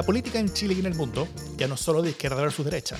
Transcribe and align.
La 0.00 0.06
política 0.06 0.38
en 0.38 0.50
Chile 0.50 0.72
y 0.72 0.80
en 0.80 0.86
el 0.86 0.94
mundo 0.94 1.28
ya 1.58 1.68
no 1.68 1.74
es 1.74 1.80
solo 1.82 2.00
de 2.00 2.08
izquierda 2.08 2.40
versus 2.40 2.64
derecha. 2.64 2.96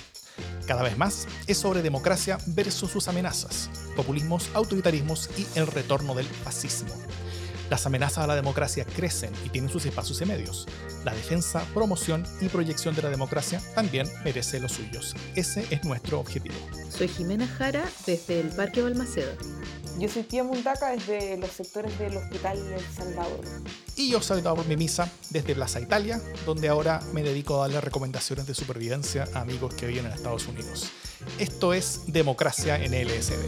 Cada 0.67 0.83
vez 0.83 0.99
más 0.99 1.27
es 1.47 1.57
sobre 1.57 1.81
democracia 1.81 2.37
versus 2.49 2.91
sus 2.91 3.09
amenazas, 3.09 3.71
populismos, 3.97 4.51
autoritarismos 4.53 5.31
y 5.39 5.47
el 5.59 5.67
retorno 5.67 6.15
del 6.15 6.27
fascismo. 6.27 6.91
Las 7.71 7.87
amenazas 7.87 8.19
a 8.19 8.27
la 8.27 8.37
democracia 8.37 8.85
crecen 8.85 9.31
y 9.47 9.49
tienen 9.49 9.71
sus 9.71 9.87
espacios 9.87 10.21
y 10.21 10.27
medios. 10.27 10.69
La 11.03 11.15
defensa, 11.15 11.65
promoción 11.73 12.27
y 12.43 12.49
proyección 12.49 12.95
de 12.95 13.01
la 13.01 13.09
democracia 13.09 13.63
también 13.75 14.07
merece 14.23 14.61
los 14.61 14.73
suyos. 14.73 15.17
Ese 15.35 15.67
es 15.71 15.83
nuestro 15.85 16.21
objetivo. 16.21 16.57
Soy 16.91 17.09
Jimena 17.09 17.47
Jara 17.47 17.89
desde 18.05 18.41
el 18.41 18.49
Parque 18.49 18.83
Balmaceda. 18.83 19.33
Yo 20.01 20.09
soy 20.09 20.23
Tía 20.23 20.43
Mundaca 20.43 20.93
desde 20.93 21.37
los 21.37 21.51
sectores 21.51 21.99
del 21.99 22.17
Hospital 22.17 22.57
El 22.57 22.81
Salvador. 22.81 23.41
Y 23.97 24.11
yo 24.11 24.23
soy 24.23 24.41
David 24.41 24.65
Mimisa 24.67 25.13
desde 25.29 25.55
Plaza 25.55 25.79
Italia, 25.79 26.19
donde 26.47 26.71
ahora 26.71 27.01
me 27.13 27.23
dedico 27.23 27.57
a 27.57 27.67
darle 27.67 27.83
recomendaciones 27.83 28.47
de 28.47 28.55
supervivencia 28.55 29.27
a 29.35 29.43
amigos 29.43 29.75
que 29.75 29.87
viven 29.87 30.07
en 30.07 30.13
Estados 30.13 30.49
Unidos. 30.49 30.91
Esto 31.39 31.75
es 31.75 32.11
Democracia 32.11 32.83
en 32.83 32.93
LSD. 32.93 33.45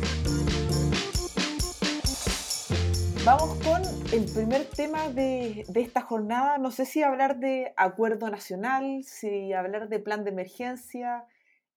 Vamos 3.25 3.57
con 3.65 3.81
el 4.13 4.27
primer 4.27 4.67
tema 4.67 5.09
de, 5.09 5.65
esta 5.75 6.03
jornada. 6.03 6.59
No 6.59 6.71
sé 6.71 6.85
si 6.85 7.03
hablar 7.03 7.39
de 7.39 7.73
acuerdo 7.79 8.29
nacional, 8.29 9.05
si 9.05 9.55
hablar 9.55 9.89
de 9.89 10.01
plan 10.01 10.23
de 10.23 10.33
emergencia. 10.33 11.25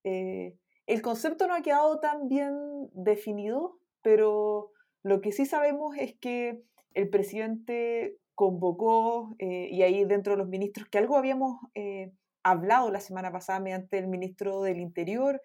Eh, 0.04 0.58
el 0.86 1.02
concepto 1.02 1.48
no 1.48 1.56
ha 1.56 1.62
quedado 1.62 1.98
tan 2.02 2.28
bien 2.28 2.90
definido, 2.92 3.80
pero 4.06 4.72
lo 5.02 5.20
que 5.20 5.32
sí 5.32 5.48
sabemos 5.48 5.98
es 5.98 6.14
que 6.20 6.62
el 6.94 7.10
presidente 7.10 8.20
convocó, 8.36 9.36
eh, 9.40 9.68
y 9.72 9.82
ahí 9.82 10.06
dentro 10.06 10.34
de 10.34 10.38
los 10.38 10.48
ministros, 10.48 10.88
que 10.90 11.00
algo 11.00 11.18
habíamos 11.18 11.58
eh, 11.74 12.12
hablado 12.44 12.92
la 12.92 13.00
semana 13.00 13.32
pasada 13.32 13.60
mediante 13.60 13.98
el 13.98 14.08
ministro 14.08 14.62
del 14.62 14.80
Interior, 14.80 15.42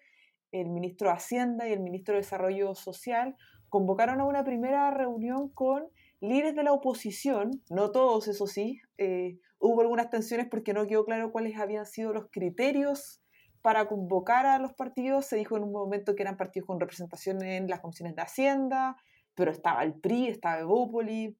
el 0.51 0.69
ministro 0.69 1.07
de 1.07 1.15
Hacienda 1.15 1.67
y 1.67 1.73
el 1.73 1.79
ministro 1.79 2.13
de 2.13 2.21
Desarrollo 2.21 2.75
Social, 2.75 3.35
convocaron 3.67 4.21
a 4.21 4.25
una 4.25 4.43
primera 4.43 4.91
reunión 4.91 5.49
con 5.49 5.87
líderes 6.19 6.53
de 6.53 6.61
la 6.61 6.73
oposición, 6.73 7.63
no 7.71 7.89
todos, 7.89 8.27
eso 8.27 8.45
sí, 8.45 8.79
eh, 8.99 9.39
hubo 9.57 9.81
algunas 9.81 10.11
tensiones 10.11 10.47
porque 10.51 10.73
no 10.73 10.85
quedó 10.85 11.03
claro 11.03 11.31
cuáles 11.31 11.57
habían 11.57 11.87
sido 11.87 12.13
los 12.13 12.27
criterios 12.29 13.20
para 13.61 13.87
convocar 13.87 14.45
a 14.45 14.59
los 14.59 14.73
partidos. 14.73 15.25
Se 15.25 15.37
dijo 15.37 15.57
en 15.57 15.63
un 15.63 15.71
momento 15.71 16.15
que 16.15 16.23
eran 16.23 16.37
partidos 16.37 16.67
con 16.67 16.79
representación 16.79 17.41
en 17.43 17.67
las 17.67 17.79
comisiones 17.79 18.15
de 18.15 18.21
Hacienda, 18.21 18.97
pero 19.35 19.51
estaba 19.51 19.83
el 19.83 19.93
PRI, 19.93 20.27
estaba 20.27 20.59
Evópoli. 20.59 21.37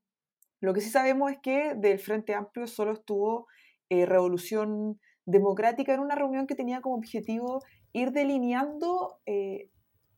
Lo 0.59 0.73
que 0.73 0.81
sí 0.81 0.89
sabemos 0.89 1.31
es 1.31 1.39
que 1.39 1.73
del 1.75 1.99
Frente 1.99 2.35
Amplio 2.35 2.67
solo 2.67 2.93
estuvo 2.93 3.47
eh, 3.89 4.05
Revolución 4.05 4.99
Democrática 5.25 5.93
en 5.93 5.99
una 5.99 6.15
reunión 6.15 6.47
que 6.47 6.55
tenía 6.55 6.81
como 6.81 6.95
objetivo 6.95 7.61
ir 7.93 8.11
delineando 8.11 9.19
eh, 9.25 9.69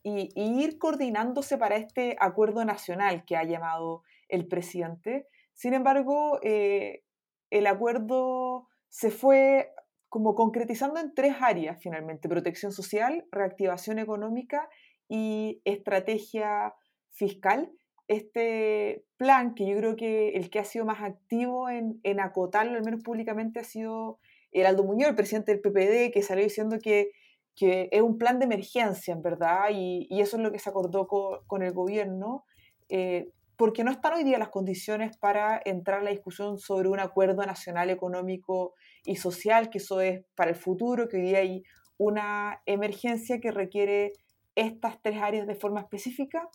y, 0.04 0.32
ir 0.36 0.78
coordinándose 0.78 1.58
para 1.58 1.76
este 1.76 2.16
acuerdo 2.20 2.64
nacional 2.66 3.24
que 3.26 3.38
ha 3.38 3.44
llamado 3.44 4.04
el 4.30 4.48
presidente. 4.48 5.28
Sin 5.54 5.74
embargo, 5.74 6.40
eh, 6.44 7.04
el 7.50 7.68
acuerdo 7.68 8.68
se 8.90 9.12
fue 9.12 9.72
como 10.14 10.36
concretizando 10.36 11.00
en 11.00 11.16
tres 11.16 11.34
áreas 11.42 11.80
finalmente, 11.82 12.30
protección 12.30 12.72
social, 12.72 13.26
reactivación 13.32 13.98
económica 13.98 14.70
y 15.10 15.60
estrategia 15.66 16.76
fiscal. 17.10 17.72
Este 18.08 19.06
plan, 19.18 19.56
que 19.56 19.66
yo 19.66 19.76
creo 19.76 19.96
que 19.96 20.36
el 20.36 20.52
que 20.52 20.60
ha 20.60 20.66
sido 20.66 20.86
más 20.86 21.02
activo 21.02 21.68
en, 21.68 22.00
en 22.04 22.20
acotarlo, 22.20 22.78
al 22.78 22.86
menos 22.86 23.02
públicamente, 23.02 23.60
ha 23.60 23.64
sido 23.64 24.20
Heraldo 24.52 24.84
Muñoz, 24.84 25.10
el 25.10 25.16
presidente 25.16 25.52
del 25.52 25.62
PPD, 25.62 26.14
que 26.14 26.22
salió 26.22 26.44
diciendo 26.44 26.78
que 26.80 27.10
que 27.56 27.90
es 27.92 28.02
un 28.02 28.20
plan 28.20 28.38
de 28.38 28.46
emergencia, 28.46 29.14
en 29.14 29.22
verdad, 29.22 29.70
y, 29.72 30.08
eso 30.10 30.38
es 30.38 30.44
lo 30.44 30.52
que 30.52 30.58
se 30.58 30.70
acordó 30.70 31.08
con, 31.08 31.62
el 31.62 31.72
gobierno, 31.72 32.46
eh, 32.90 33.30
porque 33.58 33.84
no 33.84 33.92
están 33.92 34.14
hoy 34.14 34.24
día 34.24 34.40
las 34.40 34.50
condiciones 34.50 35.16
para 35.18 35.62
entrar 35.64 36.00
a 36.00 36.04
la 36.04 36.10
discusión 36.10 36.58
sobre 36.58 36.90
un 36.90 37.00
acuerdo 37.00 37.46
nacional 37.46 37.92
económico 37.92 38.74
y 39.06 39.16
social, 39.18 39.70
que 39.70 39.80
eso 39.80 40.02
es 40.02 40.24
para 40.36 40.52
el 40.52 40.56
futuro, 40.56 41.08
que 41.08 41.18
hoy 41.18 41.24
día 41.24 41.40
hay 41.40 41.64
una 41.98 42.62
emergencia 42.66 43.40
que 43.40 43.52
requiere 43.52 44.14
estas 44.56 45.02
tres 45.02 45.22
áreas 45.22 45.48
de 45.48 45.56
forma 45.56 45.82
específica. 45.82 46.50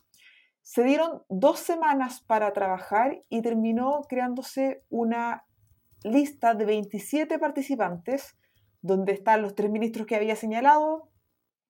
Se 0.63 0.85
dieron 0.85 1.23
dos 1.29 1.61
semanas 1.61 2.23
para 2.27 2.53
trabajar 2.53 3.23
y 3.29 3.43
terminó 3.43 4.03
creándose 4.09 4.83
una 4.89 5.45
lista 6.05 6.55
de 6.55 6.65
27 6.65 7.39
participantes 7.39 8.37
donde 8.81 9.13
están 9.13 9.43
los 9.43 9.55
tres 9.55 9.71
ministros 9.71 10.07
que 10.07 10.17
había 10.17 10.37
señalado, 10.37 11.11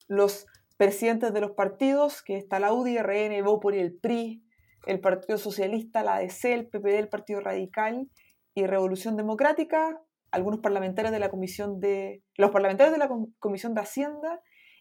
los 0.09 0.47
presidentes 0.77 1.33
de 1.33 1.41
los 1.41 1.53
partidos, 1.53 2.23
que 2.23 2.37
está 2.37 2.61
la 2.61 2.73
UDI, 2.73 2.99
RN, 2.99 3.33
y 3.33 3.79
el 3.79 3.95
PRI, 3.95 4.45
el 4.87 5.01
Partido 5.01 5.39
Socialista, 5.39 6.03
la 6.03 6.17
ADC, 6.17 6.45
el 6.45 6.69
PPD, 6.69 6.99
el 6.99 7.09
Partido 7.09 7.41
Radical 7.41 8.09
y 8.55 8.67
Revolución 8.67 9.17
Democrática, 9.17 10.01
algunos 10.31 10.61
parlamentarios 10.61 11.13
de 11.13 11.19
la 11.19 11.31
Comisión 11.31 11.81
de 11.81 12.23
los 12.37 12.51
parlamentarios 12.51 12.93
de 12.93 12.99
la 12.99 13.11
Comisión 13.39 13.75
de 13.75 13.81
Hacienda 13.81 14.41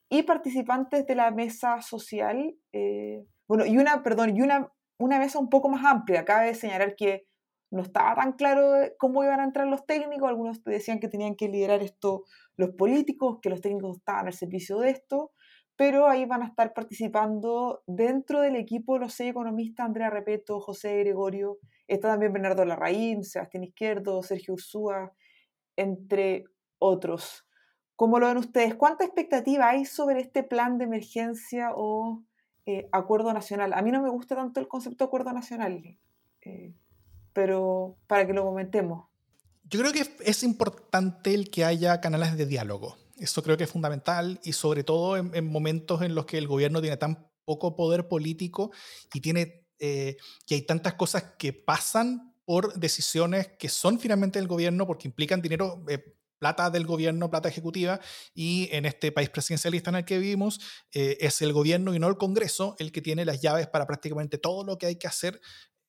y 0.09 0.23
participantes 0.23 1.05
de 1.05 1.15
la 1.15 1.31
mesa 1.31 1.81
social, 1.81 2.55
eh, 2.71 3.25
bueno, 3.47 3.65
y 3.65 3.77
una, 3.77 4.03
perdón, 4.03 4.35
y 4.35 4.41
una, 4.41 4.71
una 4.97 5.19
mesa 5.19 5.39
un 5.39 5.49
poco 5.49 5.69
más 5.69 5.85
amplia. 5.85 6.25
Cabe 6.25 6.53
señalar 6.53 6.95
que 6.95 7.27
no 7.71 7.81
estaba 7.81 8.15
tan 8.15 8.33
claro 8.33 8.73
cómo 8.97 9.23
iban 9.23 9.39
a 9.39 9.43
entrar 9.43 9.67
los 9.67 9.85
técnicos, 9.85 10.29
algunos 10.29 10.63
decían 10.63 10.99
que 10.99 11.09
tenían 11.09 11.35
que 11.35 11.49
liderar 11.49 11.81
esto 11.81 12.23
los 12.55 12.71
políticos, 12.71 13.39
que 13.41 13.49
los 13.49 13.61
técnicos 13.61 13.97
estaban 13.97 14.27
al 14.27 14.33
servicio 14.33 14.79
de 14.79 14.91
esto, 14.91 15.31
pero 15.75 16.07
ahí 16.07 16.25
van 16.25 16.41
a 16.41 16.47
estar 16.47 16.73
participando 16.73 17.83
dentro 17.85 18.41
del 18.41 18.55
equipo 18.55 18.97
los 18.97 19.13
seis 19.13 19.31
economistas, 19.31 19.85
Andrea 19.85 20.09
Repeto, 20.09 20.59
José 20.59 20.97
Gregorio, 20.99 21.59
está 21.87 22.09
también 22.09 22.33
Bernardo 22.33 22.65
Larraín, 22.65 23.23
Sebastián 23.23 23.63
Izquierdo, 23.63 24.23
Sergio 24.23 24.55
Ursúa, 24.55 25.13
entre 25.77 26.45
otros. 26.79 27.45
¿Cómo 27.95 28.19
lo 28.19 28.27
ven 28.27 28.37
ustedes? 28.37 28.75
¿Cuánta 28.75 29.05
expectativa 29.05 29.69
hay 29.69 29.85
sobre 29.85 30.19
este 30.19 30.43
plan 30.43 30.77
de 30.77 30.83
emergencia 30.83 31.71
o 31.73 32.23
eh, 32.65 32.89
acuerdo 32.91 33.33
nacional? 33.33 33.73
A 33.73 33.81
mí 33.81 33.91
no 33.91 34.03
me 34.03 34.09
gusta 34.09 34.35
tanto 34.35 34.59
el 34.59 34.67
concepto 34.67 35.05
de 35.05 35.07
acuerdo 35.07 35.33
nacional. 35.33 35.97
Eh, 36.41 36.73
pero 37.33 37.97
para 38.07 38.25
que 38.27 38.33
lo 38.33 38.43
comentemos. 38.43 39.07
Yo 39.63 39.79
creo 39.79 39.91
que 39.91 40.05
es 40.23 40.43
importante 40.43 41.33
el 41.33 41.49
que 41.49 41.65
haya 41.65 41.99
canales 42.01 42.37
de 42.37 42.45
diálogo. 42.45 42.97
Eso 43.17 43.43
creo 43.43 43.57
que 43.57 43.63
es 43.63 43.71
fundamental 43.71 44.39
y 44.43 44.53
sobre 44.53 44.83
todo 44.83 45.17
en, 45.17 45.47
momentos 45.47 46.01
en 46.01 46.15
los 46.15 46.25
que 46.25 46.37
el 46.37 46.47
gobierno 46.47 46.81
tiene 46.81 46.97
tan 46.97 47.29
poco 47.45 47.75
poder 47.75 48.07
político 48.07 48.71
y 49.13 49.21
tiene 49.21 49.67
eh, 49.79 50.17
que 50.45 50.55
hay 50.55 50.61
tantas 50.63 50.93
cosas 50.93 51.33
que 51.37 51.53
pasan 51.53 52.33
por 52.47 52.73
decisiones 52.79 53.49
que 53.59 53.67
son 53.67 53.99
finalmente 53.99 54.39
del 54.39 54.47
gobierno 54.47 54.87
porque 54.87 55.09
implican 55.09 55.41
dinero, 55.41 55.83
eh, 55.89 56.15
plata 56.39 56.69
del 56.69 56.85
gobierno, 56.85 57.29
plata 57.29 57.49
ejecutiva, 57.49 57.99
y 58.33 58.69
en 58.71 58.85
este 58.85 59.11
país 59.11 59.29
presidencialista 59.29 59.89
en 59.89 59.97
el 59.97 60.05
que 60.05 60.17
vivimos 60.17 60.61
eh, 60.93 61.17
es 61.19 61.41
el 61.41 61.51
gobierno 61.51 61.93
y 61.93 61.99
no 61.99 62.07
el 62.07 62.15
Congreso 62.15 62.75
el 62.79 62.93
que 62.93 63.01
tiene 63.01 63.25
las 63.25 63.41
llaves 63.41 63.67
para 63.67 63.85
prácticamente 63.85 64.37
todo 64.37 64.63
lo 64.63 64.77
que 64.77 64.85
hay 64.85 64.95
que 64.95 65.07
hacer 65.07 65.41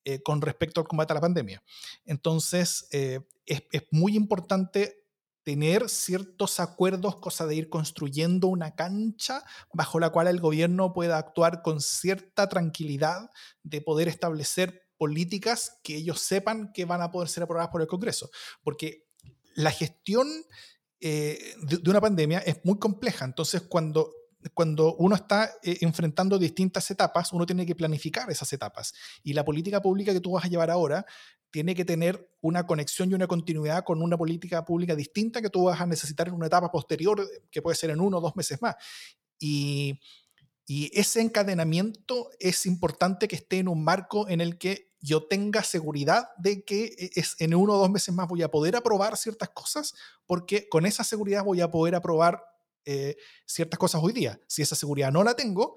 eh, 0.04 0.20
con 0.22 0.40
respecto 0.40 0.80
al 0.80 0.88
combate 0.88 1.12
a 1.12 1.14
la 1.14 1.20
pandemia. 1.20 1.62
Entonces, 2.04 2.88
eh, 2.92 3.20
es, 3.46 3.62
muy 3.90 4.16
importante 4.16 5.04
tener 5.44 5.88
ciertos 5.88 6.60
acuerdos, 6.60 7.16
cosa 7.16 7.46
de 7.46 7.54
ir 7.54 7.68
construyendo 7.68 8.48
una 8.48 8.74
cancha 8.74 9.44
bajo 9.72 10.00
la 10.00 10.10
cual 10.10 10.26
el 10.26 10.40
gobierno 10.40 10.92
pueda 10.92 11.18
actuar 11.18 11.62
con 11.62 11.80
cierta 11.80 12.48
tranquilidad 12.48 13.30
de 13.62 13.80
poder 13.80 14.08
establecer 14.08 14.87
políticas 14.98 15.78
que 15.82 15.96
ellos 15.96 16.20
sepan 16.20 16.72
que 16.72 16.84
van 16.84 17.00
a 17.00 17.10
poder 17.10 17.28
ser 17.28 17.44
aprobadas 17.44 17.70
por 17.70 17.80
el 17.80 17.86
Congreso. 17.86 18.30
Porque 18.62 19.06
la 19.54 19.70
gestión 19.70 20.28
eh, 21.00 21.54
de, 21.62 21.90
una 21.90 22.00
pandemia 22.00 22.40
es 22.40 22.64
muy 22.64 22.78
compleja. 22.78 23.24
Entonces, 23.24 23.62
cuando 23.62 24.12
cuando 24.54 24.94
uno 24.96 25.16
está 25.16 25.50
eh, 25.64 25.78
enfrentando 25.80 26.38
distintas 26.38 26.88
etapas, 26.92 27.32
uno 27.32 27.44
tiene 27.44 27.66
que 27.66 27.74
planificar 27.74 28.30
esas 28.30 28.52
etapas. 28.52 28.94
Y 29.24 29.32
la 29.32 29.44
política 29.44 29.82
pública 29.82 30.12
que 30.12 30.20
tú 30.20 30.32
vas 30.32 30.44
a 30.44 30.48
llevar 30.48 30.70
ahora 30.70 31.04
tiene 31.50 31.74
que 31.74 31.84
tener 31.84 32.30
una 32.40 32.66
conexión 32.66 33.10
y 33.10 33.14
una 33.14 33.26
continuidad 33.26 33.84
con 33.84 34.02
una 34.02 34.16
política 34.16 34.64
pública 34.64 34.94
distinta 34.94 35.42
que 35.42 35.50
tú 35.50 35.64
vas 35.64 35.80
a 35.80 35.86
necesitar 35.86 36.28
en 36.28 36.34
una 36.34 36.46
etapa 36.46 36.70
posterior, 36.70 37.28
que 37.50 37.62
puede 37.62 37.76
ser 37.76 37.90
en 37.90 38.00
uno 38.00 38.18
o 38.18 38.20
dos 38.20 38.36
meses 38.36 38.60
más. 38.62 38.76
Y, 39.40 39.98
y 40.68 40.90
ese 40.92 41.22
encadenamiento 41.22 42.30
es 42.38 42.66
importante 42.66 43.26
que 43.26 43.36
esté 43.36 43.56
en 43.56 43.68
un 43.68 43.82
marco 43.82 44.28
en 44.28 44.42
el 44.42 44.58
que 44.58 44.92
yo 45.00 45.26
tenga 45.26 45.62
seguridad 45.62 46.28
de 46.36 46.62
que 46.62 46.84
eh, 46.98 47.10
es, 47.14 47.36
en 47.38 47.54
uno 47.54 47.72
o 47.72 47.78
dos 47.78 47.90
meses 47.90 48.14
más 48.14 48.28
voy 48.28 48.42
a 48.42 48.50
poder 48.50 48.76
aprobar 48.76 49.16
ciertas 49.16 49.48
cosas, 49.48 49.94
porque 50.26 50.68
con 50.68 50.84
esa 50.84 51.04
seguridad 51.04 51.42
voy 51.42 51.62
a 51.62 51.70
poder 51.70 51.94
aprobar 51.94 52.44
eh, 52.84 53.16
ciertas 53.46 53.78
cosas 53.78 54.02
hoy 54.04 54.12
día. 54.12 54.38
Si 54.46 54.60
esa 54.60 54.76
seguridad 54.76 55.10
no 55.10 55.24
la 55.24 55.34
tengo, 55.34 55.76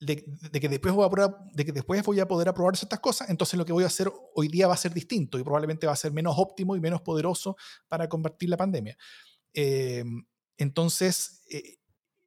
de, 0.00 0.24
que 0.58 0.68
después 0.70 0.94
voy 0.94 2.20
a 2.20 2.26
poder 2.26 2.48
aprobar 2.48 2.78
ciertas 2.78 3.00
cosas, 3.00 3.28
entonces 3.28 3.58
lo 3.58 3.66
que 3.66 3.74
voy 3.74 3.84
a 3.84 3.88
hacer 3.88 4.10
hoy 4.34 4.48
día 4.48 4.66
va 4.66 4.74
a 4.74 4.78
ser 4.78 4.94
distinto 4.94 5.38
y 5.38 5.44
probablemente 5.44 5.86
va 5.86 5.92
a 5.92 5.96
ser 5.96 6.12
menos 6.12 6.34
óptimo 6.38 6.76
y 6.76 6.80
menos 6.80 7.02
poderoso 7.02 7.56
para 7.88 8.08
combatir 8.08 8.48
la 8.48 8.56
pandemia. 8.56 8.96
Em, 9.52 10.24
entonces, 10.56 11.42
eh, 11.50 11.76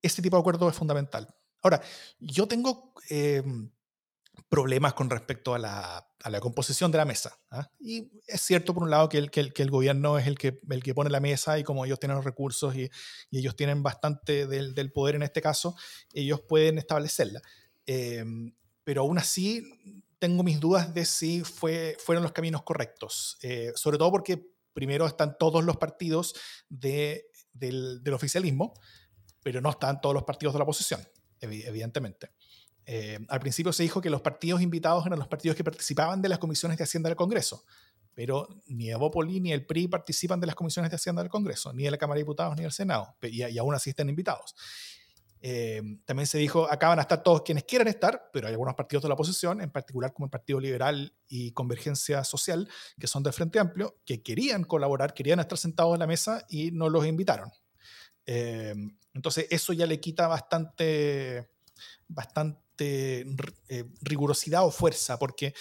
este 0.04 0.22
tipo 0.22 0.38
de 0.38 0.42
acuerdo 0.42 0.70
es 0.70 0.76
fundamental. 0.76 1.28
Ahora, 1.68 1.82
yo 2.20 2.48
tengo 2.48 2.94
em, 3.10 3.70
problemas 4.50 4.94
con 4.94 5.10
respecto 5.10 5.54
a 5.54 5.60
la, 5.60 6.08
a 6.24 6.30
la 6.30 6.40
composición 6.40 6.92
de 6.92 6.98
la 6.98 7.06
mesa. 7.06 7.38
¿ah? 7.52 7.70
Y 7.80 8.10
es 8.26 8.42
cierto, 8.42 8.74
por 8.74 8.84
un 8.84 8.90
lado, 8.90 9.10
que 9.10 9.18
el, 9.18 9.32
que 9.32 9.42
el, 9.42 9.54
que 9.54 9.64
el, 9.64 9.70
gobierno 9.70 10.18
es 10.18 10.28
el 10.28 10.38
que, 10.38 10.60
el 10.70 10.84
que 10.84 10.94
pone 10.94 11.10
la 11.10 11.20
mesa 11.20 11.60
y 11.60 11.64
como 11.64 11.86
ellos 11.86 12.00
tienen 12.00 12.16
los 12.16 12.26
recursos 12.26 12.76
y, 12.76 12.90
y 13.30 13.40
ellos 13.40 13.56
tienen 13.56 13.84
bastante 13.84 14.48
del, 14.48 14.74
del, 14.74 14.92
poder 14.92 15.16
en 15.16 15.24
este 15.24 15.42
caso, 15.42 15.76
ellos 16.14 16.42
pueden 16.42 16.78
establecerla. 16.78 17.42
Eh, 17.86 18.24
pero 18.84 19.02
aún 19.02 19.18
así, 19.18 20.02
tengo 20.20 20.44
mis 20.44 20.60
dudas 20.60 20.94
de 20.94 21.04
si 21.04 21.44
fue, 21.44 21.98
fueron 22.00 22.24
los 22.24 22.32
caminos 22.32 22.64
correctos. 22.64 23.38
Eh, 23.42 23.74
sobre 23.76 23.98
todo 23.98 24.12
porque 24.12 24.50
primero 24.72 25.06
están 25.06 25.38
todos 25.38 25.64
los 25.64 25.76
partidos 25.76 26.34
de, 26.70 27.30
del, 27.52 28.02
del 28.02 28.14
oficialismo, 28.14 28.74
pero 29.44 29.62
no 29.62 29.70
están 29.70 30.02
todos 30.02 30.14
los 30.14 30.24
partidos 30.24 30.54
de 30.54 30.60
la 30.60 30.64
oposición, 30.64 31.02
evidentemente. 31.42 32.32
Eh, 32.90 33.20
al 33.28 33.42
principio 33.42 33.74
se 33.74 33.84
dijo 33.84 34.00
que 34.00 34.10
los 34.10 34.22
partidos 34.22 34.62
invitados 34.62 35.06
eran 35.06 35.20
los 35.20 35.28
partidos 35.28 35.58
que 35.58 35.64
participaban 35.64 36.22
de 36.22 36.30
las 36.30 36.40
comisiones 36.40 36.78
de 36.78 36.86
Hacienda 36.86 37.10
del 37.10 37.18
Congreso, 37.18 37.66
pero 38.14 38.48
ni 38.68 38.90
Evópoli 38.90 39.42
ni 39.42 39.52
el 39.52 39.66
PRI 39.66 39.90
participan 39.90 40.40
de 40.40 40.48
las 40.48 40.56
comisiones 40.56 40.90
de 40.90 40.96
Hacienda 40.96 41.22
del 41.22 41.30
Congreso, 41.30 41.74
ni 41.74 41.84
de 41.84 41.92
la 41.92 41.98
Cámara 41.98 42.16
de 42.16 42.22
Diputados 42.22 42.56
ni 42.56 42.64
del 42.64 42.72
Senado, 42.72 43.16
y, 43.22 43.58
aún 43.58 43.76
así 43.76 43.90
están 43.90 44.08
invitados. 44.08 44.56
Eh, 45.42 45.82
también 46.06 46.28
se 46.28 46.38
dijo, 46.38 46.72
acá 46.72 46.88
van 46.88 47.00
a 47.00 47.02
estar 47.02 47.22
todos 47.22 47.42
quienes 47.42 47.66
quieran 47.66 47.90
estar, 47.90 48.30
pero 48.32 48.48
hay 48.48 48.54
algunos 48.54 48.74
partidos 48.74 49.04
de 49.04 49.10
la 49.10 49.16
oposición, 49.16 49.60
en 49.60 49.70
particular 49.70 50.14
como 50.14 50.26
el 50.26 50.32
Partido 50.32 50.60
Liberal 50.62 51.14
y 51.28 51.52
Convergencia 51.52 52.24
Social, 52.24 52.70
que 52.98 53.08
son 53.08 53.22
del 53.22 53.34
Frente 53.34 53.60
Amplio, 53.60 53.98
que 54.06 54.24
querían 54.24 54.64
colaborar, 54.64 55.14
querían 55.14 55.42
estar 55.42 55.58
sentados 55.58 55.94
en 55.94 56.00
la 56.00 56.08
mesa 56.08 56.46
y 56.50 56.72
no 56.72 56.90
los 56.90 57.06
invitaron. 57.06 57.52
Eh, 58.28 58.76
entonces 59.18 59.48
eso 59.50 59.74
ya 59.74 59.88
le 59.88 60.00
quita 60.00 60.28
bastante, 60.28 61.50
bastante 62.08 63.26
eh, 63.68 63.86
rigurosidad 64.02 64.64
o 64.64 64.72
fuerza, 64.72 65.18
porque 65.18 65.56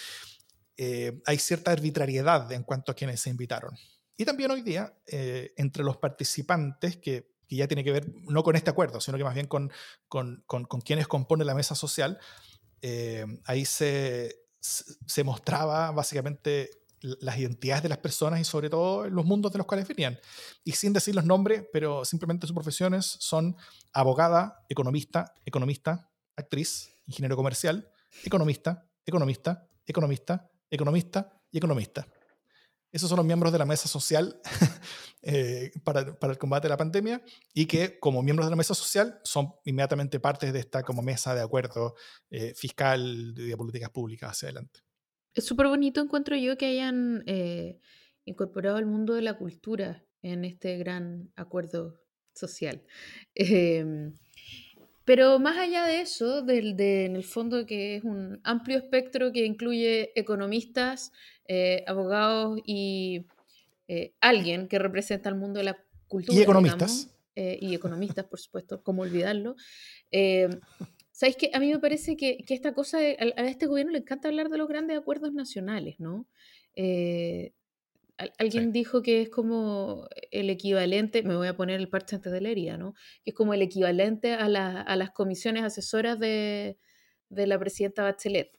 eh, 0.77 1.19
hay 1.25 1.39
cierta 1.39 1.71
arbitrariedad 1.71 2.51
en 2.51 2.61
cuanto 2.61 2.91
a 2.91 2.95
quienes 2.95 3.19
se 3.19 3.31
invitaron. 3.31 3.75
Y 4.15 4.25
también 4.25 4.51
hoy 4.51 4.61
día, 4.61 4.93
eh, 5.07 5.53
entre 5.57 5.83
los 5.83 5.97
participantes, 5.97 6.97
que, 6.97 7.31
que, 7.47 7.55
ya 7.55 7.67
tiene 7.67 7.83
que 7.83 7.91
ver 7.91 8.13
no 8.29 8.43
con 8.43 8.55
este 8.55 8.69
acuerdo, 8.69 9.01
sino 9.01 9.17
que 9.17 9.23
más 9.23 9.33
bien 9.33 9.47
con, 9.47 9.71
con, 10.07 10.43
con, 10.45 10.65
con 10.65 10.81
quienes 10.81 11.07
componen 11.07 11.47
la 11.47 11.55
mesa 11.55 11.73
social, 11.73 12.19
ahí 13.45 13.65
se, 13.65 14.45
se 14.59 15.23
mostraba 15.23 15.91
básicamente 15.91 16.69
las 17.01 17.37
identidades 17.37 17.83
de 17.83 17.89
las 17.89 17.99
personas 17.99 18.39
y 18.39 18.43
sobre 18.43 18.69
todo 18.69 19.09
los 19.09 19.25
mundos 19.25 19.51
de 19.51 19.57
los 19.57 19.67
cuales 19.67 19.87
venían. 19.87 20.19
Y 20.63 20.73
sin 20.73 20.93
decir 20.93 21.15
los 21.15 21.25
nombres, 21.25 21.63
pero 21.71 22.05
simplemente 22.05 22.47
sus 22.47 22.53
profesiones 22.53 23.05
son 23.05 23.55
abogada, 23.93 24.65
economista, 24.69 25.33
economista, 25.45 26.09
actriz, 26.35 26.89
ingeniero 27.05 27.35
comercial, 27.35 27.89
economista, 28.23 28.85
economista, 29.05 29.67
economista, 29.85 30.49
economista 30.69 31.41
y 31.51 31.57
economista. 31.57 32.07
Esos 32.91 33.09
son 33.09 33.17
los 33.17 33.25
miembros 33.25 33.51
de 33.51 33.59
la 33.59 33.65
mesa 33.65 33.87
social 33.87 34.39
eh, 35.21 35.71
para, 35.83 36.17
para, 36.17 36.33
el 36.33 36.39
combate 36.39 36.67
de 36.67 36.69
la 36.69 36.77
pandemia 36.77 37.21
y 37.53 37.65
que 37.65 37.99
como 37.99 38.23
miembros 38.23 38.47
de 38.47 38.51
la 38.51 38.55
mesa 38.55 38.73
social 38.73 39.19
son 39.23 39.53
inmediatamente 39.65 40.19
parte 40.19 40.51
de 40.51 40.59
esta 40.59 40.83
como 40.83 41.01
mesa 41.01 41.35
de 41.35 41.41
acuerdo 41.41 41.95
eh, 42.29 42.53
fiscal 42.55 43.35
de 43.35 43.57
políticas 43.57 43.89
públicas 43.89 44.31
hacia 44.31 44.47
adelante. 44.47 44.86
Es 45.37 45.45
súper 45.45 45.67
bonito, 45.67 46.01
encuentro 46.01 46.35
yo, 46.35 46.57
que 46.57 46.65
hayan 46.65 47.23
eh, 47.27 47.79
incorporado 48.25 48.79
el 48.79 48.87
mundo 48.87 49.13
de 49.13 49.21
la 49.21 49.37
cultura 49.37 50.03
en 50.23 50.43
este 50.43 50.77
gran 50.77 51.31
acuerdo 51.35 52.01
social. 52.33 52.81
Eh, 53.35 54.11
pero 55.05 55.39
más 55.39 55.57
allá 55.57 55.85
de 55.85 56.01
eso, 56.01 56.41
del, 56.41 56.75
de, 56.75 57.05
en 57.05 57.15
el 57.15 57.23
fondo 57.23 57.65
que 57.65 57.95
es 57.95 58.03
un 58.03 58.41
amplio 58.43 58.77
espectro 58.77 59.31
que 59.31 59.45
incluye 59.45 60.11
economistas, 60.19 61.13
eh, 61.47 61.85
abogados 61.87 62.59
y 62.65 63.25
eh, 63.87 64.15
alguien 64.19 64.67
que 64.67 64.79
representa 64.79 65.29
al 65.29 65.35
mundo 65.35 65.59
de 65.59 65.63
la 65.63 65.77
cultura. 66.09 66.37
Y 66.37 66.41
economistas. 66.41 67.15
Eh, 67.35 67.57
y 67.61 67.73
economistas, 67.73 68.25
por 68.25 68.39
supuesto, 68.39 68.83
cómo 68.83 69.03
olvidarlo. 69.03 69.55
¿Sabéis 71.17 71.35
que 71.35 71.49
A 71.51 71.59
mí 71.59 71.71
me 71.71 71.79
parece 71.79 72.15
que, 72.15 72.37
que 72.45 72.53
esta 72.53 72.75
cosa, 72.75 72.99
de, 72.99 73.17
a, 73.19 73.41
a, 73.41 73.47
este 73.47 73.65
gobierno 73.65 73.91
le 73.91 73.97
encanta 73.97 74.27
hablar 74.27 74.49
de 74.49 74.59
los 74.59 74.67
grandes 74.67 74.95
acuerdos 74.95 75.33
nacionales, 75.33 75.99
¿no? 75.99 76.27
Eh, 76.75 77.53
alguien 78.37 78.65
sí. 78.65 78.71
dijo 78.71 79.01
que 79.01 79.23
es 79.23 79.29
como 79.29 80.07
el 80.29 80.51
equivalente, 80.51 81.23
me 81.23 81.35
voy 81.35 81.47
a 81.47 81.57
poner 81.57 81.79
el 81.79 81.89
parche 81.89 82.17
antes 82.17 82.31
de 82.31 82.39
la 82.39 82.49
herida, 82.49 82.77
¿no? 82.77 82.93
Que 83.23 83.31
es 83.31 83.35
como 83.35 83.55
el 83.55 83.63
equivalente 83.63 84.33
a, 84.33 84.47
la, 84.47 84.79
a 84.79 84.95
las 84.95 85.09
comisiones 85.09 85.63
asesoras 85.63 86.19
de, 86.19 86.77
de, 87.29 87.47
la 87.47 87.57
presidenta 87.57 88.03
Bachelet. 88.03 88.51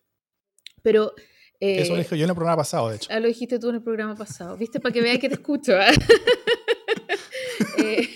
Pero... 0.82 1.14
Eh, 1.60 1.82
Eso 1.82 1.92
lo 1.92 1.98
dije 1.98 2.18
yo 2.18 2.24
en 2.24 2.30
el 2.30 2.34
programa 2.34 2.56
pasado, 2.56 2.90
de 2.90 2.96
hecho. 2.96 3.08
Ah, 3.12 3.20
lo 3.20 3.28
dijiste 3.28 3.60
tú 3.60 3.68
en 3.68 3.76
el 3.76 3.82
programa 3.84 4.16
pasado. 4.16 4.56
¿Viste? 4.56 4.80
Para 4.80 4.92
que 4.92 5.00
veas 5.00 5.20
que 5.20 5.28
te 5.28 5.34
escucho. 5.36 5.78
¿eh? 5.80 5.94
eh, 7.78 8.08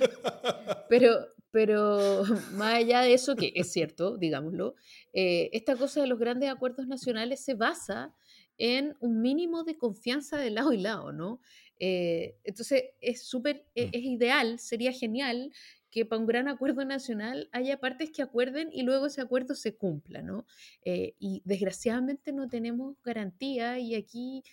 pero, 0.88 1.26
pero 1.50 2.22
más 2.54 2.74
allá 2.74 3.02
de 3.02 3.14
eso, 3.14 3.36
que 3.36 3.52
es 3.54 3.72
cierto, 3.72 4.16
digámoslo, 4.16 4.74
eh, 5.12 5.50
esta 5.52 5.76
cosa 5.76 6.00
de 6.00 6.06
los 6.06 6.18
grandes 6.18 6.50
acuerdos 6.50 6.86
nacionales 6.86 7.40
se 7.44 7.54
basa 7.54 8.14
en 8.60 8.94
un 9.00 9.22
mínimo 9.22 9.64
de 9.64 9.78
confianza 9.78 10.36
de 10.36 10.50
lado 10.50 10.72
y 10.72 10.78
lado, 10.78 11.12
¿no? 11.12 11.40
Eh, 11.78 12.36
entonces 12.44 12.84
es 13.00 13.24
súper, 13.24 13.64
es, 13.74 13.88
es, 13.92 14.02
ideal, 14.02 14.58
sería 14.58 14.92
genial 14.92 15.50
que 15.90 16.04
para 16.04 16.20
un 16.20 16.26
gran 16.26 16.46
acuerdo 16.46 16.84
nacional 16.84 17.48
haya 17.52 17.80
partes 17.80 18.10
que 18.10 18.20
acuerden 18.20 18.68
y 18.70 18.82
luego 18.82 19.06
ese 19.06 19.22
acuerdo 19.22 19.54
se 19.54 19.76
cumpla, 19.76 20.20
¿no? 20.20 20.46
Eh, 20.84 21.14
y 21.18 21.40
desgraciadamente 21.46 22.32
no 22.32 22.48
tenemos 22.48 22.96
garantía 23.02 23.78
y 23.78 23.94
aquí 23.94 24.44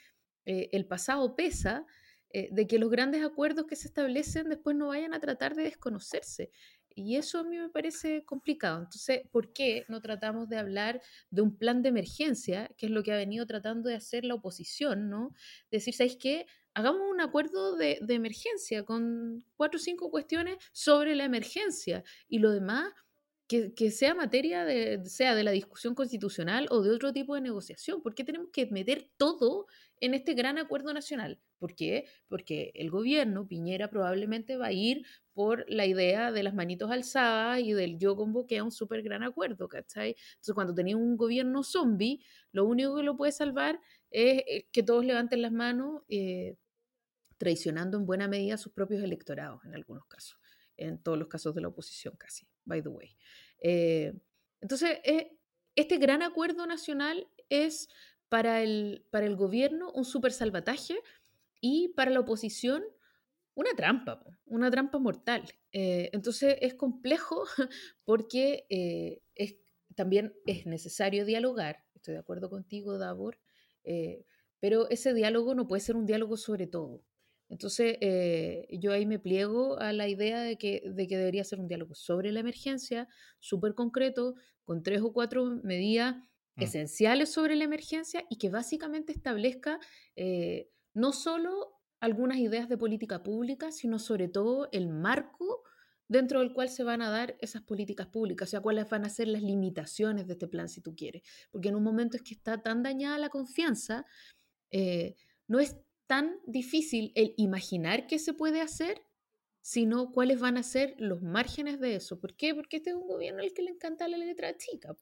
eh, 0.45 0.69
el 0.71 0.85
pasado 0.85 1.35
pesa 1.35 1.85
de 2.51 2.67
que 2.67 2.77
los 2.77 2.91
grandes 2.91 3.23
acuerdos 3.23 3.65
que 3.65 3.75
se 3.75 3.87
establecen 3.87 4.49
después 4.49 4.75
no 4.75 4.89
vayan 4.89 5.13
a 5.13 5.19
tratar 5.19 5.55
de 5.55 5.63
desconocerse. 5.63 6.51
Y 6.99 7.15
eso 7.15 7.39
a 7.39 7.43
mí 7.43 7.57
me 7.57 7.69
parece 7.69 8.25
complicado. 8.25 8.79
Entonces, 8.79 9.21
¿por 9.31 9.53
qué 9.53 9.85
no 9.87 10.01
tratamos 10.01 10.49
de 10.49 10.57
hablar 10.57 10.99
de 11.29 11.43
un 11.43 11.55
plan 11.55 11.83
de 11.83 11.89
emergencia, 11.89 12.71
que 12.75 12.87
es 12.87 12.91
lo 12.91 13.03
que 13.03 13.13
ha 13.13 13.17
venido 13.17 13.45
tratando 13.45 13.87
de 13.87 13.95
hacer 13.95 14.25
la 14.25 14.33
oposición, 14.33 15.07
¿no? 15.07 15.35
Decir, 15.69 15.93
¿sabéis 15.93 16.17
qué? 16.17 16.47
Hagamos 16.73 17.01
un 17.07 17.21
acuerdo 17.21 17.75
de, 17.75 17.99
de 18.01 18.13
emergencia 18.15 18.83
con 18.83 19.45
cuatro 19.55 19.77
o 19.77 19.81
cinco 19.81 20.09
cuestiones 20.09 20.57
sobre 20.73 21.15
la 21.15 21.25
emergencia 21.25 22.03
y 22.27 22.39
lo 22.39 22.49
demás 22.49 22.91
que, 23.47 23.91
sea 23.91 24.13
materia 24.13 24.65
de, 24.65 25.05
sea 25.05 25.33
de 25.33 25.43
la 25.43 25.51
discusión 25.51 25.95
constitucional 25.95 26.67
o 26.69 26.81
de 26.81 26.91
otro 26.91 27.13
tipo 27.13 27.33
de 27.33 27.41
negociación. 27.41 28.01
¿Por 28.01 28.13
qué 28.13 28.25
tenemos 28.25 28.49
que 28.51 28.65
meter 28.67 29.09
todo 29.15 29.67
en 30.01 30.13
este 30.13 30.33
gran 30.33 30.57
acuerdo 30.57 30.93
nacional? 30.93 31.39
¿Por 31.57 31.73
qué? 31.73 32.05
Porque 32.27 32.71
el 32.75 32.91
gobierno, 32.91 33.47
Piñera, 33.47 33.89
probablemente 33.89 34.57
va 34.57 34.67
a 34.67 34.71
ir 34.73 35.05
por 35.33 35.65
la 35.69 35.85
idea 35.85 36.31
de 36.31 36.43
las 36.43 36.53
manitos 36.53 36.91
alzadas 36.91 37.61
y 37.61 37.71
del 37.71 37.97
yo 37.97 38.17
convoqué 38.17 38.57
a 38.57 38.63
un 38.65 38.71
súper 38.71 39.01
gran 39.01 39.23
acuerdo, 39.23 39.69
¿cachai? 39.69 40.15
Entonces, 40.33 40.53
cuando 40.53 40.75
tenía 40.75 40.97
un 40.97 41.15
gobierno 41.15 41.63
zombie, 41.63 42.19
lo 42.51 42.65
único 42.65 42.97
que 42.97 43.03
lo 43.03 43.15
puede 43.15 43.31
salvar 43.31 43.79
es 44.11 44.43
eh, 44.45 44.67
que 44.71 44.83
todos 44.83 45.05
levanten 45.05 45.41
las 45.41 45.53
manos, 45.53 46.03
eh, 46.09 46.57
traicionando 47.37 47.97
en 47.97 48.05
buena 48.05 48.27
medida 48.27 48.55
a 48.55 48.57
sus 48.57 48.73
propios 48.73 49.03
electorados 49.03 49.63
en 49.63 49.73
algunos 49.75 50.05
casos 50.07 50.37
en 50.77 50.99
todos 50.99 51.17
los 51.17 51.27
casos 51.27 51.53
de 51.55 51.61
la 51.61 51.67
oposición 51.69 52.15
casi, 52.17 52.47
by 52.67 52.81
the 52.81 52.89
way. 52.89 53.17
Eh, 53.59 54.13
entonces, 54.61 54.99
eh, 55.03 55.37
este 55.75 55.97
gran 55.97 56.21
acuerdo 56.21 56.67
nacional 56.67 57.27
es 57.49 57.89
para 58.29 58.61
el, 58.61 59.05
para 59.09 59.25
el 59.25 59.35
gobierno 59.35 59.91
un 59.91 60.05
súper 60.05 60.31
salvataje 60.31 60.99
y 61.61 61.89
para 61.89 62.11
la 62.11 62.19
oposición 62.19 62.83
una 63.55 63.71
trampa, 63.75 64.23
una 64.45 64.69
trampa 64.69 64.99
mortal. 64.99 65.43
Eh, 65.71 66.09
entonces 66.13 66.57
es 66.61 66.75
complejo 66.75 67.45
porque 68.05 68.67
es, 69.33 69.55
también 69.95 70.35
es 70.45 70.67
necesario 70.67 71.25
dialogar, 71.25 71.83
estoy 71.95 72.13
de 72.13 72.19
acuerdo 72.19 72.49
contigo, 72.49 72.99
Davor, 72.99 73.39
pero 74.59 74.89
ese 74.89 75.13
diálogo 75.13 75.55
no 75.55 75.67
puede 75.67 75.79
ser 75.79 75.95
un 75.95 76.05
diálogo 76.05 76.37
sobre 76.37 76.67
todo. 76.67 77.03
Entonces, 77.49 77.97
eh, 78.01 78.67
yo 78.71 78.91
ahí 78.91 79.05
me 79.05 79.19
pliego 79.19 79.79
a 79.79 79.93
la 79.93 80.07
idea 80.07 80.41
de 80.41 80.57
que, 80.57 80.83
de 80.85 81.07
que 81.07 81.17
debería 81.17 81.43
ser 81.43 81.59
un 81.59 81.67
diálogo 81.67 81.95
sobre 81.95 82.31
la 82.31 82.41
emergencia, 82.41 83.07
súper 83.39 83.73
concreto, 83.73 84.35
con 84.65 84.83
tres 84.83 85.01
o 85.01 85.13
cuatro 85.13 85.45
medidas 85.63 86.17
mm. 86.55 86.63
esenciales 86.63 87.31
sobre 87.31 87.55
la 87.55 87.63
emergencia 87.63 88.25
y 88.29 88.37
que 88.37 88.49
básicamente 88.49 89.13
establezca 89.13 89.79
eh, 90.15 90.69
no 90.93 91.13
solo 91.13 91.73
algunas 91.99 92.37
ideas 92.37 92.67
de 92.69 92.77
política 92.77 93.23
pública, 93.23 93.71
sino 93.71 93.97
sobre 93.97 94.27
todo 94.27 94.67
el 94.71 94.89
marco 94.89 95.63
dentro 96.09 96.39
del 96.39 96.53
cual 96.53 96.69
se 96.69 96.83
van 96.83 97.01
a 97.01 97.09
dar 97.09 97.37
esas 97.39 97.61
políticas 97.63 98.07
públicas, 98.07 98.49
o 98.49 98.51
sea, 98.51 98.61
cuáles 98.61 98.89
van 98.89 99.05
a 99.05 99.09
ser 99.09 99.27
las 99.27 99.41
limitaciones 99.41 100.27
de 100.27 100.33
este 100.33 100.47
plan, 100.47 100.69
si 100.69 100.81
tú 100.81 100.95
quieres. 100.95 101.23
Porque 101.51 101.69
en 101.69 101.75
un 101.75 101.83
momento 101.83 102.17
es 102.17 102.23
que 102.23 102.33
está 102.33 102.61
tan 102.61 102.83
dañada 102.83 103.17
la 103.17 103.29
confianza, 103.29 104.05
eh, 104.71 105.15
no 105.47 105.59
es 105.59 105.77
tan 106.07 106.39
difícil 106.45 107.11
el 107.15 107.33
imaginar 107.37 108.07
qué 108.07 108.17
se 108.19 108.33
puede 108.33 108.61
hacer, 108.61 109.01
sino 109.61 110.11
cuáles 110.11 110.39
van 110.39 110.57
a 110.57 110.63
ser 110.63 110.95
los 110.97 111.21
márgenes 111.21 111.79
de 111.79 111.95
eso. 111.95 112.19
¿Por 112.19 112.35
qué? 112.35 112.55
Porque 112.55 112.77
este 112.77 112.91
es 112.91 112.95
un 112.95 113.07
gobierno 113.07 113.43
al 113.43 113.53
que 113.53 113.61
le 113.61 113.71
encanta 113.71 114.07
la 114.07 114.17
letra 114.17 114.55
chica. 114.57 114.95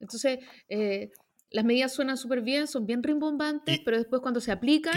Entonces, 0.00 0.40
eh, 0.68 1.10
las 1.50 1.64
medidas 1.64 1.92
suenan 1.92 2.16
súper 2.16 2.42
bien, 2.42 2.66
son 2.66 2.86
bien 2.86 3.02
rimbombantes, 3.02 3.80
pero 3.84 3.96
después 3.96 4.20
cuando 4.20 4.40
se 4.40 4.52
aplican... 4.52 4.94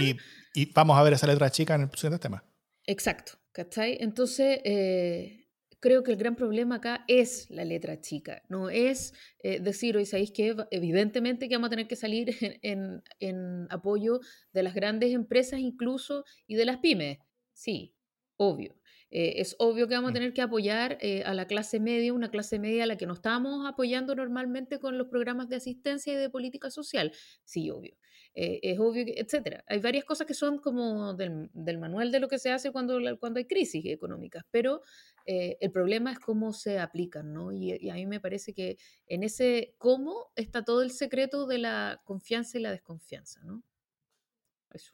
Y, 0.53 0.71
vamos 0.73 0.97
a 0.97 1.03
ver 1.03 1.13
esa 1.13 1.27
letra 1.27 1.49
chica 1.49 1.75
en 1.75 1.81
el 1.81 1.89
siguiente 1.91 2.19
tema. 2.19 2.43
Exacto, 2.85 3.33
¿cachai? 3.51 3.97
Entonces, 3.99 4.59
eh, 4.63 5.42
creo 5.83 6.01
que 6.01 6.11
el 6.11 6.17
gran 6.17 6.37
problema 6.37 6.75
acá 6.75 7.03
es 7.09 7.49
la 7.49 7.65
letra 7.65 7.99
chica, 7.99 8.41
no 8.47 8.69
es 8.69 9.13
eh, 9.39 9.59
decir, 9.59 9.97
hoy 9.97 10.05
sabéis 10.05 10.31
que 10.31 10.55
evidentemente 10.71 11.49
que 11.49 11.55
vamos 11.55 11.67
a 11.67 11.71
tener 11.71 11.89
que 11.89 11.97
salir 11.97 12.29
en, 12.61 13.03
en, 13.19 13.67
apoyo 13.69 14.21
de 14.53 14.63
las 14.63 14.75
grandes 14.75 15.11
empresas 15.11 15.59
incluso 15.59 16.23
y 16.47 16.55
de 16.55 16.63
las 16.63 16.77
pymes. 16.77 17.17
Sí, 17.51 17.93
obvio. 18.37 18.79
Eh, 19.11 19.41
es 19.41 19.57
obvio 19.59 19.89
que 19.89 19.95
vamos 19.95 20.07
a 20.07 20.11
mm. 20.11 20.13
tener 20.13 20.33
que 20.33 20.41
apoyar 20.41 20.97
eh, 21.01 21.21
a 21.25 21.33
la 21.33 21.47
clase 21.47 21.81
media, 21.81 22.13
una 22.13 22.31
clase 22.31 22.59
media 22.59 22.85
a 22.85 22.87
la 22.87 22.95
que 22.95 23.05
no 23.05 23.13
estamos 23.13 23.67
apoyando 23.67 24.15
normalmente 24.15 24.79
con 24.79 24.97
los 24.97 25.09
programas 25.09 25.49
de 25.49 25.57
asistencia 25.57 26.13
y 26.13 26.15
de 26.15 26.29
política 26.29 26.71
social. 26.71 27.11
Sí, 27.43 27.69
obvio. 27.69 27.95
Eh, 28.35 28.59
es 28.63 28.79
obvio, 28.79 29.05
que, 29.05 29.13
etcétera. 29.17 29.63
Hay 29.67 29.79
varias 29.79 30.05
cosas 30.05 30.25
que 30.25 30.33
son 30.33 30.57
como 30.57 31.13
del, 31.13 31.77
manual 31.77 32.11
de 32.11 32.19
lo 32.19 32.27
que 32.27 32.39
se 32.39 32.51
hace 32.51 32.71
cuando, 32.71 32.99
cuando 33.19 33.37
hay 33.37 33.45
crisis 33.45 33.85
económicas, 33.85 34.43
pero 34.49 34.81
el 35.25 35.71
problema 35.71 36.11
es 36.11 36.19
cómo 36.19 36.53
se 36.53 36.79
aplican, 36.79 37.33
¿no? 37.33 37.51
Y, 37.51 37.89
a 37.89 37.93
mí 37.93 38.05
me 38.05 38.19
parece 38.19 38.53
que 38.53 38.77
en 39.07 39.23
ese 39.23 39.75
cómo 39.77 40.31
está 40.35 40.63
todo 40.63 40.81
el 40.81 40.91
secreto 40.91 41.47
de 41.47 41.59
la 41.59 42.01
confianza 42.03 42.57
y 42.57 42.61
la 42.61 42.71
desconfianza, 42.71 43.41
¿no? 43.43 43.63
Eso. 44.73 44.93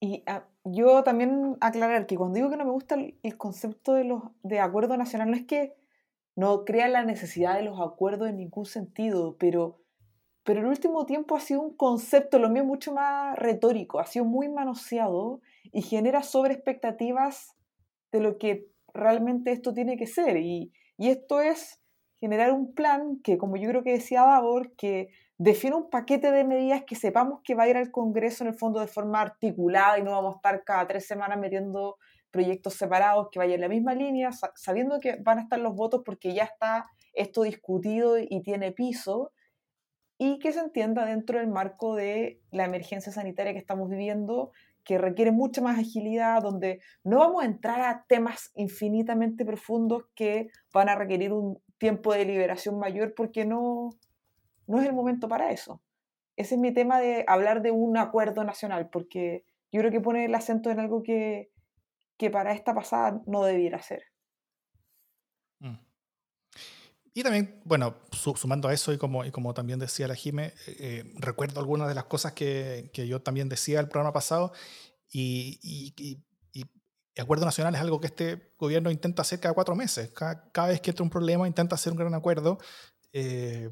Y 0.00 0.22
ah, 0.26 0.46
yo 0.64 1.02
también 1.02 1.56
aclarar 1.60 2.06
que 2.06 2.16
cuando 2.16 2.36
digo 2.36 2.50
que 2.50 2.56
no 2.56 2.64
me 2.64 2.70
gusta 2.70 2.94
el, 2.94 3.36
concepto 3.36 3.94
de, 3.94 4.04
los, 4.04 4.22
de 4.42 4.60
acuerdo 4.60 4.96
nacional, 4.96 5.30
no 5.30 5.36
es 5.36 5.44
que 5.44 5.74
no 6.36 6.64
crea 6.64 6.86
la 6.88 7.02
necesidad 7.04 7.56
de 7.56 7.64
los 7.64 7.80
acuerdos 7.80 8.28
en 8.28 8.36
ningún 8.36 8.64
sentido, 8.64 9.36
pero, 9.38 9.80
pero 10.44 10.60
el 10.60 10.66
último 10.66 11.04
tiempo 11.04 11.34
ha 11.34 11.40
sido 11.40 11.60
un 11.60 11.76
concepto, 11.76 12.38
lo 12.38 12.48
mío, 12.48 12.64
mucho 12.64 12.92
más 12.92 13.36
retórico, 13.36 13.98
ha 13.98 14.06
sido 14.06 14.24
muy 14.24 14.48
manoseado 14.48 15.40
y 15.72 15.82
genera 15.82 16.22
sobre 16.22 16.54
expectativas 16.54 17.56
de 18.12 18.20
lo 18.20 18.38
que 18.38 18.68
realmente 18.98 19.52
esto 19.52 19.72
tiene 19.72 19.96
que 19.96 20.06
ser. 20.06 20.36
Y, 20.36 20.72
y 20.96 21.08
esto 21.08 21.40
es 21.40 21.80
generar 22.20 22.52
un 22.52 22.74
plan 22.74 23.20
que, 23.22 23.38
como 23.38 23.56
yo 23.56 23.68
creo 23.68 23.82
que 23.82 23.92
decía 23.92 24.22
Davor, 24.22 24.74
que 24.76 25.08
define 25.38 25.76
un 25.76 25.88
paquete 25.88 26.32
de 26.32 26.44
medidas 26.44 26.82
que 26.84 26.96
sepamos 26.96 27.40
que 27.44 27.54
va 27.54 27.62
a 27.62 27.68
ir 27.68 27.76
al 27.76 27.90
Congreso 27.90 28.44
en 28.44 28.48
el 28.48 28.58
fondo 28.58 28.80
de 28.80 28.88
forma 28.88 29.20
articulada 29.20 29.98
y 29.98 30.02
no 30.02 30.10
vamos 30.10 30.34
a 30.34 30.38
estar 30.38 30.64
cada 30.64 30.86
tres 30.86 31.06
semanas 31.06 31.38
metiendo 31.38 31.96
proyectos 32.30 32.74
separados 32.74 33.28
que 33.30 33.38
vayan 33.38 33.54
en 33.54 33.60
la 33.62 33.68
misma 33.68 33.94
línea, 33.94 34.30
sabiendo 34.54 34.98
que 35.00 35.16
van 35.16 35.38
a 35.38 35.42
estar 35.42 35.58
los 35.58 35.74
votos 35.74 36.02
porque 36.04 36.34
ya 36.34 36.44
está 36.44 36.86
esto 37.14 37.42
discutido 37.42 38.18
y 38.18 38.42
tiene 38.42 38.72
piso, 38.72 39.32
y 40.18 40.40
que 40.40 40.52
se 40.52 40.60
entienda 40.60 41.06
dentro 41.06 41.38
del 41.38 41.48
marco 41.48 41.94
de 41.94 42.40
la 42.50 42.64
emergencia 42.64 43.12
sanitaria 43.12 43.52
que 43.52 43.58
estamos 43.60 43.88
viviendo, 43.88 44.50
que 44.88 44.96
requiere 44.96 45.32
mucha 45.32 45.60
más 45.60 45.78
agilidad, 45.78 46.40
donde 46.40 46.80
no 47.04 47.18
vamos 47.18 47.42
a 47.42 47.46
entrar 47.46 47.82
a 47.82 48.06
temas 48.08 48.52
infinitamente 48.54 49.44
profundos 49.44 50.04
que 50.14 50.48
van 50.72 50.88
a 50.88 50.94
requerir 50.94 51.30
un 51.34 51.62
tiempo 51.76 52.14
de 52.14 52.24
liberación 52.24 52.78
mayor 52.78 53.12
porque 53.14 53.44
no, 53.44 53.90
no 54.66 54.80
es 54.80 54.86
el 54.86 54.94
momento 54.94 55.28
para 55.28 55.50
eso. 55.50 55.82
Ese 56.36 56.54
es 56.54 56.60
mi 56.62 56.72
tema 56.72 57.00
de 57.00 57.22
hablar 57.26 57.60
de 57.60 57.70
un 57.70 57.98
acuerdo 57.98 58.44
nacional, 58.44 58.88
porque 58.88 59.44
yo 59.70 59.80
creo 59.80 59.92
que 59.92 60.00
pone 60.00 60.24
el 60.24 60.34
acento 60.34 60.70
en 60.70 60.80
algo 60.80 61.02
que, 61.02 61.50
para 62.32 62.52
esta 62.52 62.74
pasada 62.74 63.20
no 63.26 63.44
debiera 63.44 63.82
ser. 63.82 64.04
Mm. 65.58 65.76
Y 67.18 67.24
también, 67.24 67.60
bueno, 67.64 67.96
sumando 68.12 68.68
a 68.68 68.72
eso, 68.72 68.92
y 68.92 68.96
como, 68.96 69.24
y 69.24 69.32
como 69.32 69.52
también 69.52 69.80
decía 69.80 70.06
la 70.06 70.14
Jime, 70.14 70.54
eh, 70.68 71.02
recuerdo 71.16 71.58
algunas 71.58 71.88
de 71.88 71.96
las 71.96 72.04
cosas 72.04 72.32
que, 72.32 72.92
yo 72.94 73.20
también 73.22 73.48
decía 73.48 73.80
el 73.80 73.88
programa 73.88 74.12
pasado, 74.12 74.52
y, 75.10 75.58
y, 75.60 76.22
acuerdo 77.20 77.44
nacional 77.44 77.74
es 77.74 77.80
algo 77.80 78.00
que 78.00 78.06
este 78.06 78.52
gobierno 78.56 78.92
intenta 78.92 79.22
hacer 79.22 79.40
cada 79.40 79.52
cuatro 79.52 79.74
meses. 79.74 80.12
Cada, 80.12 80.68
vez 80.68 80.80
que 80.80 80.90
entra 80.90 81.02
un 81.02 81.10
problema, 81.10 81.48
intenta 81.48 81.74
hacer 81.74 81.92
un 81.92 81.98
gran 81.98 82.14
acuerdo. 82.14 82.58
Eh, 83.12 83.68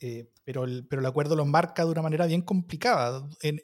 eh, 0.00 0.30
pero, 0.44 0.64
el, 0.64 0.86
pero 0.86 1.00
el 1.00 1.06
acuerdo 1.06 1.34
lo 1.34 1.46
marca 1.46 1.86
de 1.86 1.92
una 1.92 2.02
manera 2.02 2.26
bien 2.26 2.42
complicada, 2.42 3.26
en, 3.40 3.62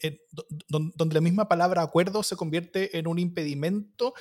donde 0.69 1.15
la 1.15 1.21
misma 1.21 1.49
palabra 1.49 1.83
acuerdo 1.83 2.23
se 2.23 2.37
convierte 2.37 2.97
en 2.97 3.07
un 3.07 3.19
impedimento 3.19 4.15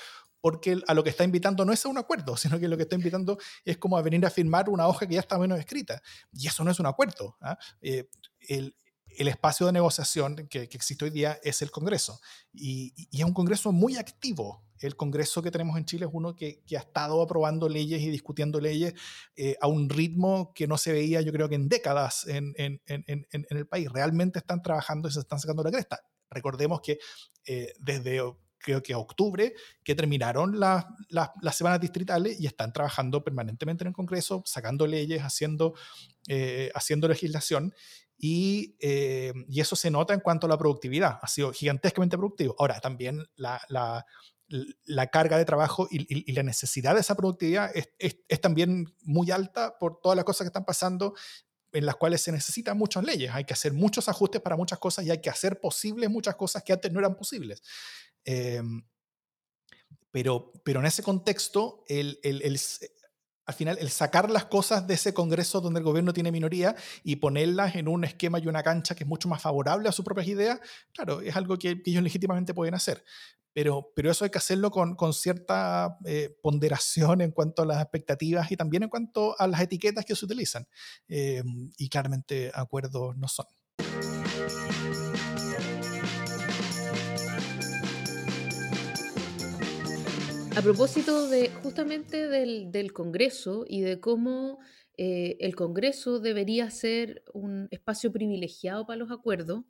porque 0.47 0.79
a 0.87 0.93
lo 0.93 1.03
que 1.03 1.09
está 1.09 1.25
invitando 1.25 1.65
no 1.65 1.73
es 1.73 1.85
a 1.85 1.89
un 1.89 1.97
acuerdo, 1.97 2.37
sino 2.37 2.57
que 2.57 2.69
lo 2.69 2.77
que 2.77 2.83
está 2.83 2.95
invitando 2.95 3.37
es 3.65 3.77
como 3.77 3.97
a 3.97 4.01
venir 4.01 4.25
a 4.25 4.29
firmar 4.29 4.69
una 4.69 4.87
hoja 4.87 5.05
que 5.05 5.15
ya 5.15 5.19
está 5.19 5.37
menos 5.37 5.59
escrita. 5.59 6.01
Y 6.31 6.47
eso 6.47 6.63
no 6.63 6.71
es 6.71 6.79
un 6.79 6.85
acuerdo. 6.85 7.35
¿ah? 7.41 7.57
Eh, 7.81 8.07
el, 8.47 8.73
el 9.17 9.27
espacio 9.27 9.65
de 9.65 9.73
negociación 9.73 10.47
que, 10.49 10.61
existe 10.61 11.03
hoy 11.03 11.11
día 11.11 11.37
es 11.43 11.61
el 11.61 11.69
Congreso. 11.69 12.21
Y, 12.53 12.93
y, 12.95 13.19
es 13.19 13.25
un 13.25 13.33
Congreso 13.33 13.73
muy 13.73 13.97
activo. 13.97 14.63
El 14.79 14.95
Congreso 14.95 15.41
que 15.41 15.51
tenemos 15.51 15.77
en 15.77 15.83
Chile 15.83 16.05
es 16.05 16.11
uno 16.13 16.33
que, 16.33 16.63
que 16.65 16.77
ha 16.77 16.79
estado 16.79 17.21
aprobando 17.21 17.67
leyes 17.67 18.01
y 18.01 18.09
discutiendo 18.09 18.61
leyes 18.61 18.93
eh, 19.35 19.57
a 19.59 19.67
un 19.67 19.89
ritmo 19.89 20.53
que 20.55 20.65
no 20.65 20.77
se 20.77 20.93
veía, 20.93 21.19
yo 21.19 21.33
creo 21.33 21.49
que 21.49 21.55
en 21.55 21.67
décadas 21.67 22.25
en, 22.25 22.53
en, 22.55 22.81
en, 22.85 23.03
en 23.05 23.57
el 23.57 23.67
país. 23.67 23.91
Realmente 23.91 24.39
están 24.39 24.61
trabajando 24.61 25.09
y 25.09 25.11
se 25.11 25.19
están 25.19 25.41
sacando 25.41 25.61
la 25.63 25.71
cresta. 25.71 25.99
Recordemos 26.29 26.79
que 26.79 26.99
eh, 27.45 27.73
desde 27.79 28.21
creo 28.67 28.83
que 28.83 28.95
octubre, 28.95 29.53
que 29.81 29.95
terminaron 29.95 30.59
las, 30.59 30.85
las, 31.09 31.55
semanas 31.55 31.79
distritales 31.79 32.37
y 32.37 32.47
están 32.47 32.73
trabajando 32.73 33.23
permanentemente 33.23 33.85
en 33.85 33.89
el 33.89 33.93
Congreso, 33.93 34.43
sacando 34.45 34.85
leyes, 34.85 35.21
haciendo, 35.21 35.73
eh, 36.27 36.69
haciendo 36.75 37.07
legislación. 37.07 37.73
Y, 38.17 38.75
eh, 38.81 39.31
y, 39.47 39.61
eso 39.61 39.77
se 39.77 39.89
nota 39.89 40.13
en 40.13 40.19
cuanto 40.19 40.47
a 40.47 40.49
la 40.49 40.57
productividad. 40.57 41.17
Ha 41.21 41.27
sido 41.27 41.53
gigantescamente 41.53 42.17
productivo. 42.17 42.55
Ahora, 42.59 42.81
también 42.81 43.23
la, 43.35 43.61
la, 43.69 45.07
carga 45.07 45.37
de 45.37 45.45
trabajo 45.45 45.87
y, 45.89 46.29
y, 46.29 46.33
la 46.33 46.43
necesidad 46.43 46.95
de 46.95 47.01
esa 47.01 47.15
productividad 47.15 47.71
es, 47.73 47.93
es, 47.99 48.17
es, 48.27 48.41
también 48.41 48.93
muy 49.03 49.31
alta 49.31 49.77
por 49.79 50.01
todas 50.01 50.17
las 50.17 50.25
cosas 50.25 50.43
que 50.45 50.49
están 50.49 50.65
pasando 50.65 51.13
en 51.77 51.85
las 51.85 51.95
cuales 51.95 52.21
se 52.21 52.31
necesitan 52.31 52.77
muchas 52.77 53.03
leyes. 53.03 53.31
Hay 53.33 53.43
que 53.43 53.53
hacer 53.53 53.71
muchos 53.71 54.09
ajustes 54.09 54.41
para 54.41 54.55
muchas 54.55 54.79
cosas 54.79 55.05
y 55.05 55.11
hay 55.11 55.21
que 55.21 55.29
hacer 55.29 55.59
posibles 55.59 56.09
muchas 56.09 56.35
cosas 56.35 56.63
que 56.63 56.73
antes 56.73 56.91
no 56.91 56.99
eran 56.99 57.15
posibles. 57.15 57.61
Eh, 58.25 58.61
pero, 60.09 60.51
pero 60.63 60.79
en 60.79 60.87
ese 60.87 61.03
contexto, 61.03 61.83
el, 61.87 62.19
el, 62.23 62.59
al 63.45 63.53
final, 63.53 63.77
el 63.79 63.91
sacar 63.91 64.31
las 64.31 64.45
cosas 64.45 64.87
de 64.87 64.95
ese 64.95 65.13
Congreso 65.13 65.61
donde 65.61 65.79
el 65.79 65.83
gobierno 65.83 66.13
tiene 66.13 66.31
minoría 66.31 66.75
y 67.03 67.17
ponerlas 67.17 67.75
en 67.75 67.87
un 67.87 68.03
esquema 68.03 68.39
y 68.39 68.47
una 68.47 68.63
cancha 68.63 68.95
que 68.95 69.03
es 69.03 69.07
mucho 69.07 69.29
más 69.29 69.41
favorable 69.41 69.87
a 69.87 69.91
sus 69.91 70.03
propias 70.03 70.27
ideas, 70.27 70.59
claro, 70.93 71.21
es 71.21 71.35
algo 71.35 71.57
que, 71.57 71.79
ellos 71.85 72.01
legítimamente 72.01 72.55
pueden 72.55 72.73
hacer. 72.73 73.03
Pero, 73.57 73.91
eso 73.95 74.23
hay 74.23 74.29
que 74.29 74.37
hacerlo 74.37 74.69
con, 74.69 74.93
con 74.95 75.13
cierta 75.15 75.97
eh, 76.05 76.29
ponderación 76.43 77.21
en 77.21 77.31
cuanto 77.31 77.63
a 77.63 77.65
las 77.65 77.81
expectativas 77.81 78.51
y 78.51 78.55
también 78.55 78.83
en 78.83 78.89
cuanto 78.89 79.35
a 79.39 79.47
las 79.47 79.59
etiquetas 79.61 80.05
que 80.05 80.15
se 80.15 80.25
utilizan. 80.25 80.67
Eh, 81.07 81.41
y 81.75 81.89
claramente 81.89 82.51
acuerdos 82.53 83.17
no 83.17 83.27
son. 83.27 83.47
A 90.55 90.61
propósito 90.61 91.27
de 91.27 91.49
justamente 91.63 92.27
del, 92.27 92.93
Congreso 92.93 93.65
y 93.67 93.81
de 93.81 93.99
cómo 93.99 94.59
eh, 94.97 95.35
el 95.39 95.55
Congreso 95.55 96.19
debería 96.19 96.69
ser 96.69 97.23
un 97.33 97.69
espacio 97.71 98.11
privilegiado 98.11 98.85
para 98.85 98.97
los 98.97 99.09
acuerdos, 99.09 99.63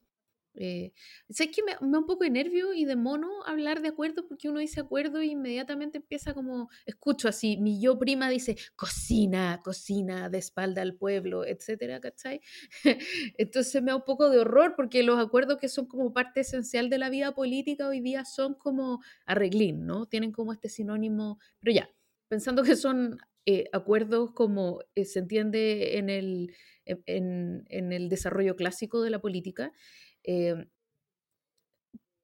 eh, 0.59 0.91
¿Sabes 1.29 1.55
que 1.55 1.61
me, 1.63 1.73
da 1.73 1.99
un 1.99 2.05
poco 2.05 2.23
de 2.23 2.31
nervio 2.31 2.73
y 2.73 2.85
de 2.85 2.95
mono 2.95 3.29
hablar 3.45 3.81
de 3.81 3.89
acuerdos? 3.89 4.25
Porque 4.27 4.49
uno 4.49 4.59
dice 4.59 4.79
acuerdo 4.79 5.19
e 5.19 5.27
inmediatamente 5.27 5.99
empieza 5.99 6.33
como, 6.33 6.69
escucho 6.85 7.27
así, 7.27 7.57
mi 7.57 7.79
yo 7.79 7.99
prima 7.99 8.29
dice, 8.29 8.57
cocina, 8.75 9.61
cocina, 9.63 10.29
de 10.29 10.39
espalda 10.39 10.81
al 10.81 10.95
pueblo, 10.95 11.45
etcétera, 11.45 11.99
¿cachai? 12.01 12.41
Entonces 13.37 13.81
me 13.83 13.91
da 13.91 13.97
un 13.97 14.03
poco 14.03 14.29
de 14.29 14.39
horror 14.39 14.73
porque 14.75 15.03
los 15.03 15.19
acuerdos 15.19 15.59
que 15.59 15.69
son 15.69 15.85
como 15.85 16.11
parte 16.11 16.41
esencial 16.41 16.89
de 16.89 16.97
la 16.97 17.09
vida 17.09 17.33
política 17.33 17.87
hoy 17.87 18.01
día 18.01 18.25
son 18.25 18.55
como 18.55 19.01
arreglín, 19.25 19.85
¿no? 19.85 20.07
Tienen 20.07 20.31
como 20.31 20.53
este 20.53 20.69
sinónimo, 20.69 21.39
pero 21.59 21.75
ya, 21.75 21.89
pensando 22.29 22.63
que 22.63 22.75
son 22.75 23.19
eh, 23.45 23.69
acuerdos 23.71 24.31
como 24.31 24.79
eh, 24.95 25.05
se 25.05 25.19
entiende 25.19 25.97
en 25.99 26.09
el, 26.09 26.55
en, 26.83 27.63
en 27.69 27.93
el 27.93 28.09
desarrollo 28.09 28.55
clásico 28.55 29.01
de 29.01 29.09
la 29.09 29.21
política, 29.21 29.71
Em, 30.27 30.69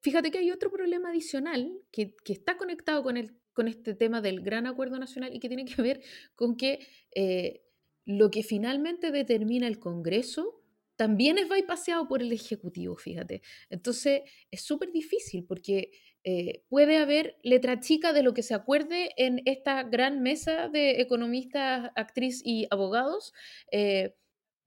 fíjate 0.01 0.29
que 0.29 0.37
hay 0.37 0.51
otro 0.51 0.69
problema 0.69 1.09
adicional 1.09 1.71
que, 1.91 2.15
está 2.25 2.57
conectado 2.57 3.01
con 3.01 3.17
el 3.17 3.31
con 3.53 3.67
este 3.67 3.93
tema 3.93 4.19
del 4.19 4.41
gran 4.41 4.65
acuerdo 4.65 4.97
nacional 4.97 5.33
y 5.33 5.39
que 5.39 5.47
tiene 5.47 5.65
que 5.65 5.81
ver 5.81 6.01
con 6.35 6.57
que 6.57 6.79
eh, 7.15 7.61
lo 8.03 8.31
que 8.31 8.43
finalmente 8.43 9.11
determina 9.11 9.67
el 9.67 9.79
Congreso 9.79 10.59
también 10.95 11.37
es 11.37 11.49
bypaseado 11.49 12.07
por 12.07 12.21
el 12.21 12.31
Ejecutivo, 12.31 12.95
fíjate. 12.95 13.41
Entonces 13.69 14.21
es 14.51 14.61
súper 14.61 14.91
difícil 14.91 15.45
porque 15.45 15.91
eh, 16.23 16.63
puede 16.69 16.97
haber 16.97 17.37
letra 17.43 17.79
chica 17.79 18.13
de 18.13 18.23
lo 18.23 18.33
que 18.33 18.43
se 18.43 18.53
acuerde 18.53 19.11
en 19.17 19.41
esta 19.45 19.83
gran 19.83 20.21
mesa 20.21 20.69
de 20.69 21.01
economistas, 21.01 21.91
actriz 21.95 22.41
y 22.43 22.67
abogados. 22.69 23.33
Eh, 23.71 24.15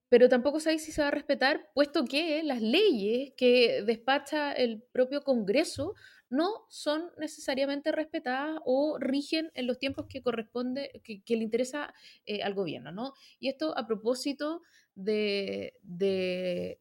pero 0.08 0.28
tampoco 0.28 0.60
sabéis 0.60 0.84
si 0.84 0.92
se 0.92 1.02
va 1.02 1.08
a 1.08 1.12
respetar, 1.12 1.68
puesto 1.74 2.04
que 2.04 2.42
las 2.42 2.62
leyes 2.62 3.32
que 3.36 3.82
despacha 3.84 4.52
el 4.52 4.82
propio 4.92 5.22
Congreso 5.22 5.94
no 6.28 6.66
son 6.68 7.10
necesariamente 7.18 7.92
respetadas 7.92 8.58
o 8.64 8.98
rigen 8.98 9.50
en 9.54 9.66
los 9.66 9.78
tiempos 9.78 10.06
que 10.08 10.22
corresponde, 10.22 11.00
que, 11.04 11.36
le 11.36 11.44
interesa 11.44 11.94
eh, 12.24 12.42
al 12.42 12.54
gobierno, 12.54 12.90
¿no? 12.90 13.14
Y 13.38 13.48
esto 13.48 13.76
a 13.78 13.86
propósito 13.86 14.62
de, 14.94 15.74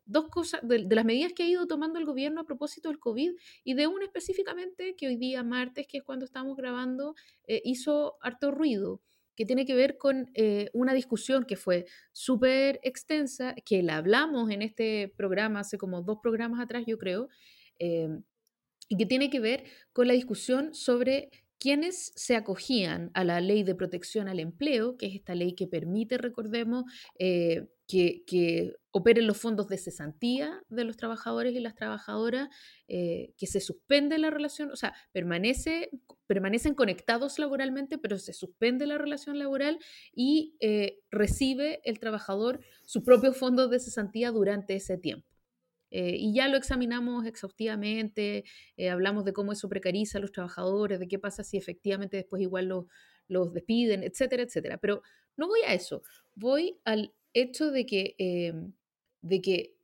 dos 0.05 0.29
cosas, 0.29 0.61
de, 0.63 0.79
las 0.89 1.05
medidas 1.05 1.33
que 1.33 1.43
ha 1.43 1.47
ido 1.47 1.67
tomando 1.67 1.99
el 1.99 2.05
gobierno 2.05 2.41
a 2.41 2.45
propósito 2.45 2.89
del 2.89 2.99
COVID 2.99 3.31
y 3.63 3.73
de 3.73 3.87
una 3.87 4.05
específicamente 4.05 4.95
que 4.95 5.07
hoy 5.07 5.17
día, 5.17 5.43
martes, 5.43 5.85
que 5.87 5.97
es 5.97 6.03
cuando 6.03 6.25
estamos 6.25 6.57
grabando, 6.57 7.15
eh, 7.47 7.61
hizo 7.65 8.17
harto 8.21 8.51
ruido 8.51 9.01
que 9.35 9.45
tiene 9.45 9.65
que 9.65 9.75
ver 9.75 9.97
con 9.97 10.31
eh, 10.33 10.69
una 10.73 10.93
discusión 10.93 11.45
que 11.45 11.55
fue 11.55 11.85
súper 12.11 12.79
extensa, 12.83 13.55
que 13.65 13.83
la 13.83 13.97
hablamos 13.97 14.49
en 14.49 14.61
este 14.61 15.13
programa 15.17 15.61
hace 15.61 15.77
como 15.77 16.01
dos 16.01 16.19
programas 16.21 16.61
atrás, 16.61 16.83
yo 16.87 16.97
creo, 16.97 17.29
em, 17.79 18.23
y 18.87 18.97
que 18.97 19.05
tiene 19.05 19.29
que 19.29 19.39
ver 19.39 19.63
con 19.93 20.07
la 20.07 20.13
discusión 20.13 20.73
sobre 20.73 21.29
quienes 21.59 22.11
se 22.15 22.35
acogían 22.35 23.11
a 23.13 23.23
la 23.23 23.41
ley 23.41 23.63
de 23.63 23.75
protección 23.75 24.27
al 24.27 24.39
empleo, 24.39 24.97
que 24.97 25.07
es 25.07 25.15
esta 25.15 25.35
ley 25.35 25.55
que 25.55 25.67
permite, 25.67 26.17
recordemos, 26.17 26.83
eh, 27.17 27.67
que, 27.87 28.73
operen 28.97 29.27
los 29.27 29.35
fondos 29.35 29.67
de 29.67 29.77
cesantía 29.77 30.63
de 30.69 30.85
los 30.85 30.95
trabajadores 30.95 31.53
y 31.53 31.59
las 31.59 31.75
trabajadoras, 31.75 32.47
eh, 32.87 33.33
que 33.37 33.45
se 33.45 33.59
suspende 33.59 34.17
la 34.17 34.29
relación, 34.29 34.71
o 34.71 34.77
sea, 34.77 34.93
permanece, 35.11 35.89
permanecen 36.27 36.75
conectados 36.75 37.37
laboralmente, 37.37 37.97
pero 37.97 38.17
se 38.17 38.31
suspende 38.31 38.87
la 38.87 38.97
relación 38.97 39.37
laboral 39.37 39.79
y 40.13 40.55
eh, 40.61 40.99
recibe 41.11 41.81
el 41.83 41.99
trabajador 41.99 42.61
sus 42.85 43.03
propios 43.03 43.35
fondos 43.35 43.69
de 43.69 43.81
cesantía 43.81 44.31
durante 44.31 44.75
ese 44.75 44.97
tiempo. 44.97 45.27
Eh, 45.91 46.15
y 46.17 46.33
ya 46.33 46.47
lo 46.47 46.55
examinamos 46.55 47.25
exhaustivamente, 47.25 48.45
hablamos 48.89 49.25
de 49.25 49.33
cómo 49.33 49.51
eso 49.51 49.67
precariza 49.67 50.19
a 50.19 50.21
los 50.21 50.31
trabajadores, 50.31 51.01
de 51.01 51.09
qué 51.09 51.19
pasa 51.19 51.43
si 51.43 51.57
efectivamente 51.57 52.15
después 52.15 52.41
igual 52.41 52.67
los, 52.67 52.85
los 53.27 53.51
despiden, 53.51 54.03
etcétera, 54.03 54.43
etcétera. 54.43 54.77
Pero 54.77 55.01
no 55.35 55.49
voy 55.49 55.59
a 55.67 55.73
eso, 55.73 56.01
voy 56.33 56.79
al 56.85 57.13
hecho 57.35 57.69
de 57.69 57.85
que, 57.85 58.15
em, 58.17 58.73
de 59.25 59.41
que 59.41 59.75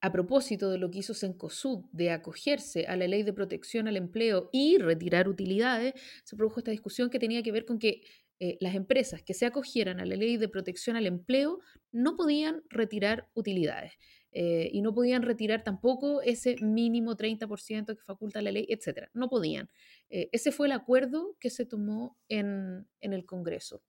a 0.00 0.12
propósito 0.12 0.70
de 0.70 0.78
lo 0.78 0.90
que 0.90 0.98
hizo 0.98 1.14
Sencosud 1.14 1.84
de 1.92 2.10
acogerse 2.10 2.86
a 2.86 2.96
la 2.96 3.06
ley 3.06 3.22
de 3.22 3.32
protección 3.32 3.88
al 3.88 3.96
empleo 3.96 4.50
y 4.52 4.76
retirar 4.76 5.28
utilidades, 5.28 5.94
se 6.24 6.36
produjo 6.36 6.60
esta 6.60 6.72
discusión 6.72 7.08
que 7.08 7.18
tenía 7.18 7.42
que 7.42 7.52
ver 7.52 7.64
con 7.64 7.78
que 7.78 8.02
eh, 8.38 8.58
las 8.60 8.74
empresas 8.74 9.22
que 9.22 9.32
se 9.32 9.46
acogieran 9.46 10.00
a 10.00 10.04
la 10.04 10.16
ley 10.16 10.36
de 10.36 10.48
protección 10.48 10.96
al 10.96 11.06
empleo 11.06 11.60
no 11.92 12.16
podían 12.16 12.62
retirar 12.68 13.28
utilidades. 13.32 13.92
Eh, 14.32 14.68
y 14.72 14.82
no 14.82 14.92
podían 14.92 15.22
retirar 15.22 15.62
tampoco 15.62 16.20
ese 16.20 16.56
mínimo 16.60 17.16
30% 17.16 17.96
que 17.96 18.02
faculta 18.02 18.42
la 18.42 18.50
ley, 18.50 18.66
etc. 18.68 19.08
No 19.14 19.28
podían. 19.28 19.70
Eh, 20.10 20.28
ese 20.32 20.50
fue 20.50 20.66
el 20.66 20.72
acuerdo 20.72 21.36
que 21.38 21.50
se 21.50 21.64
tomó 21.64 22.18
en, 22.28 22.88
en 23.00 23.12
el 23.12 23.24
Congreso. 23.24 23.84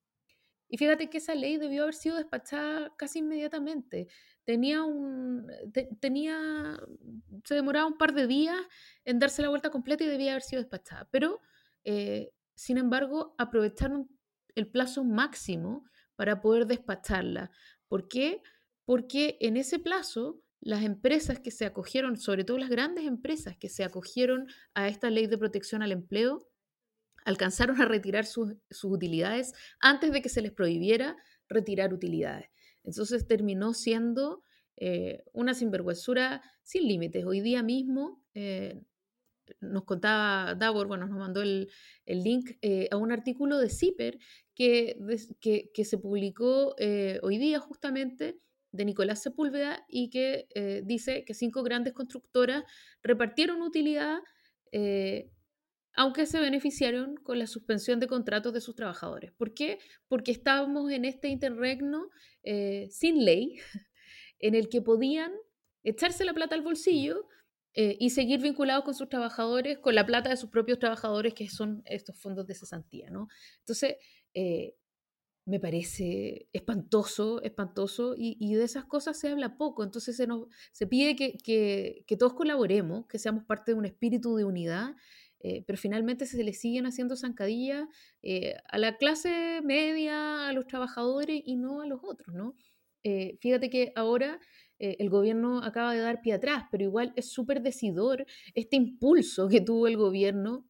Y 0.67 0.77
fíjate 0.77 1.09
que 1.09 1.19
esa 1.19 1.35
ley 1.35 1.57
debió 1.57 1.83
haber 1.83 1.93
sido 1.93 2.17
despachada 2.17 2.93
casi 2.97 3.19
inmediatamente. 3.19 4.07
Tenía 4.43 4.83
un. 4.83 5.47
tenía. 5.99 6.79
Se 7.43 7.55
demoraba 7.55 7.87
un 7.87 7.97
par 7.97 8.13
de 8.13 8.27
días 8.27 8.57
en 9.03 9.19
darse 9.19 9.41
la 9.41 9.49
vuelta 9.49 9.69
completa 9.69 10.03
y 10.03 10.07
debía 10.07 10.31
haber 10.31 10.41
sido 10.41 10.61
despachada. 10.61 11.07
Pero, 11.11 11.41
eh, 11.83 12.31
sin 12.55 12.77
embargo, 12.77 13.35
aprovecharon 13.37 14.09
el 14.55 14.67
plazo 14.67 15.03
máximo 15.03 15.85
para 16.15 16.41
poder 16.41 16.65
despacharla. 16.65 17.51
¿Por 17.87 18.07
qué? 18.07 18.41
Porque 18.85 19.37
en 19.41 19.57
ese 19.57 19.79
plazo 19.79 20.41
las 20.61 20.83
empresas 20.83 21.39
que 21.39 21.51
se 21.51 21.65
acogieron, 21.65 22.17
sobre 22.17 22.43
todo 22.43 22.57
las 22.57 22.69
grandes 22.69 23.05
empresas 23.05 23.55
que 23.55 23.69
se 23.69 23.83
acogieron 23.83 24.47
a 24.73 24.87
esta 24.87 25.11
ley 25.11 25.27
de 25.27 25.37
protección 25.37 25.83
al 25.83 25.91
empleo, 25.91 26.47
alcanzaron 27.25 27.81
a 27.81 27.85
retirar 27.85 28.25
sus, 28.25 28.55
utilidades 28.83 29.53
antes 29.79 30.13
de 30.13 30.21
que 30.21 30.29
se 30.29 30.41
les 30.41 30.51
prohibiera 30.51 31.17
retirar 31.49 31.93
utilidades. 31.93 32.49
Entonces 32.83 33.27
terminó 33.27 33.73
siendo 33.73 34.43
eh, 34.77 35.23
una 35.33 35.55
sinvergüenzura 35.55 36.41
sin 36.61 36.87
límites. 36.87 37.25
Hoy 37.25 37.41
día 37.41 37.63
mismo 37.63 38.23
eh, 38.35 38.79
nos 39.59 39.85
contaba 39.85 40.53
Davor, 40.53 40.87
bueno, 40.87 41.07
nos 41.07 41.17
mandó 41.17 41.41
el, 41.41 41.69
link 42.05 42.51
eh, 42.61 42.87
a 42.91 42.97
un 42.97 43.11
artículo 43.11 43.57
de 43.57 43.69
CIPER 43.69 44.19
que, 44.53 44.97
que, 45.73 45.85
se 45.85 45.97
publicó 45.97 46.75
hoy 47.21 47.37
día 47.37 47.59
justamente 47.59 48.39
de 48.71 48.85
Nicolás 48.85 49.21
Sepúlveda 49.21 49.85
y 49.87 50.09
que 50.09 50.47
dice 50.83 51.25
que 51.25 51.33
cinco 51.33 51.61
grandes 51.63 51.93
constructoras 51.93 52.63
repartieron 53.03 53.61
utilidad 53.61 54.19
aunque 55.95 56.25
se 56.25 56.39
beneficiaron 56.39 57.15
con 57.15 57.39
la 57.39 57.47
suspensión 57.47 57.99
de 57.99 58.07
contratos 58.07 58.53
de 58.53 58.61
sus 58.61 58.75
trabajadores. 58.75 59.31
¿Por 59.31 59.53
qué? 59.53 59.79
Porque 60.07 60.31
estábamos 60.31 60.91
en 60.91 61.05
este 61.05 61.29
interregno 61.29 62.09
eh, 62.43 62.87
sin 62.91 63.23
ley, 63.23 63.57
en 64.39 64.55
el 64.55 64.67
que 64.69 64.81
podían 64.81 65.31
echarse 65.83 66.25
la 66.25 66.33
plata 66.33 66.55
al 66.55 66.61
bolsillo 66.61 67.27
eh, 67.73 67.95
y 67.99 68.09
seguir 68.09 68.41
vinculados 68.41 68.83
con 68.83 68.93
sus 68.93 69.07
trabajadores, 69.07 69.79
con 69.79 69.95
la 69.95 70.05
plata 70.05 70.29
de 70.29 70.37
sus 70.37 70.49
propios 70.49 70.79
trabajadores, 70.79 71.33
que 71.33 71.49
son 71.49 71.81
estos 71.85 72.19
fondos 72.19 72.45
de 72.45 72.55
cesantía. 72.55 73.09
¿no? 73.09 73.29
Entonces, 73.59 73.95
eh, 74.33 74.75
me 75.45 75.59
parece 75.59 76.49
espantoso, 76.53 77.41
espantoso, 77.43 78.15
y, 78.17 78.55
de 78.55 78.63
esas 78.63 78.85
cosas 78.85 79.19
se 79.19 79.29
habla 79.29 79.57
poco, 79.57 79.83
entonces 79.83 80.17
se, 80.17 80.25
nos, 80.25 80.47
se 80.71 80.87
pide 80.87 81.15
que, 81.15 81.37
que 82.03 82.17
todos 82.17 82.33
colaboremos, 82.33 83.05
que 83.05 83.19
seamos 83.19 83.43
parte 83.43 83.71
de 83.71 83.77
un 83.77 83.85
espíritu 83.85 84.35
de 84.35 84.43
unidad 84.43 84.95
eh, 85.39 85.63
pero 85.65 85.77
finalmente 85.77 86.25
se 86.25 86.43
le 86.43 86.53
siguen 86.53 86.85
haciendo 86.85 87.15
zancadillas 87.15 87.87
eh, 88.23 88.55
a 88.67 88.77
la 88.77 88.97
clase 88.97 89.61
media, 89.63 90.47
a 90.47 90.53
los 90.53 90.65
trabajadores 90.65 91.41
y 91.45 91.55
no 91.55 91.81
a 91.81 91.85
los 91.85 91.99
otros, 92.03 92.33
¿no? 92.35 92.55
Eh, 93.03 93.37
fíjate 93.39 93.69
que 93.69 93.91
ahora 93.95 94.39
el 94.77 95.09
gobierno 95.09 95.63
acaba 95.63 95.93
de 95.93 96.01
dar 96.01 96.21
pie 96.21 96.33
atrás, 96.33 96.65
pero 96.69 96.83
igual 96.83 97.13
es 97.15 97.31
súper 97.31 97.61
decidor 97.61 98.25
este 98.55 98.75
impulso 98.75 99.47
que 99.47 99.61
tuvo 99.61 99.87
el 99.87 99.95
gobierno 99.95 100.67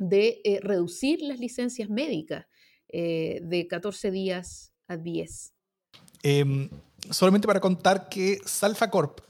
de 0.00 0.40
reducir 0.64 1.22
las 1.22 1.38
licencias 1.38 1.88
médicas 1.88 2.46
de 2.88 3.66
14 3.70 4.10
días 4.10 4.74
a 4.88 4.96
10. 4.96 5.54
Em, 6.24 6.68
solamente 7.08 7.46
para 7.46 7.60
contar 7.60 8.08
que 8.08 8.38
Salfa 8.44 8.90
Corp 8.90 9.20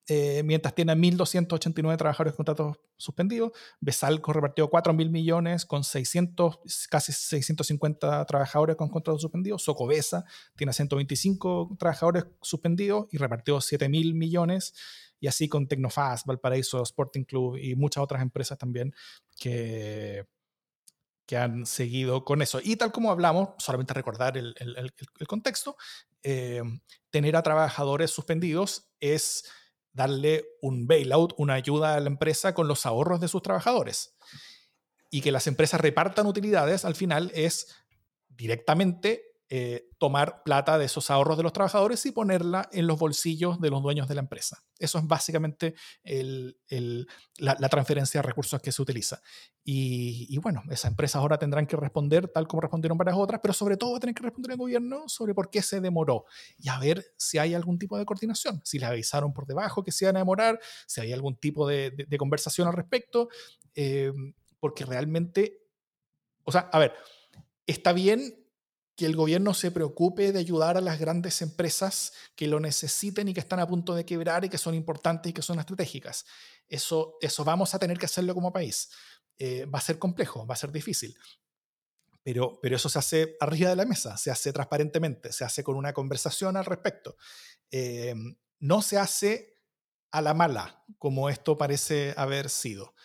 eh, 0.06 0.42
mientras 0.44 0.74
tiene 0.74 0.92
a 0.92 0.94
1.289 0.94 1.96
trabajadores 1.98 2.34
con 2.34 2.44
contratos 2.44 2.76
suspendidos. 2.96 3.50
Besalco 3.80 4.32
repartió 4.32 4.70
4 4.70 4.94
mil 4.94 5.10
millones 5.10 5.66
con 5.66 5.84
600, 5.84 6.60
casi 6.88 7.12
650 7.12 8.24
trabajadores 8.26 8.76
con 8.76 8.88
contratos 8.88 9.20
suspendidos. 9.20 9.64
Socobesa 9.64 10.24
tiene 10.56 10.70
a 10.70 10.72
125 10.72 11.76
trabajadores 11.78 12.24
suspendidos 12.40 13.06
y 13.10 13.18
repartió 13.18 13.60
7 13.60 13.88
mil 13.88 14.14
millones 14.14 14.72
y 15.20 15.26
así 15.26 15.48
con 15.48 15.66
Tecnofast, 15.66 16.26
Valparaíso 16.26 16.82
Sporting 16.82 17.24
Club 17.24 17.56
y 17.56 17.74
muchas 17.74 18.02
otras 18.02 18.22
empresas 18.22 18.58
también 18.58 18.94
que, 19.38 20.26
que 21.26 21.36
han 21.36 21.66
seguido 21.66 22.24
con 22.24 22.42
eso. 22.42 22.60
Y 22.62 22.76
tal 22.76 22.92
como 22.92 23.10
hablamos, 23.10 23.50
solamente 23.58 23.94
recordar 23.94 24.38
el, 24.38 24.54
el, 24.58 25.26
contexto, 25.26 25.76
eh, 26.22 26.62
tener 27.10 27.36
a 27.36 27.42
trabajadores 27.42 28.10
suspendidos 28.10 28.88
es 29.00 29.44
darle 29.92 30.46
un 30.62 30.86
bailout, 30.86 31.34
una 31.36 31.54
ayuda 31.54 31.94
a 31.94 32.00
la 32.00 32.06
empresa 32.06 32.54
con 32.54 32.68
los 32.68 32.86
ahorros 32.86 33.20
de 33.20 33.28
sus 33.28 33.42
trabajadores. 33.42 34.16
Y 35.10 35.20
que 35.20 35.32
las 35.32 35.46
empresas 35.46 35.80
repartan 35.80 36.26
utilidades 36.26 36.84
al 36.84 36.94
final 36.94 37.32
es 37.34 37.74
directamente 38.28 39.27
eh, 39.50 39.88
tomar 39.96 40.42
plata 40.42 40.76
de 40.76 40.84
esos 40.84 41.10
ahorros 41.10 41.38
de 41.38 41.42
los 41.42 41.54
trabajadores 41.54 42.04
y 42.04 42.12
ponerla 42.12 42.68
en 42.70 42.86
los 42.86 42.98
bolsillos 42.98 43.58
de 43.58 43.70
los 43.70 43.82
dueños 43.82 44.06
de 44.06 44.14
la 44.14 44.20
empresa. 44.20 44.62
Eso 44.78 44.98
es 44.98 45.06
básicamente 45.06 45.74
la, 46.04 47.68
transferencia 47.70 48.20
de 48.20 48.26
recursos 48.26 48.60
que 48.60 48.72
se 48.72 48.82
utiliza. 48.82 49.22
Y, 49.64 50.36
bueno, 50.38 50.62
esas 50.70 50.90
empresas 50.90 51.16
ahora 51.16 51.38
tendrán 51.38 51.66
que 51.66 51.76
responder 51.76 52.28
tal 52.28 52.46
como 52.46 52.60
respondieron 52.60 52.98
varias 52.98 53.16
otras, 53.16 53.40
pero 53.40 53.54
sobre 53.54 53.78
todo 53.78 53.98
tienen 53.98 54.14
que 54.14 54.22
responder 54.22 54.52
al 54.52 54.58
gobierno 54.58 55.08
sobre 55.08 55.32
por 55.32 55.48
qué 55.48 55.62
se 55.62 55.80
demoró 55.80 56.26
y 56.58 56.68
a 56.68 56.78
ver 56.78 57.06
si 57.16 57.38
hay 57.38 57.54
algún 57.54 57.78
tipo 57.78 57.96
de 57.96 58.04
coordinación, 58.04 58.60
si 58.64 58.78
le 58.78 58.84
avisaron 58.84 59.32
por 59.32 59.46
debajo 59.46 59.82
que 59.82 59.92
se 59.92 60.04
iban 60.04 60.16
a 60.16 60.20
demorar, 60.20 60.60
si 60.86 61.00
hay 61.00 61.14
algún 61.14 61.36
tipo 61.36 61.66
de, 61.66 62.06
conversación 62.18 62.68
al 62.68 62.74
respecto, 62.74 63.30
eh, 63.74 64.12
porque 64.60 64.84
realmente, 64.84 65.62
o 66.44 66.52
sea, 66.52 66.68
a 66.70 66.78
ver, 66.78 66.92
está 67.66 67.94
bien 67.94 68.44
que 68.98 69.06
el 69.06 69.14
gobierno 69.14 69.54
se 69.54 69.70
preocupe 69.70 70.32
de 70.32 70.40
ayudar 70.40 70.76
a 70.76 70.80
las 70.80 70.98
grandes 70.98 71.40
empresas 71.40 72.12
que 72.34 72.48
lo 72.48 72.58
necesiten 72.58 73.28
y 73.28 73.32
que 73.32 73.38
están 73.38 73.60
a 73.60 73.66
punto 73.68 73.94
de 73.94 74.04
quebrar 74.04 74.44
y 74.44 74.48
que 74.48 74.58
son 74.58 74.74
importantes 74.74 75.30
y 75.30 75.32
que 75.32 75.40
son 75.40 75.60
estratégicas. 75.60 76.26
Eso, 76.66 77.16
eso 77.20 77.44
vamos 77.44 77.72
a 77.76 77.78
tener 77.78 77.96
que 77.96 78.06
hacerlo 78.06 78.34
como 78.34 78.52
país. 78.52 78.90
Eh, 79.38 79.66
va 79.66 79.78
a 79.78 79.82
ser 79.82 80.00
complejo, 80.00 80.44
va 80.48 80.54
a 80.54 80.58
ser 80.58 80.72
difícil. 80.72 81.16
Pero, 82.24 82.58
pero 82.60 82.74
eso 82.74 82.88
se 82.88 82.98
hace 82.98 83.36
arriba 83.38 83.70
de 83.70 83.76
la 83.76 83.84
mesa, 83.84 84.16
se 84.16 84.32
hace 84.32 84.52
transparentemente, 84.52 85.32
se 85.32 85.44
hace 85.44 85.62
con 85.62 85.76
una 85.76 85.92
conversación 85.92 86.56
al 86.56 86.64
respecto. 86.64 87.16
Eh, 87.70 88.16
no 88.58 88.82
se 88.82 88.98
hace 88.98 89.54
a 90.10 90.20
la 90.22 90.34
mala, 90.34 90.84
como 90.98 91.30
esto 91.30 91.56
parece 91.56 92.14
haber 92.16 92.50
sido. 92.50 92.96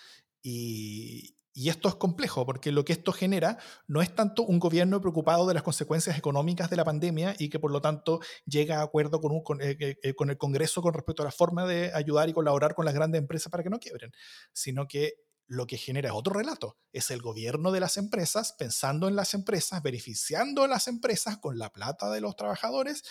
Y, 0.42 1.33
y 1.54 1.70
esto 1.70 1.88
es 1.88 1.96
complejo 1.96 2.46
porque 2.46 2.72
lo 2.72 2.84
que 2.84 2.94
esto 2.94 3.12
genera 3.12 3.60
no 3.88 4.02
es 4.02 4.14
tanto 4.14 4.44
un 4.44 4.60
gobierno 4.60 5.00
preocupado 5.00 5.48
de 5.48 5.54
las 5.54 5.62
consecuencias 5.62 6.18
económicas 6.18 6.70
de 6.70 6.76
la 6.76 6.84
pandemia 6.84 7.36
y 7.38 7.50
que 7.50 7.60
por 7.60 7.72
lo 7.72 7.80
tanto 7.80 8.20
llega 8.46 8.80
a 8.80 8.84
acuerdo 8.84 9.22
eh, 9.60 9.78
eh, 9.80 10.00
eh, 10.02 10.14
con, 10.16 10.32
el 10.32 10.38
Congreso 10.38 10.82
con 10.82 10.96
respecto 10.96 11.22
a 11.22 11.26
la 11.26 11.32
forma 11.32 11.68
de 11.68 11.92
ayudar 11.94 12.28
y 12.28 12.34
colaborar 12.34 12.74
con 12.74 12.86
las 12.86 12.96
grandes 12.96 13.20
empresas 13.20 13.52
para 13.52 13.64
que 13.64 13.70
no 13.70 13.80
quiebren, 13.80 14.12
sino 14.52 14.88
que 14.88 15.14
lo 15.46 15.68
que 15.68 15.78
genera 15.78 16.10
es 16.10 16.16
otro 16.16 16.34
relato. 16.34 16.78
Es 16.92 17.12
el 17.12 17.22
gobierno 17.22 17.72
de 17.72 17.82
las 17.82 17.98
empresas 17.98 18.56
pensando 18.58 19.08
en 19.08 19.16
las 19.16 19.36
empresas, 19.36 19.84
beneficiando 19.84 20.64
a 20.64 20.68
las 20.68 20.88
empresas 20.88 21.38
con 21.38 21.60
la 21.60 21.72
plata 21.72 22.10
de 22.10 22.22
los 22.22 22.36
trabajadores, 22.36 23.04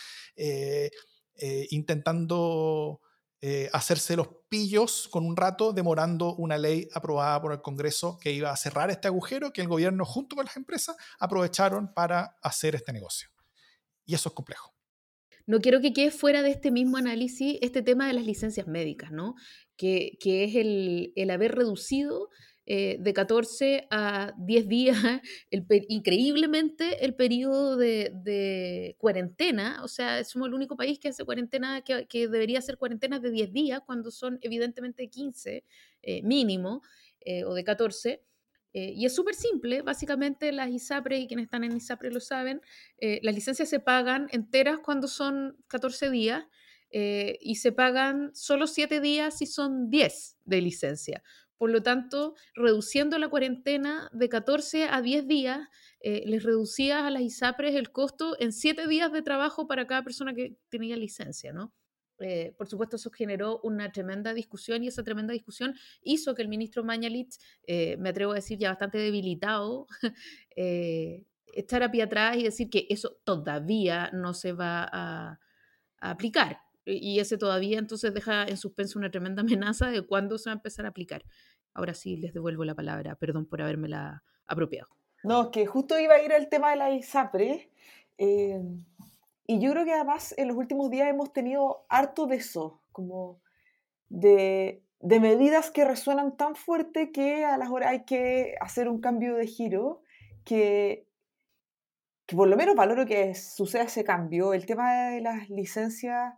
intentando 1.71 3.01
eh, 3.45 3.69
hacerse 3.73 4.15
los 4.15 4.29
pillos 4.49 5.09
con 5.11 5.27
un 5.27 5.37
rato, 5.37 5.73
demorando 5.73 6.37
una 6.37 6.57
ley 6.57 6.89
aprobada 6.95 7.43
por 7.43 7.51
el 7.51 7.61
Congreso 7.61 8.17
que 8.21 8.31
iba 8.33 8.53
a 8.53 8.57
cerrar 8.57 8.89
este 8.91 9.09
agujero 9.09 9.53
que 9.53 9.63
el 9.63 9.67
gobierno 9.67 10.05
junto 10.05 10.37
con 10.37 10.45
las 10.45 10.57
empresas 10.57 10.97
aprovecharon 11.19 11.93
para 11.93 12.37
hacer 12.41 12.77
este 12.77 12.93
negocio. 12.93 13.31
Y 14.05 14.15
eso 14.15 14.29
es 14.29 14.35
complejo. 14.37 14.73
No 15.45 15.59
quiero 15.59 15.81
que 15.81 15.93
quede 15.93 16.13
fuera 16.13 16.43
de 16.43 16.51
este 16.51 16.71
mismo 16.71 16.99
análisis 16.99 17.59
este 17.63 17.83
tema 17.83 18.07
de 18.07 18.13
las 18.13 18.25
licencias 18.25 18.69
médicas, 18.69 19.11
¿no? 19.11 19.35
Que, 19.77 20.19
que 20.21 20.45
es 20.45 20.55
el, 20.55 21.13
el 21.17 21.31
haber 21.31 21.57
reducido 21.57 22.29
eh, 22.65 22.97
de 23.01 23.13
14 23.13 23.89
a 23.91 24.35
10 24.39 24.69
días, 24.69 24.97
increíblemente 25.89 27.05
el 27.05 27.17
periodo 27.17 27.77
de, 27.77 28.95
cuarentena, 28.99 29.81
o 29.83 29.89
sea, 29.89 30.23
somos 30.23 30.47
el 30.47 30.55
único 30.55 30.77
país 30.77 31.01
que 31.01 31.09
hace 31.09 31.25
cuarentena, 31.25 31.83
que, 31.83 32.29
debería 32.29 32.61
hacer 32.61 32.79
cuarentena 32.79 33.19
de 33.19 33.33
10 33.33 33.53
días, 33.53 33.81
cuando 33.85 34.13
son 34.13 34.39
evidentemente 34.43 35.09
15 35.09 35.65
eh, 36.03 36.23
mínimo, 36.23 36.83
eh, 37.25 37.43
o 37.45 37.55
de 37.55 37.65
14. 37.65 38.23
y 38.75 39.05
es 39.05 39.15
súper 39.15 39.35
simple, 39.35 39.83
básicamente 39.83 40.53
las 40.53 40.71
ISAPRES, 40.71 41.23
y 41.23 41.27
quienes 41.27 41.47
están 41.47 41.65
en 41.65 41.77
ISAPRE 41.77 42.13
lo 42.13 42.21
saben, 42.21 42.61
las 43.23 43.35
licencias 43.35 43.69
se 43.69 43.81
pagan 43.81 44.29
enteras 44.31 44.79
cuando 44.79 45.09
son 45.09 45.57
14 45.67 46.11
días, 46.11 46.45
y 46.93 47.57
se 47.57 47.73
pagan 47.73 48.31
solo 48.35 48.67
7 48.67 49.01
días 49.01 49.37
si 49.39 49.47
son 49.47 49.91
10 49.91 50.39
de 50.45 50.61
licencia. 50.61 51.23
Por 51.63 51.71
lo 51.71 51.81
tanto, 51.81 52.35
reduciendo 52.57 53.21
la 53.21 53.29
cuarentena 53.29 54.11
de 54.13 54.29
14 54.29 54.89
a 54.91 55.01
10 55.01 55.29
días, 55.29 55.69
eh, 56.01 56.25
les 56.27 56.43
reducía 56.43 57.07
a 57.07 57.11
las 57.13 57.23
ISAPRES 57.23 57.77
el 57.77 57.93
costo 57.93 58.35
en 58.41 58.53
7 58.53 58.89
días 58.89 59.13
de 59.13 59.23
trabajo 59.23 59.69
para 59.69 59.87
cada 59.87 60.03
persona 60.03 60.35
que 60.35 60.57
tenía 60.71 60.97
licencia, 60.97 61.53
¿no? 61.53 61.73
Eh, 62.19 62.53
por 62.59 62.67
supuesto, 62.67 62.97
eso 62.97 63.13
generó 63.13 63.61
una 63.63 63.93
tremenda 63.93 64.35
discusión 64.35 64.83
y 64.83 64.89
esa 64.89 65.05
tremenda 65.05 65.35
discusión 65.35 65.77
hizo 66.03 66.35
que 66.35 66.43
el 66.43 66.49
ministro 66.49 66.83
Mañalich, 66.83 67.39
eh, 67.69 67.97
me 67.97 68.09
atrevo 68.09 68.33
a 68.33 68.35
decir 68.35 68.59
ya 68.59 68.71
bastante 68.71 68.99
debilitado, 68.99 69.87
echara 70.57 71.87
a 71.87 71.91
pie 71.93 72.03
atrás 72.03 72.39
y 72.39 72.43
decir 72.43 72.71
que 72.71 72.89
eso 72.91 73.21
todavía 73.23 74.11
no 74.13 74.35
se 74.35 74.53
va 74.53 74.89
a 74.93 75.39
aplicar. 76.01 76.59
Y 76.85 77.21
ese 77.21 77.39
todavía 77.39 77.79
entonces 77.79 78.13
deja 78.13 78.45
en 78.45 78.57
suspenso 78.57 78.99
una 78.99 79.11
tremenda 79.11 79.43
amenaza 79.43 79.91
de 79.91 80.03
cuándo 80.03 80.39
se 80.39 80.51
va 80.51 80.55
a 80.55 80.57
empezar 80.57 80.85
a 80.85 80.89
aplicar. 80.89 81.25
Ahora 81.75 81.95
sí 81.95 82.17
les 82.17 82.35
devuelvo 82.35 82.65
la 82.65 82.75
palabra, 82.75 83.15
perdón 83.17 83.47
por 83.47 83.63
habérmela 83.63 84.23
apropiado. 84.47 84.89
No, 85.25 85.51
que 85.51 85.67
justo 85.67 85.99
iba 85.99 86.15
a 86.15 86.23
ir 86.23 86.33
al 86.33 86.49
tema 86.49 86.71
de 86.71 86.77
la 86.77 86.91
ISAPRE. 86.91 87.71
Eh, 88.19 88.61
y 89.47 89.61
yo 89.61 89.73
creo 89.73 89.85
que 89.85 89.93
además 89.93 90.35
en 90.37 90.49
los 90.49 90.57
últimos 90.57 90.91
días 90.91 91.09
hemos 91.09 91.33
tenido 91.33 91.87
harto 91.89 92.27
de 92.27 92.37
eso, 92.37 92.81
como 92.93 93.41
de, 94.09 94.83
de 95.01 95.21
medidas 95.21 95.71
que 95.71 95.85
resuenan 95.85 96.37
tan 96.37 96.55
fuerte 96.55 97.13
que 97.13 97.45
a 97.45 97.57
las 97.57 97.71
horas 97.71 97.91
hay 97.91 98.05
que 98.05 98.55
hacer 98.61 98.89
un 98.89 99.01
cambio 99.01 99.37
de 99.37 99.47
giro, 99.47 100.03
que, 100.45 101.07
que 102.27 102.37
por 102.37 102.49
lo 102.49 102.57
menos 102.57 102.75
valoro 102.75 103.07
que 103.07 103.35
suceda 103.35 103.85
ese 103.85 104.05
cambio. 104.05 104.55
El 104.55 104.67
tema 104.67 105.11
de 105.11 105.21
las 105.21 105.49
licencias 105.49 106.35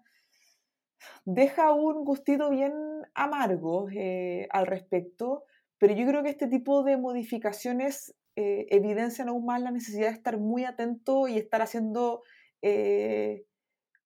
deja 1.25 1.73
un 1.73 2.05
gustito 2.05 2.51
bien 2.51 2.73
amargo 3.14 3.88
eh, 3.90 4.49
al 4.51 4.67
respecto, 4.67 5.45
pero 5.79 5.95
yo 5.95 6.07
creo 6.07 6.23
que 6.23 6.31
este 6.31 6.49
tipo 6.49 6.83
de 6.83 6.97
modificaciones 6.97 8.14
eh, 8.37 8.67
evidencian 8.71 9.29
aún 9.29 9.45
más 9.45 9.61
la 9.61 9.71
necesidad 9.71 10.09
de 10.09 10.14
estar 10.14 10.38
muy 10.38 10.64
atento 10.64 11.29
y 11.29 11.38
estar 11.38 11.62
haciendo 11.62 12.23
eh, 12.62 13.45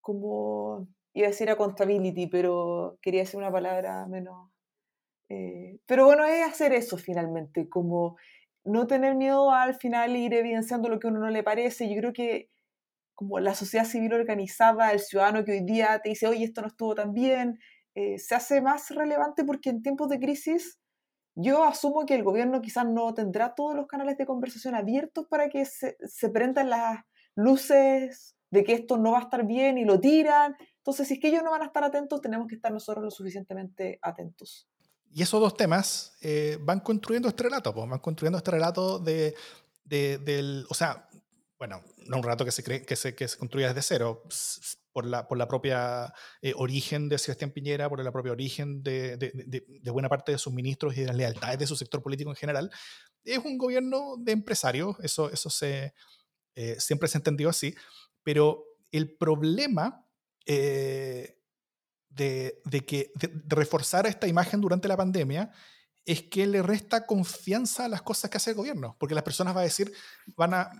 como, 0.00 0.88
iba 1.14 1.26
a 1.26 1.30
decir 1.30 1.50
accountability, 1.50 2.26
pero 2.26 2.98
quería 3.02 3.20
decir 3.20 3.38
una 3.38 3.52
palabra 3.52 4.06
menos... 4.06 4.50
pero 5.86 6.06
bueno, 6.06 6.24
es 6.24 6.46
hacer 6.46 6.72
eso 6.72 6.96
finalmente, 6.96 7.68
como 7.68 8.16
no 8.64 8.86
tener 8.86 9.14
miedo 9.14 9.50
al 9.50 9.74
final 9.74 10.16
ir 10.16 10.34
evidenciando 10.34 10.88
lo 10.88 10.98
que 10.98 11.08
a 11.08 11.10
uno 11.10 11.20
no 11.20 11.30
le 11.30 11.42
parece. 11.42 11.88
Yo 11.88 11.96
creo 12.00 12.12
que 12.12 12.48
como 13.18 13.40
la 13.40 13.52
sociedad 13.52 13.84
civil 13.84 14.12
organizada, 14.12 14.92
el 14.92 15.00
ciudadano 15.00 15.44
que 15.44 15.50
hoy 15.50 15.64
día 15.64 15.98
te 16.00 16.10
dice, 16.10 16.28
oye, 16.28 16.44
esto 16.44 16.60
no 16.60 16.68
estuvo 16.68 16.94
tan 16.94 17.14
bien, 17.14 17.58
eh, 17.96 18.16
se 18.16 18.36
hace 18.36 18.60
más 18.60 18.90
relevante 18.90 19.44
porque 19.44 19.70
en 19.70 19.82
tiempos 19.82 20.08
de 20.08 20.20
crisis 20.20 20.78
yo 21.34 21.64
asumo 21.64 22.06
que 22.06 22.14
el 22.14 22.22
gobierno 22.22 22.60
quizás 22.60 22.86
no 22.86 23.12
tendrá 23.14 23.56
todos 23.56 23.74
los 23.74 23.88
canales 23.88 24.18
de 24.18 24.24
conversación 24.24 24.76
abiertos 24.76 25.26
para 25.28 25.48
que 25.48 25.64
se, 25.64 25.96
se 26.06 26.28
prendan 26.28 26.70
las 26.70 27.00
luces 27.34 28.36
de 28.52 28.62
que 28.62 28.74
esto 28.74 28.96
no 28.98 29.10
va 29.10 29.18
a 29.18 29.22
estar 29.22 29.44
bien 29.44 29.78
y 29.78 29.84
lo 29.84 29.98
tiran. 29.98 30.54
Entonces, 30.76 31.08
si 31.08 31.14
es 31.14 31.20
que 31.20 31.26
ellos 31.26 31.42
no 31.42 31.50
van 31.50 31.62
a 31.62 31.66
estar 31.66 31.82
atentos, 31.82 32.20
tenemos 32.20 32.46
que 32.46 32.54
estar 32.54 32.70
nosotros 32.70 33.04
lo 33.04 33.10
suficientemente 33.10 33.98
atentos. 34.00 34.68
Y 35.12 35.22
esos 35.22 35.40
dos 35.40 35.56
temas 35.56 36.16
eh, 36.20 36.56
van 36.60 36.78
construyendo 36.78 37.28
este 37.28 37.42
relato, 37.42 37.74
pues, 37.74 37.90
van 37.90 37.98
construyendo 37.98 38.38
este 38.38 38.52
relato 38.52 39.00
de, 39.00 39.34
de, 39.82 40.18
del, 40.18 40.66
o 40.70 40.74
sea, 40.74 41.07
bueno, 41.58 41.82
no 42.06 42.18
un 42.18 42.22
rato 42.22 42.44
que 42.44 42.52
se, 42.52 42.62
cree, 42.62 42.82
que 42.82 42.94
se, 42.94 43.14
que 43.14 43.26
se 43.26 43.36
construya 43.36 43.68
desde 43.68 43.82
cero, 43.82 44.22
por 44.92 45.06
la, 45.06 45.48
propia 45.48 46.12
eh, 46.40 46.52
origen 46.56 47.08
de 47.08 47.18
Sebastián 47.18 47.50
Piñera, 47.50 47.88
por 47.88 48.02
la 48.02 48.12
propia 48.12 48.32
origen 48.32 48.82
de, 48.82 49.64
buena 49.92 50.08
parte 50.08 50.32
de 50.32 50.38
sus 50.38 50.52
ministros 50.52 50.96
y 50.96 51.00
de 51.00 51.06
las 51.06 51.16
lealtades 51.16 51.58
de 51.58 51.66
su 51.66 51.76
sector 51.76 52.02
político 52.02 52.30
en 52.30 52.36
general. 52.36 52.70
Es 53.24 53.38
un 53.38 53.58
gobierno 53.58 54.16
de 54.18 54.32
empresarios, 54.32 54.96
eso, 55.00 55.30
se, 55.50 55.94
eh, 56.54 56.76
siempre 56.78 57.08
se 57.08 57.18
ha 57.18 57.20
entendido 57.20 57.50
así, 57.50 57.74
pero 58.22 58.64
el 58.90 59.16
problema 59.16 60.06
eh, 60.46 61.40
de, 62.08 62.60
que 62.86 63.12
de 63.14 63.30
reforzar 63.48 64.06
esta 64.06 64.26
imagen 64.26 64.60
durante 64.60 64.88
la 64.88 64.96
pandemia 64.96 65.52
es 66.04 66.22
que 66.22 66.46
le 66.46 66.62
resta 66.62 67.04
confianza 67.04 67.84
a 67.84 67.88
las 67.88 68.02
cosas 68.02 68.30
que 68.30 68.38
hace 68.38 68.50
el 68.50 68.56
gobierno, 68.56 68.96
porque 68.98 69.14
las 69.14 69.24
personas 69.24 69.54
van 69.54 69.62
a 69.62 69.64
decir, 69.64 69.92
van 70.34 70.54
a, 70.54 70.70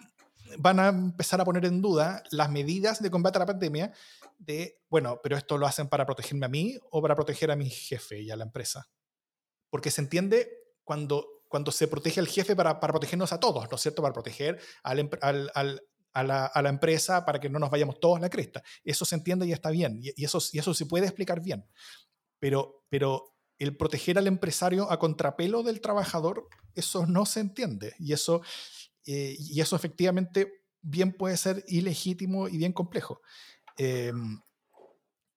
van 0.58 0.80
a 0.80 0.88
empezar 0.88 1.40
a 1.40 1.44
poner 1.44 1.64
en 1.64 1.82
duda 1.82 2.22
las 2.30 2.50
medidas 2.50 3.02
de 3.02 3.11
combate 3.11 3.38
a 3.38 3.40
la 3.40 3.46
pandemia 3.46 3.92
de, 4.38 4.80
bueno, 4.88 5.20
pero 5.22 5.37
esto 5.37 5.58
lo 5.58 5.66
hacen 5.66 5.88
para 5.88 6.06
protegerme 6.06 6.46
a 6.46 6.48
mí 6.48 6.78
o 6.90 7.02
para 7.02 7.14
proteger 7.14 7.50
a 7.50 7.56
mi 7.56 7.68
jefe 7.68 8.20
y 8.20 8.30
a 8.30 8.37
la 8.37 8.44
empresa. 8.44 8.88
Porque 9.70 9.90
se 9.90 10.00
entiende 10.00 10.48
cuando, 10.84 11.42
cuando 11.48 11.72
se 11.72 11.88
protege 11.88 12.20
al 12.20 12.28
jefe 12.28 12.56
para, 12.56 12.80
para 12.80 12.92
protegernos 12.92 13.32
a 13.32 13.40
todos, 13.40 13.68
¿no 13.70 13.76
es 13.76 13.82
cierto? 13.82 14.02
Para 14.02 14.14
proteger 14.14 14.58
al, 14.82 15.11
al, 15.20 15.50
al, 15.54 15.82
a, 16.12 16.22
la, 16.22 16.46
a, 16.46 16.62
la, 16.62 16.68
empresa 16.68 17.24
para 17.24 17.40
que 17.40 17.50
no 17.50 17.58
nos 17.58 17.70
vayamos 17.70 18.00
todos 18.00 18.20
la 18.20 18.30
cresta. 18.30 18.62
Eso 18.84 19.04
se 19.04 19.16
entiende 19.16 19.46
y 19.46 19.52
está 19.52 19.70
bien, 19.70 19.98
y, 20.02 20.12
y, 20.16 20.24
eso, 20.24 20.38
y 20.52 20.58
eso 20.58 20.72
se 20.72 20.87
puede 20.87 21.06
explicar 21.06 21.42
bien. 21.42 21.66
Pero, 22.38 22.84
pero 22.88 23.34
el 23.58 23.76
proteger 23.76 24.18
al 24.18 24.28
empresario 24.28 24.90
a 24.90 24.98
contrapelo 24.98 25.62
del 25.62 25.80
trabajador, 25.80 26.48
eso 26.74 27.06
no 27.06 27.26
se 27.26 27.40
entiende. 27.40 27.94
Y 27.98 28.12
eso 28.12 28.40
eh, 29.11 29.38
y 29.38 29.62
eso 29.62 29.75
efectivamente 29.75 30.53
bien 30.83 31.14
puede 31.14 31.38
ser 31.38 31.64
ilegítimo 31.66 32.47
y 32.47 32.59
bien 32.59 32.75
complejo. 32.75 33.23
Em, 33.79 34.42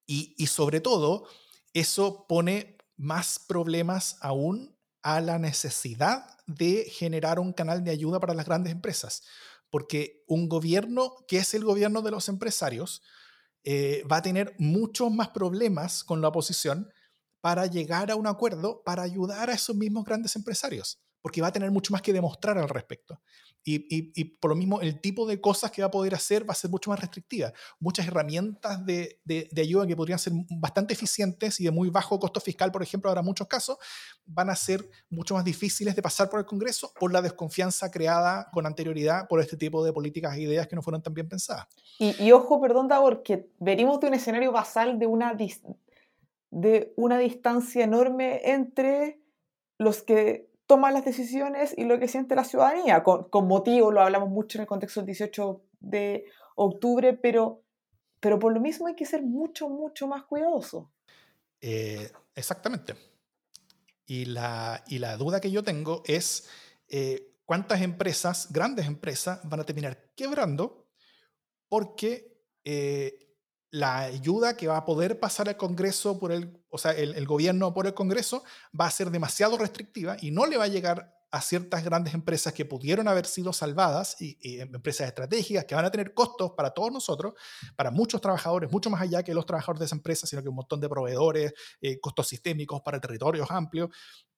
y, 0.05 0.45
sobre 0.47 0.81
todo, 0.81 1.25
eso 1.73 2.25
pone 2.27 2.75
más 2.97 3.39
problemas 3.39 4.17
aún 4.19 4.77
a 5.03 5.21
la 5.21 5.39
necesidad 5.39 6.37
de 6.47 6.83
generar 6.91 7.39
un 7.39 7.53
canal 7.53 7.81
de 7.85 7.91
ayuda 7.91 8.19
para 8.19 8.33
las 8.33 8.45
grandes 8.45 8.73
empresas. 8.73 9.23
Porque 9.69 10.25
un 10.27 10.49
gobierno 10.49 11.15
que 11.29 11.37
es 11.37 11.53
el 11.53 11.63
gobierno 11.63 12.01
de 12.01 12.11
los 12.11 12.27
empresarios 12.27 13.01
eh, 13.63 14.03
va 14.11 14.17
a 14.17 14.21
tener 14.21 14.53
muchos 14.59 15.09
más 15.13 15.29
problemas 15.29 16.03
con 16.03 16.19
la 16.19 16.27
oposición 16.27 16.91
para 17.39 17.67
llegar 17.67 18.11
a 18.11 18.17
un 18.17 18.27
acuerdo 18.27 18.83
para 18.83 19.03
ayudar 19.03 19.49
a 19.49 19.53
esos 19.53 19.77
mismos 19.77 20.03
grandes 20.03 20.35
empresarios 20.35 20.99
porque 21.21 21.41
va 21.41 21.47
a 21.47 21.51
tener 21.51 21.71
mucho 21.71 21.93
más 21.93 22.01
que 22.01 22.13
demostrar 22.13 22.57
al 22.57 22.69
respecto. 22.69 23.21
Y, 23.63 24.23
por 24.39 24.49
lo 24.49 24.55
mismo, 24.55 24.81
el 24.81 24.99
tipo 24.99 25.27
de 25.27 25.39
cosas 25.39 25.69
que 25.69 25.83
va 25.83 25.87
a 25.87 25.91
poder 25.91 26.15
hacer 26.15 26.49
va 26.49 26.53
a 26.53 26.55
ser 26.55 26.71
mucho 26.71 26.89
más 26.89 26.99
restrictiva. 26.99 27.53
Muchas 27.79 28.07
herramientas 28.07 28.83
de, 28.85 29.19
ayuda 29.55 29.85
que 29.85 29.95
podrían 29.95 30.17
ser 30.17 30.33
bastante 30.49 30.95
eficientes 30.95 31.59
y 31.59 31.65
de 31.65 31.71
muy 31.71 31.89
bajo 31.89 32.19
costo 32.19 32.39
fiscal, 32.39 32.71
por 32.71 32.81
ejemplo, 32.81 33.09
ahora 33.09 33.21
muchos 33.21 33.47
casos, 33.47 33.77
van 34.25 34.49
a 34.49 34.55
ser 34.55 34.89
mucho 35.09 35.35
más 35.35 35.45
difíciles 35.45 35.95
de 35.95 36.01
pasar 36.01 36.29
por 36.29 36.39
el 36.39 36.45
Congreso 36.45 36.91
por 36.99 37.13
la 37.13 37.21
desconfianza 37.21 37.91
creada 37.91 38.49
con 38.51 38.65
anterioridad 38.65 39.27
por 39.27 39.39
este 39.39 39.57
tipo 39.57 39.83
de 39.83 39.93
políticas 39.93 40.35
e 40.35 40.41
ideas 40.41 40.67
que 40.67 40.75
no 40.75 40.81
fueron 40.81 41.03
tan 41.03 41.13
bien 41.13 41.29
pensadas. 41.29 41.67
Y, 41.99 42.31
ojo, 42.31 42.59
perdón, 42.59 42.87
Davor, 42.87 43.21
que 43.21 43.47
venimos 43.59 43.99
de 43.99 44.07
un 44.07 44.15
escenario 44.15 44.51
basal 44.51 44.97
de 44.97 45.05
una, 45.05 45.37
de 46.49 46.93
una 46.95 47.19
distancia 47.19 47.83
enorme 47.83 48.41
entre 48.43 49.21
los 49.77 50.01
que 50.01 50.50
toma 50.71 50.89
las 50.89 51.03
decisiones 51.03 51.73
y 51.77 51.83
lo 51.83 51.99
que 51.99 52.07
siente 52.07 52.33
la 52.33 52.45
ciudadanía, 52.45 53.03
con, 53.03 53.45
motivo, 53.45 53.91
lo 53.91 54.01
hablamos 54.01 54.29
mucho 54.29 54.57
en 54.57 54.61
el 54.61 54.67
contexto 54.67 55.01
del 55.01 55.07
18 55.07 55.61
de 55.81 56.23
octubre, 56.55 57.11
pero, 57.11 57.65
pero 58.21 58.39
por 58.39 58.53
lo 58.53 58.61
mismo 58.61 58.87
hay 58.87 58.95
que 58.95 59.05
ser 59.05 59.21
mucho, 59.21 59.67
mucho 59.67 60.07
más 60.07 60.23
cuidadoso. 60.23 60.89
Eh, 61.59 62.09
exactamente. 62.35 62.95
Y 64.05 64.23
la, 64.23 64.81
y 64.87 64.99
la 64.99 65.17
duda 65.17 65.41
que 65.41 65.51
yo 65.51 65.61
tengo 65.61 66.03
es 66.05 66.47
eh, 66.87 67.33
cuántas 67.43 67.81
empresas, 67.81 68.49
grandes 68.53 68.87
empresas, 68.87 69.41
van 69.43 69.59
a 69.59 69.65
terminar 69.65 70.13
quebrando 70.15 70.87
porque 71.67 72.45
eh, 72.63 73.30
la 73.71 73.99
ayuda 74.01 74.57
que 74.57 74.67
va 74.67 74.77
a 74.77 74.85
poder 74.85 75.19
pasar 75.19 75.47
al 75.47 75.55
Congreso 75.55 76.19
por 76.19 76.33
el, 76.33 76.61
o 76.69 76.77
sea, 76.77 76.91
el, 76.91 77.25
gobierno 77.25 77.73
por 77.73 77.87
el 77.87 77.93
Congreso 77.93 78.43
va 78.79 78.85
a 78.85 78.91
ser 78.91 79.09
demasiado 79.09 79.57
restrictiva 79.57 80.17
y 80.19 80.31
no 80.31 80.45
le 80.45 80.57
va 80.57 80.65
a 80.65 80.67
llegar 80.67 81.17
a 81.31 81.41
ciertas 81.41 81.81
grandes 81.81 82.13
empresas 82.13 82.51
que 82.51 82.65
pudieron 82.65 83.07
haber 83.07 83.25
sido 83.25 83.53
salvadas 83.53 84.17
y, 84.19 84.59
empresas 84.59 85.07
estratégicas 85.07 85.63
que 85.63 85.73
van 85.73 85.85
a 85.85 85.91
tener 85.91 86.13
costos 86.13 86.51
para 86.51 86.71
todos 86.71 86.91
nosotros, 86.91 87.33
para 87.77 87.89
muchos 87.89 88.19
trabajadores, 88.19 88.69
mucho 88.69 88.89
más 88.89 89.01
allá 89.01 89.23
que 89.23 89.33
los 89.33 89.45
trabajadores 89.45 89.79
de 89.79 89.85
esa 89.85 89.95
empresa, 89.95 90.27
sino 90.27 90.43
que 90.43 90.49
un 90.49 90.55
montón 90.55 90.81
de 90.81 90.89
proveedores, 90.89 91.53
eh, 91.79 91.97
costos 92.01 92.27
sistémicos 92.27 92.81
para 92.81 92.99
territorios 92.99 93.49
amplios. 93.49 93.89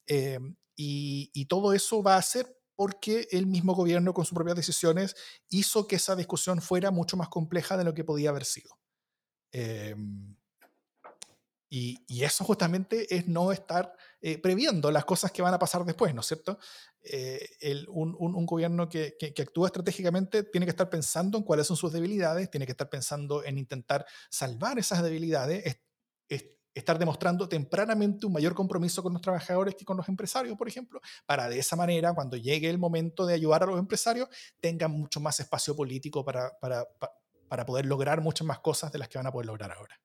Eh, 0.06 0.38
y, 0.76 1.32
y 1.34 1.46
todo 1.48 1.74
eso 1.74 2.04
va 2.04 2.18
a 2.18 2.22
ser 2.22 2.56
porque 2.76 3.28
el 3.32 3.48
mismo 3.48 3.74
gobierno 3.74 4.14
con 4.14 4.26
sus 4.26 4.36
propias 4.36 4.58
decisiones 4.58 5.16
hizo 5.50 5.88
que 5.88 5.96
esa 5.96 6.16
discusión 6.16 6.62
fuera 6.62 6.92
mucho 6.92 7.18
más 7.18 7.30
compleja 7.30 7.78
de 7.78 7.84
lo 7.84 7.96
que 7.96 8.04
podía 8.04 8.30
haber 8.30 8.46
sido. 8.46 8.83
Em, 9.54 10.36
y, 11.70 12.24
eso 12.24 12.44
justamente 12.44 13.16
es 13.16 13.28
no 13.28 13.52
estar 13.52 13.96
eh, 14.22 14.38
previendo 14.38 14.92
las 14.92 15.06
cosas 15.06 15.32
que 15.32 15.42
van 15.42 15.54
a 15.54 15.60
pasar 15.60 15.84
después, 15.86 16.14
¿no 16.14 16.22
es 16.22 16.28
cierto? 16.28 16.58
Eh, 17.04 17.86
un, 17.90 18.46
gobierno 18.46 18.90
que, 18.90 19.16
actúa 19.40 19.68
estratégicamente 19.68 20.44
tiene 20.44 20.66
que 20.66 20.72
estar 20.72 20.90
pensando 20.90 21.38
en 21.38 21.44
cuáles 21.44 21.68
son 21.68 21.78
sus 21.78 21.92
debilidades, 21.92 22.50
tiene 22.50 22.66
que 22.66 22.72
estar 22.72 22.90
pensando 22.90 23.44
en 23.44 23.58
intentar 23.58 24.06
salvar 24.30 24.80
esas 24.80 25.04
debilidades, 25.04 25.80
estar 26.74 26.98
demostrando 26.98 27.48
tempranamente 27.48 28.26
un 28.26 28.34
mayor 28.34 28.56
compromiso 28.56 29.04
con 29.04 29.14
los 29.14 29.22
trabajadores 29.22 29.76
que 29.76 29.86
con 29.86 29.98
los 29.98 30.10
empresarios, 30.10 30.58
por 30.58 30.68
ejemplo, 30.68 31.00
para 31.26 31.48
de 31.50 31.60
esa 31.60 31.76
manera, 31.76 32.14
cuando 32.14 32.38
llegue 32.38 32.70
el 32.70 32.80
momento 32.80 33.26
de 33.26 33.36
ayudar 33.36 33.64
a 33.64 33.68
los 33.68 33.80
empresarios, 33.80 34.28
tengan 34.60 34.92
mucho 34.92 35.20
más 35.20 35.40
espacio 35.40 35.76
político 35.76 36.26
para 36.26 36.52
poder 37.66 37.86
lograr 37.86 38.22
muchas 38.22 38.46
más 38.48 38.60
cosas 38.60 38.92
de 38.92 39.00
las 39.00 39.08
que 39.08 39.18
van 39.18 39.28
a 39.28 39.32
poder 39.32 39.48
lograr 39.48 39.72
ahora. 39.72 40.00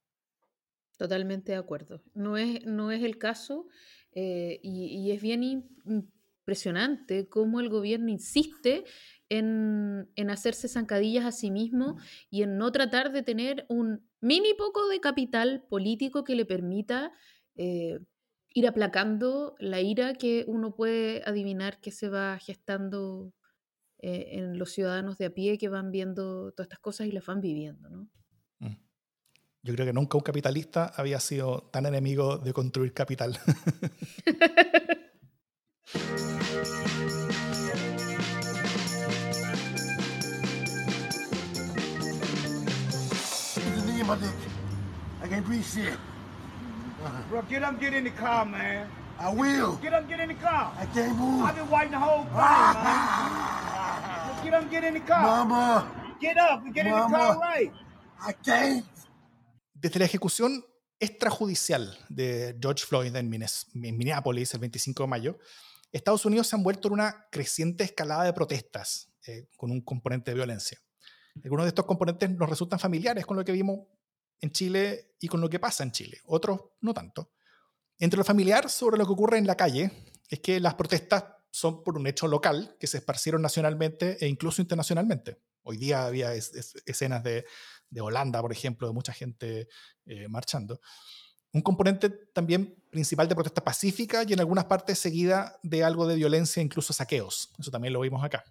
Totalmente 0.98 1.52
de 1.52 1.58
acuerdo. 1.58 2.02
No 2.12 2.36
es, 2.36 2.66
no 2.66 2.90
es 2.90 3.02
el 3.02 3.18
caso 3.18 3.68
eh, 4.12 4.58
y, 4.62 5.10
es 5.12 5.22
bien 5.22 5.42
impresionante 5.44 7.28
cómo 7.28 7.60
el 7.60 7.68
gobierno 7.68 8.08
insiste 8.08 8.84
en, 9.28 10.08
hacerse 10.28 10.68
zancadillas 10.68 11.24
a 11.24 11.32
sí 11.32 11.50
mismo 11.50 11.98
y 12.30 12.42
en 12.42 12.58
no 12.58 12.72
tratar 12.72 13.12
de 13.12 13.22
tener 13.22 13.64
un 13.68 14.08
mini 14.20 14.54
poco 14.54 14.88
de 14.88 15.00
capital 15.00 15.62
político 15.68 16.24
que 16.24 16.34
le 16.34 16.46
permita 16.46 17.12
eh, 17.54 18.00
ir 18.48 18.66
aplacando 18.66 19.54
la 19.60 19.80
ira 19.80 20.14
que 20.14 20.44
uno 20.48 20.74
puede 20.74 21.22
adivinar 21.26 21.80
que 21.80 21.92
se 21.92 22.08
va 22.08 22.38
gestando 22.38 23.32
eh, 24.00 24.28
en 24.32 24.58
los 24.58 24.72
ciudadanos 24.72 25.18
de 25.18 25.26
a 25.26 25.30
pie 25.30 25.58
que 25.58 25.68
van 25.68 25.90
viendo 25.90 26.52
todas 26.52 26.66
estas 26.66 26.78
cosas 26.78 27.06
y 27.06 27.12
las 27.12 27.26
van 27.26 27.40
viviendo. 27.40 27.88
¿no? 27.90 28.08
Mm. 28.60 28.76
Yo 29.62 29.74
creo 29.74 29.86
que 29.86 29.92
nunca 29.92 30.16
un 30.16 30.22
capitalista 30.22 30.92
había 30.96 31.18
sido 31.20 31.68
tan 31.72 31.86
enemigo 31.86 32.38
de 32.38 32.52
construir 32.52 32.92
capital. 32.92 33.38
I 45.20 45.26
can't 45.28 45.44
breathe 45.44 45.64
shit. 45.64 45.98
Bro, 47.28 47.42
get 47.50 47.62
up, 47.62 47.78
get 47.78 47.92
in 47.92 48.04
the 48.04 48.10
car, 48.10 48.46
man. 48.46 48.88
I 49.18 49.30
will. 49.34 49.76
Get 49.82 49.92
up, 49.92 50.08
get 50.08 50.20
in 50.20 50.28
the 50.28 50.34
car. 50.34 50.72
I 50.78 50.86
can't 50.86 51.16
move. 51.18 51.44
I've 51.44 51.56
been 51.56 51.68
waiting 51.68 51.90
the 51.90 51.98
whole 51.98 52.22
thing, 52.22 52.32
man. 52.34 53.67
Get 54.48 54.62
up, 54.62 54.70
get 54.70 54.84
in 54.84 54.94
the 54.94 55.00
car. 55.00 55.20
Mama. 55.20 56.16
Get 56.18 56.38
up, 56.38 56.64
get 56.72 56.86
in 56.86 56.92
the 56.92 57.06
car 57.10 57.38
right. 57.38 57.70
I 58.26 58.32
can't. 58.32 58.86
Desde 59.74 59.98
la 59.98 60.06
ejecución 60.06 60.64
extrajudicial 60.98 61.98
de 62.08 62.56
George 62.58 62.86
Floyd 62.86 63.14
en 63.14 63.28
Minneapolis 63.74 64.54
el 64.54 64.60
25 64.60 65.02
de 65.02 65.06
mayo, 65.06 65.38
Estados 65.92 66.24
Unidos 66.24 66.46
se 66.46 66.56
han 66.56 66.62
vuelto 66.62 66.88
en 66.88 66.94
una 66.94 67.26
creciente 67.30 67.84
escalada 67.84 68.24
de 68.24 68.32
protestas 68.32 69.10
eh, 69.26 69.48
con 69.54 69.70
un 69.70 69.82
componente 69.82 70.30
de 70.30 70.36
violencia. 70.36 70.78
Algunos 71.44 71.66
de 71.66 71.68
estos 71.68 71.84
componentes 71.84 72.30
nos 72.30 72.48
resultan 72.48 72.78
familiares 72.78 73.26
con 73.26 73.36
lo 73.36 73.44
que 73.44 73.52
vimos 73.52 73.80
en 74.40 74.50
Chile 74.50 75.14
y 75.20 75.28
con 75.28 75.42
lo 75.42 75.50
que 75.50 75.58
pasa 75.58 75.82
en 75.82 75.92
Chile, 75.92 76.22
otros 76.24 76.58
no 76.80 76.94
tanto. 76.94 77.32
Entre 77.98 78.16
lo 78.16 78.24
familiar 78.24 78.70
sobre 78.70 78.96
lo 78.96 79.04
que 79.04 79.12
ocurre 79.12 79.36
en 79.36 79.46
la 79.46 79.58
calle 79.58 79.92
es 80.26 80.40
que 80.40 80.58
las 80.58 80.74
protestas 80.74 81.24
son 81.50 81.82
por 81.82 81.96
un 81.96 82.06
hecho 82.06 82.28
local 82.28 82.76
que 82.78 82.86
se 82.86 82.98
esparcieron 82.98 83.42
nacionalmente 83.42 84.16
e 84.20 84.28
incluso 84.28 84.62
internacionalmente. 84.62 85.40
Hoy 85.62 85.76
día 85.76 86.06
había 86.06 86.32
escenas 86.34 87.22
de, 87.22 87.44
Holanda, 88.00 88.40
por 88.40 88.52
ejemplo, 88.52 88.86
de 88.86 88.94
mucha 88.94 89.12
gente 89.12 89.68
eh, 90.06 90.28
marchando. 90.28 90.80
Un 91.52 91.62
componente 91.62 92.10
también 92.10 92.82
principal 92.90 93.28
de 93.28 93.34
protesta 93.34 93.64
pacífica 93.64 94.22
y 94.26 94.32
en 94.32 94.40
algunas 94.40 94.66
partes 94.66 94.98
seguida 94.98 95.58
de 95.62 95.82
algo 95.84 96.06
de 96.06 96.16
violencia, 96.16 96.62
incluso 96.62 96.92
saqueos. 96.92 97.52
Eso 97.58 97.70
también 97.70 97.92
lo 97.92 98.00
vimos 98.00 98.22
acá. 98.22 98.44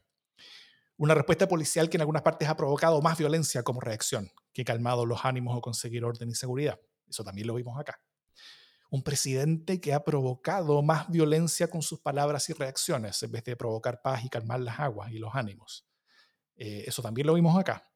Una 0.98 1.14
respuesta 1.14 1.48
policial 1.48 1.90
que 1.90 1.98
en 1.98 2.02
algunas 2.02 2.24
partes 2.24 2.50
ha 2.50 2.58
provocado 2.58 3.02
más 3.02 3.18
violencia 3.18 3.64
como 3.64 3.80
reacción 3.80 4.32
que 4.52 4.66
calmado 4.66 5.06
los 5.06 5.26
ánimos 5.26 5.56
o 5.56 5.62
conseguir 5.62 6.04
orden 6.04 6.30
y 6.30 6.36
seguridad. 6.36 6.80
Eso 7.08 7.24
también 7.24 7.48
lo 7.48 7.54
vimos 7.54 7.80
acá 7.80 8.00
un 8.90 9.04
presidente 9.04 9.82
que 9.82 9.94
ha 9.94 10.04
provocado 10.04 10.82
más 10.82 11.10
violencia 11.10 11.70
con 11.70 11.82
sus 11.82 12.00
palabras 12.00 12.50
y 12.50 12.54
reacciones 12.54 13.22
en 13.24 13.32
vez 13.32 13.44
de 13.44 13.56
provocar 13.56 14.02
paz 14.02 14.24
y 14.24 14.30
calmar 14.30 14.62
las 14.62 14.80
aguas 14.80 15.12
y 15.12 15.20
los 15.20 15.36
ánimos. 15.36 15.88
Eh, 16.56 16.86
eso 16.88 17.02
también 17.02 17.28
lo 17.28 17.34
vimos 17.34 17.58
acá. 17.58 17.92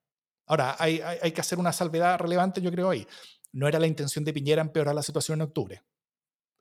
Ahora, 0.46 0.76
hay, 0.80 1.32
que 1.32 1.42
hacer 1.42 1.60
una 1.60 1.72
salvedad 1.72 2.20
relevante, 2.20 2.62
yo 2.62 2.72
creo, 2.72 2.90
ahí. 2.90 3.08
No 3.54 3.68
era 3.68 3.80
la 3.80 3.88
intención 3.88 4.26
de 4.26 4.34
Piñera 4.34 4.62
empeorar 4.62 4.94
la 4.94 5.04
situación 5.04 5.40
en 5.40 5.48
octubre. 5.48 5.84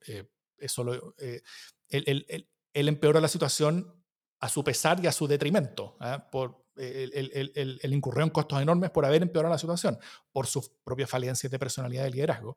Eh, 0.07 0.31
eso 0.59 0.85
lo, 0.85 1.15
eh, 1.19 1.43
él, 1.89 2.49
empeoró 2.73 3.21
la 3.21 3.29
situación 3.29 4.05
a 4.39 4.49
su 4.49 4.63
pesar 4.63 5.03
y 5.03 5.07
a 5.07 5.13
su 5.13 5.27
detrimento, 5.27 5.97
¿ah? 6.01 6.29
por, 6.31 6.60
el, 6.81 7.93
incurrió 7.93 8.25
en 8.25 8.31
costos 8.31 8.61
enormes 8.61 8.91
por 8.91 9.05
haber 9.05 9.23
empeorado 9.23 9.53
la 9.53 9.59
situación, 9.59 9.99
por 10.33 10.47
sus 10.47 10.71
propias 10.85 11.11
falencias 11.11 11.51
de 11.51 11.59
personalidad 11.59 12.07
y 12.07 12.13
liderazgo. 12.13 12.57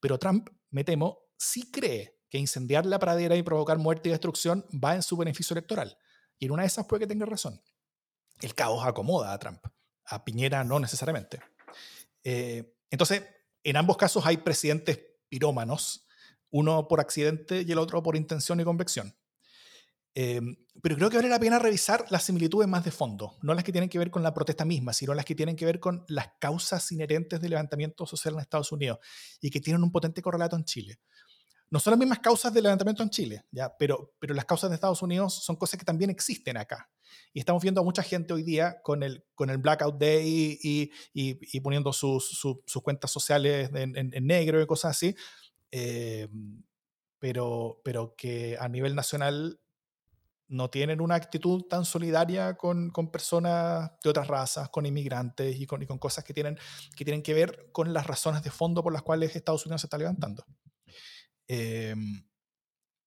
Pero 0.00 0.18
Trump, 0.18 0.48
me 0.70 0.84
temo, 0.84 1.20
sí 1.36 1.70
cree 1.70 2.18
que 2.28 2.38
incendiar 2.38 2.86
la 2.86 2.98
pradera 2.98 3.36
y 3.36 3.42
provocar 3.42 3.78
muerte 3.78 4.08
y 4.08 4.12
destrucción 4.12 4.64
va 4.72 4.94
en 4.94 5.02
su 5.02 5.16
beneficio 5.16 5.54
electoral. 5.54 5.98
Y 6.38 6.46
en 6.46 6.52
una 6.52 6.62
de 6.62 6.68
esas 6.68 6.86
puede 6.86 7.00
que 7.00 7.06
tenga 7.06 7.26
razón. 7.26 7.60
El 8.40 8.54
caos 8.54 8.84
acomoda 8.84 9.32
a 9.32 9.38
Trump, 9.38 9.64
a 10.06 10.24
Piñera 10.24 10.64
no 10.64 10.80
necesariamente. 10.80 11.40
Eh, 12.24 12.74
entonces, 12.90 13.22
en 13.64 13.76
ambos 13.76 13.96
casos 13.96 14.26
hay 14.26 14.38
presidentes 14.38 15.00
pirómanos, 15.28 16.06
uno 16.50 16.88
por 16.88 17.00
accidente 17.00 17.62
y 17.66 17.72
el 17.72 17.78
otro 17.78 18.02
por 18.02 18.16
intención 18.16 18.60
y 18.60 18.64
convección. 18.64 19.14
Em, 20.14 20.56
pero 20.82 20.96
creo 20.96 21.08
que 21.08 21.16
vale 21.16 21.28
la 21.28 21.38
pena 21.38 21.58
revisar 21.58 22.04
las 22.10 22.24
similitudes 22.24 22.68
más 22.68 22.84
de 22.84 22.90
fondo, 22.90 23.38
no 23.42 23.54
las 23.54 23.64
que 23.64 23.72
tienen 23.72 23.88
que 23.88 23.98
ver 23.98 24.10
con 24.10 24.22
la 24.22 24.34
protesta 24.34 24.64
misma, 24.64 24.92
sino 24.92 25.14
las 25.14 25.24
que 25.24 25.34
tienen 25.34 25.56
que 25.56 25.64
ver 25.64 25.80
con 25.80 26.04
las 26.08 26.32
causas 26.38 26.90
inherentes 26.92 27.40
del 27.40 27.50
levantamiento 27.50 28.04
social 28.06 28.34
en 28.34 28.40
Estados 28.40 28.72
Unidos 28.72 28.98
y 29.40 29.50
que 29.50 29.60
tienen 29.60 29.82
un 29.82 29.90
potente 29.90 30.20
correlato 30.20 30.56
en 30.56 30.64
Chile. 30.64 30.98
No 31.70 31.80
son 31.80 31.92
las 31.92 31.98
mismas 31.98 32.18
causas 32.18 32.52
del 32.52 32.64
levantamiento 32.64 33.02
en 33.02 33.08
Chile, 33.08 33.46
¿ya? 33.50 33.74
Pero, 33.78 34.12
pero 34.18 34.34
las 34.34 34.44
causas 34.44 34.68
de 34.68 34.74
Estados 34.74 35.00
Unidos 35.00 35.42
son 35.42 35.56
cosas 35.56 35.78
que 35.78 35.86
también 35.86 36.10
existen 36.10 36.58
acá. 36.58 36.90
Y 37.32 37.38
estamos 37.38 37.62
viendo 37.62 37.80
a 37.80 37.84
mucha 37.84 38.02
gente 38.02 38.34
hoy 38.34 38.42
día 38.42 38.82
con 38.82 39.02
el, 39.02 39.24
con 39.34 39.48
el 39.48 39.56
Blackout 39.56 39.98
Day 39.98 40.58
y, 40.62 40.90
y, 41.14 41.60
poniendo 41.60 41.94
sus, 41.94 42.28
sus, 42.28 42.82
cuentas 42.82 43.10
sociales 43.10 43.70
en, 43.72 43.96
en, 43.96 44.26
negro 44.26 44.60
y 44.60 44.66
cosas 44.66 44.90
así, 44.90 45.16
em, 45.70 46.62
pero, 47.18 47.80
pero 47.82 48.14
que 48.16 48.58
a 48.60 48.68
nivel 48.68 48.94
nacional 48.94 49.61
no 50.48 50.68
tienen 50.68 51.00
una 51.00 51.14
actitud 51.14 51.62
tan 51.62 51.84
solidaria 51.84 52.56
con, 52.56 52.90
con, 52.90 53.10
personas 53.10 53.90
de 54.02 54.10
otras 54.10 54.28
razas, 54.28 54.68
con 54.68 54.84
inmigrantes 54.84 55.58
y 55.58 55.66
con, 55.66 55.82
y 55.82 55.86
con, 55.86 55.98
cosas 55.98 56.24
que 56.24 56.34
tienen, 56.34 56.58
que 56.96 57.04
tienen 57.04 57.22
que 57.22 57.34
ver 57.34 57.70
con 57.72 57.92
las 57.92 58.06
razones 58.06 58.42
de 58.42 58.50
fondo 58.50 58.82
por 58.82 58.92
las 58.92 59.02
cuales 59.02 59.34
Estados 59.34 59.64
Unidos 59.64 59.80
se 59.80 59.86
está 59.86 59.98
levantando. 59.98 60.44
Em, 61.48 62.24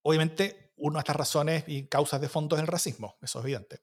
obviamente, 0.02 0.72
una 0.76 0.98
de 0.98 1.00
estas 1.00 1.16
razones 1.16 1.64
y 1.66 1.86
causas 1.86 2.20
de 2.20 2.28
fondo 2.28 2.56
es 2.56 2.62
el 2.62 2.68
racismo, 2.68 3.16
eso 3.22 3.38
es 3.38 3.44
evidente. 3.44 3.80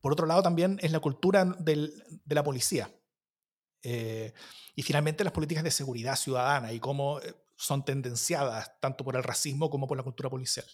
Por 0.00 0.12
otro 0.12 0.26
lado, 0.26 0.42
también 0.42 0.78
es 0.82 0.90
la 0.90 1.00
cultura 1.00 1.44
de 1.44 1.92
la 2.26 2.42
policía. 2.42 2.90
Eh, 3.82 4.32
y 4.74 4.82
finalmente 4.82 5.24
las 5.24 5.32
políticas 5.32 5.64
de 5.64 5.70
seguridad 5.70 6.16
ciudadana 6.16 6.72
y 6.72 6.78
cómo 6.78 7.20
eh, 7.20 7.34
son 7.56 7.84
tendenciadas 7.84 8.78
tanto 8.80 9.04
por 9.04 9.16
el 9.16 9.24
racismo 9.24 9.70
como 9.70 9.86
por 9.86 9.96
la 9.96 10.02
cultura 10.02 10.30
policial. 10.30 10.66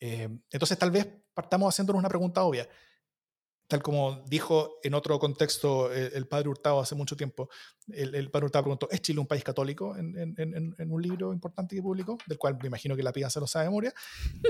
Eh, 0.00 0.28
entonces, 0.50 0.78
tal 0.78 0.90
vez 0.90 1.06
partamos 1.32 1.74
haciéndonos 1.74 2.00
una 2.00 2.08
pregunta 2.08 2.42
obvia. 2.42 2.68
Tal 3.66 3.82
como 3.82 4.22
dijo 4.28 4.78
en 4.82 4.92
otro 4.92 5.18
contexto 5.18 5.90
el, 5.90 6.26
padre 6.26 6.50
Hurtado 6.50 6.80
hace 6.80 6.94
mucho 6.94 7.16
tiempo, 7.16 7.48
el, 7.88 8.30
padre 8.30 8.46
Hurtado 8.46 8.64
preguntó, 8.64 8.88
¿es 8.90 9.00
Chile 9.00 9.20
un 9.20 9.26
país 9.26 9.42
católico? 9.42 9.96
En, 9.96 10.14
en, 10.16 10.74
en, 10.76 10.90
un 10.92 11.00
libro 11.00 11.32
importante 11.32 11.74
que 11.74 11.80
publicó, 11.80 12.18
del 12.26 12.36
cual 12.36 12.58
me 12.60 12.66
imagino 12.66 12.94
que 12.94 13.02
la 13.02 13.12
pidan 13.12 13.30
se 13.30 13.40
lo 13.40 13.46
sabe 13.46 13.64
de 13.64 13.70
memoria. 13.70 13.94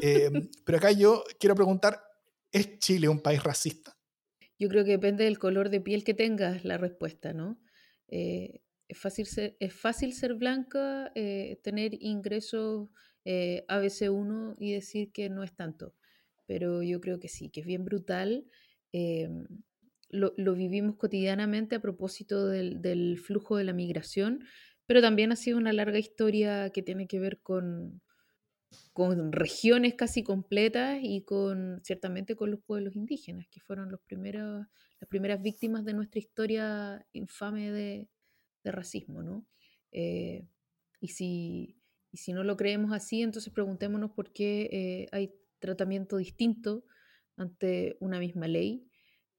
Eh, 0.02 0.30
pero 0.66 0.78
acá 0.78 0.90
yo 0.90 1.22
quiero 1.38 1.54
preguntar, 1.54 2.02
¿es 2.50 2.80
Chile 2.80 3.08
un 3.08 3.20
país 3.20 3.42
racista? 3.42 3.96
Yo 4.58 4.68
creo 4.68 4.84
que 4.84 4.92
depende 4.92 5.24
del 5.24 5.38
color 5.38 5.70
de 5.70 5.80
piel 5.80 6.02
que 6.02 6.14
tengas 6.14 6.64
la 6.64 6.76
respuesta, 6.76 7.32
¿no? 7.32 7.60
Eh, 8.08 8.62
es, 8.88 8.98
fácil 8.98 9.26
ser, 9.26 9.56
es 9.60 9.72
fácil 9.72 10.12
ser 10.12 10.34
blanca, 10.34 11.12
tener 11.62 11.94
ingresos 12.02 12.88
eh, 13.24 13.64
ABC1 13.68 14.56
y 14.58 14.72
decir 14.72 15.12
que 15.12 15.28
no 15.30 15.42
es 15.42 15.54
tanto. 15.54 15.94
Pero 16.46 16.82
yo 16.82 17.00
creo 17.00 17.18
que 17.20 17.28
sí, 17.28 17.48
que 17.50 17.60
es 17.60 17.66
bien 17.66 17.84
brutal. 17.84 18.46
Em, 18.92 19.46
lo, 20.10 20.54
vivimos 20.54 20.96
cotidianamente 20.96 21.76
a 21.76 21.80
propósito 21.80 22.46
del, 22.46 23.18
flujo 23.18 23.56
de 23.56 23.64
la 23.64 23.72
migración, 23.72 24.44
pero 24.86 25.00
también 25.00 25.32
ha 25.32 25.36
sido 25.36 25.58
una 25.58 25.72
larga 25.72 25.98
historia 25.98 26.70
que 26.70 26.82
tiene 26.82 27.08
que 27.08 27.18
ver 27.18 27.40
con, 27.40 28.00
con 28.92 29.32
regiones 29.32 29.94
casi 29.94 30.22
completas 30.22 31.00
y 31.02 31.22
con 31.22 31.80
ciertamente 31.82 32.36
con 32.36 32.50
los 32.50 32.60
pueblos 32.60 32.94
indígenas, 32.94 33.48
que 33.48 33.60
fueron 33.60 33.90
los 33.90 34.00
primeros, 34.02 34.66
las 35.00 35.08
primeras 35.08 35.42
víctimas 35.42 35.84
de 35.84 35.94
nuestra 35.94 36.20
historia 36.20 37.06
infame 37.12 37.72
de, 37.72 38.08
racismo. 38.64 39.22
¿no? 39.22 39.46
Eh, 39.92 40.46
y 41.00 41.08
si, 41.08 41.76
y 42.14 42.18
si 42.18 42.32
no 42.32 42.44
lo 42.44 42.56
creemos 42.56 42.92
así, 42.92 43.22
entonces 43.22 43.52
preguntémonos 43.52 44.12
por 44.12 44.32
qué 44.32 44.68
eh, 44.70 45.08
hay 45.10 45.34
tratamiento 45.58 46.16
distinto 46.18 46.84
ante 47.36 47.96
una 47.98 48.20
misma 48.20 48.46
ley, 48.46 48.88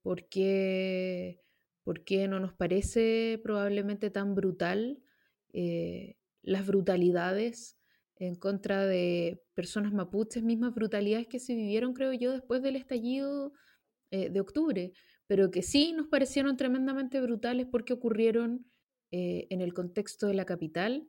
por 0.02 0.28
qué, 0.28 1.40
por 1.84 2.04
qué 2.04 2.28
no 2.28 2.38
nos 2.38 2.52
parece 2.52 3.40
probablemente 3.42 4.10
tan 4.10 4.34
brutal 4.34 5.02
eh, 5.54 6.18
las 6.42 6.66
brutalidades 6.66 7.78
en 8.16 8.34
contra 8.34 8.84
de 8.84 9.42
personas 9.54 9.94
mapuches, 9.94 10.42
mismas 10.42 10.74
brutalidades 10.74 11.28
que 11.28 11.38
se 11.38 11.54
vivieron, 11.54 11.94
creo 11.94 12.12
yo, 12.12 12.30
después 12.30 12.60
del 12.60 12.76
estallido 12.76 13.54
eh, 14.10 14.28
de 14.28 14.40
octubre, 14.40 14.92
pero 15.26 15.50
que 15.50 15.62
sí 15.62 15.94
nos 15.94 16.08
parecieron 16.08 16.58
tremendamente 16.58 17.22
brutales 17.22 17.66
porque 17.72 17.94
ocurrieron 17.94 18.66
en 19.12 19.62
el 19.62 19.72
contexto 19.72 20.26
de 20.26 20.34
la 20.34 20.44
capital 20.44 21.08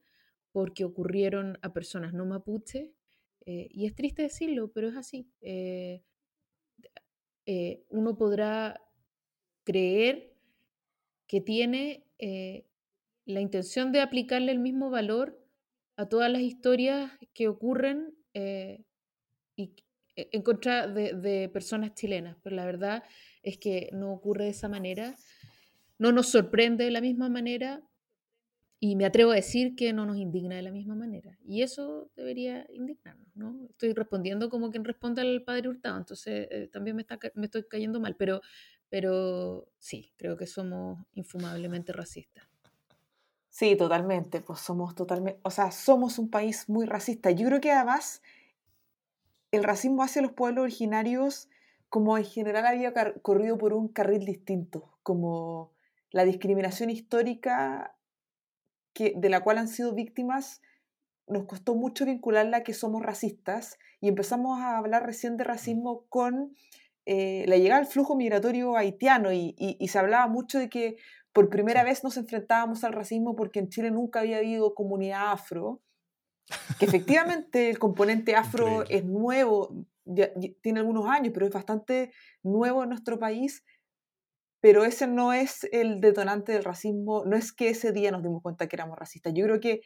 porque 0.57 0.85
ocurrieron 0.85 1.59
a 1.61 1.71
personas 1.71 2.13
no 2.13 2.25
mapuche, 2.25 2.91
eh, 3.45 3.67
y 3.69 3.85
es 3.85 3.93
triste 3.93 4.23
decirlo, 4.23 4.71
pero 4.71 4.89
es 4.89 4.95
así. 4.95 5.29
Eh, 5.39 6.01
eh, 7.45 7.83
uno 7.89 8.17
podrá 8.17 8.81
creer 9.63 10.33
que 11.27 11.41
tiene 11.41 12.07
la 13.25 13.39
intención 13.39 13.91
de 13.91 14.01
aplicarle 14.01 14.51
el 14.51 14.57
mismo 14.57 14.89
valor 14.89 15.39
a 15.95 16.09
todas 16.09 16.31
las 16.31 16.41
historias 16.41 17.11
que 17.35 17.47
ocurren 17.47 18.17
y, 18.33 19.75
en 20.15 20.41
contra 20.41 20.87
de, 20.87 21.13
de, 21.13 21.49
personas 21.49 21.93
chilenas, 21.93 22.35
pero 22.41 22.55
la 22.55 22.65
verdad 22.65 23.03
es 23.43 23.59
que 23.59 23.91
no 23.93 24.11
ocurre 24.11 24.45
de 24.45 24.49
esa 24.49 24.69
manera, 24.69 25.15
no 25.99 26.11
nos 26.11 26.29
sorprende 26.29 26.85
de 26.85 26.91
la 26.91 27.01
misma 27.01 27.29
manera 27.29 27.87
y 28.79 28.95
me 28.95 29.05
atrevo 29.05 29.31
a 29.31 29.35
decir 29.35 29.75
que 29.75 29.91
no 29.91 30.05
nos 30.05 30.17
indigna 30.17 30.55
de 30.55 30.61
la 30.61 30.71
misma 30.71 30.93
manera. 30.95 31.37
Y 31.43 31.63
eso 31.63 32.11
debería 32.15 32.67
indignarnos, 32.71 33.27
¿no? 33.35 33.65
Estoy 33.69 33.93
respondiendo 33.93 34.49
como 34.49 34.69
quien 34.69 34.83
responde 34.83 35.21
al 35.21 35.43
padre 35.43 35.69
Hurtado, 35.69 35.97
entonces 35.97 36.47
eh, 36.51 36.69
también 36.71 36.95
me, 36.95 37.01
está, 37.01 37.19
me 37.33 37.45
estoy 37.45 37.67
cayendo 37.67 37.99
mal, 37.99 38.15
pero, 38.15 38.41
pero 38.89 39.67
sí, 39.79 40.13
creo 40.17 40.37
que 40.37 40.45
somos 40.45 40.99
infumablemente 41.13 41.91
racistas. 41.91 42.47
Sí, 43.49 43.75
totalmente, 43.75 44.41
pues 44.41 44.59
somos 44.59 44.93
totalmente, 44.93 45.39
o 45.43 45.49
sea, 45.49 45.71
somos 45.71 46.19
un 46.19 46.29
país 46.29 46.69
muy 46.69 46.85
racista. 46.85 47.31
Yo 47.31 47.47
creo 47.47 47.59
que 47.59 47.71
además 47.71 48.21
el 49.51 49.63
racismo 49.63 50.03
hacia 50.03 50.21
los 50.21 50.33
pueblos 50.33 50.61
originarios, 50.63 51.49
como 51.89 52.15
en 52.19 52.25
general 52.25 52.67
había 52.67 52.93
corrido 53.23 53.57
por 53.57 53.73
un 53.73 53.87
carril 53.87 54.25
distinto, 54.25 54.99
como 55.01 55.71
la 56.11 56.25
discriminación 56.25 56.91
histórica 56.91 57.96
de 59.15 59.29
la 59.29 59.41
cual 59.41 59.57
han 59.57 59.67
sido 59.67 59.93
víctimas, 59.93 60.61
nos 61.27 61.45
costó 61.45 61.75
mucho 61.75 62.05
vincularla 62.05 62.57
a 62.57 62.63
que 62.63 62.73
somos 62.73 63.03
racistas 63.03 63.77
y 63.99 64.07
empezamos 64.07 64.59
a 64.59 64.77
hablar 64.77 65.05
recién 65.05 65.37
de 65.37 65.43
racismo 65.43 66.05
con 66.09 66.53
eh, 67.05 67.45
la 67.47 67.57
llegada 67.57 67.81
del 67.81 67.89
flujo 67.89 68.15
migratorio 68.15 68.75
haitiano 68.75 69.31
y, 69.31 69.55
se 69.87 69.99
hablaba 69.99 70.27
mucho 70.27 70.59
de 70.59 70.69
que 70.69 70.97
por 71.33 71.49
primera 71.49 71.83
vez 71.83 72.03
nos 72.03 72.17
enfrentábamos 72.17 72.83
al 72.83 72.93
racismo 72.93 73.35
porque 73.35 73.59
en 73.59 73.69
Chile 73.69 73.91
nunca 73.91 74.21
había 74.21 74.37
habido 74.37 74.73
comunidad 74.73 75.31
afro, 75.31 75.81
que 76.79 76.85
efectivamente 76.85 77.69
el 77.69 77.79
componente 77.79 78.35
afro 78.35 78.83
es 78.89 79.05
nuevo, 79.05 79.85
tiene 80.61 80.79
algunos 80.79 81.07
años, 81.07 81.31
pero 81.33 81.45
es 81.45 81.53
bastante 81.53 82.11
nuevo 82.41 82.83
en 82.83 82.89
nuestro 82.89 83.19
país 83.19 83.63
pero 84.59 84.83
ese 84.85 85.07
no 85.07 85.33
es 85.33 85.67
el 85.71 86.01
detonante 86.01 86.51
del 86.51 86.63
racismo, 86.63 87.23
no 87.25 87.35
es 87.35 87.53
que 87.53 87.69
ese 87.69 87.91
día 87.91 88.11
nos 88.11 88.23
dimos 88.23 88.41
cuenta 88.41 88.67
que 88.67 88.75
éramos 88.75 88.97
racistas. 88.97 89.33
Yo 89.35 89.45
creo 89.45 89.59
que, 89.59 89.81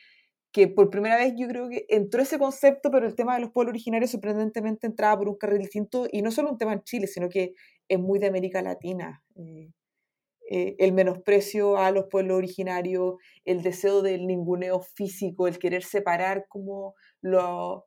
que 0.52 0.68
por 0.68 0.90
primera 0.90 1.18
vez 1.18 1.34
yo 1.38 1.48
creo 1.48 1.70
que 1.70 1.86
entró 1.90 2.22
ese 2.22 2.40
concepto, 2.40 2.90
pero 2.92 3.06
el 3.08 3.16
tema 3.16 3.36
de 3.36 3.42
los 3.42 3.52
pueblos 3.52 3.74
originarios 3.74 4.12
sorprendentemente 4.12 4.88
entraba 4.88 5.18
por 5.18 5.30
un 5.30 5.38
carril 5.38 5.60
distinto 5.60 6.08
y 6.12 6.22
no 6.22 6.32
solo 6.32 6.52
un 6.52 6.58
tema 6.58 6.74
en 6.74 6.84
Chile, 6.84 7.08
sino 7.08 7.30
que 7.30 7.54
es 7.88 8.00
muy 8.00 8.20
de 8.20 8.28
América 8.28 8.62
Latina. 8.62 9.24
Eh, 9.36 9.72
eh, 10.54 10.76
el 10.80 10.92
menosprecio 10.92 11.78
a 11.78 11.92
los 11.92 12.08
pueblos 12.08 12.36
originarios, 12.36 13.16
el 13.46 13.62
deseo 13.64 14.02
del 14.02 14.28
ninguneo 14.28 14.82
físico, 14.82 15.48
el 15.48 15.60
querer 15.60 15.84
separar 15.84 16.46
como 16.50 16.96
lo, 17.22 17.86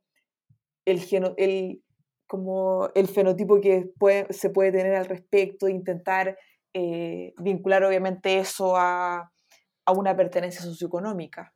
el, 0.86 1.82
como 2.26 2.88
el 2.94 3.08
fenotipo 3.08 3.60
que 3.60 3.90
se 4.30 4.48
puede 4.48 4.72
tener 4.72 4.94
al 4.94 5.04
respecto, 5.04 5.68
intentar 5.68 6.38
eh, 6.76 7.34
vincular 7.38 7.84
obviamente 7.84 8.40
eso 8.40 8.76
a, 8.76 9.30
una 9.94 10.16
pertenencia 10.16 10.60
socioeconómica. 10.60 11.54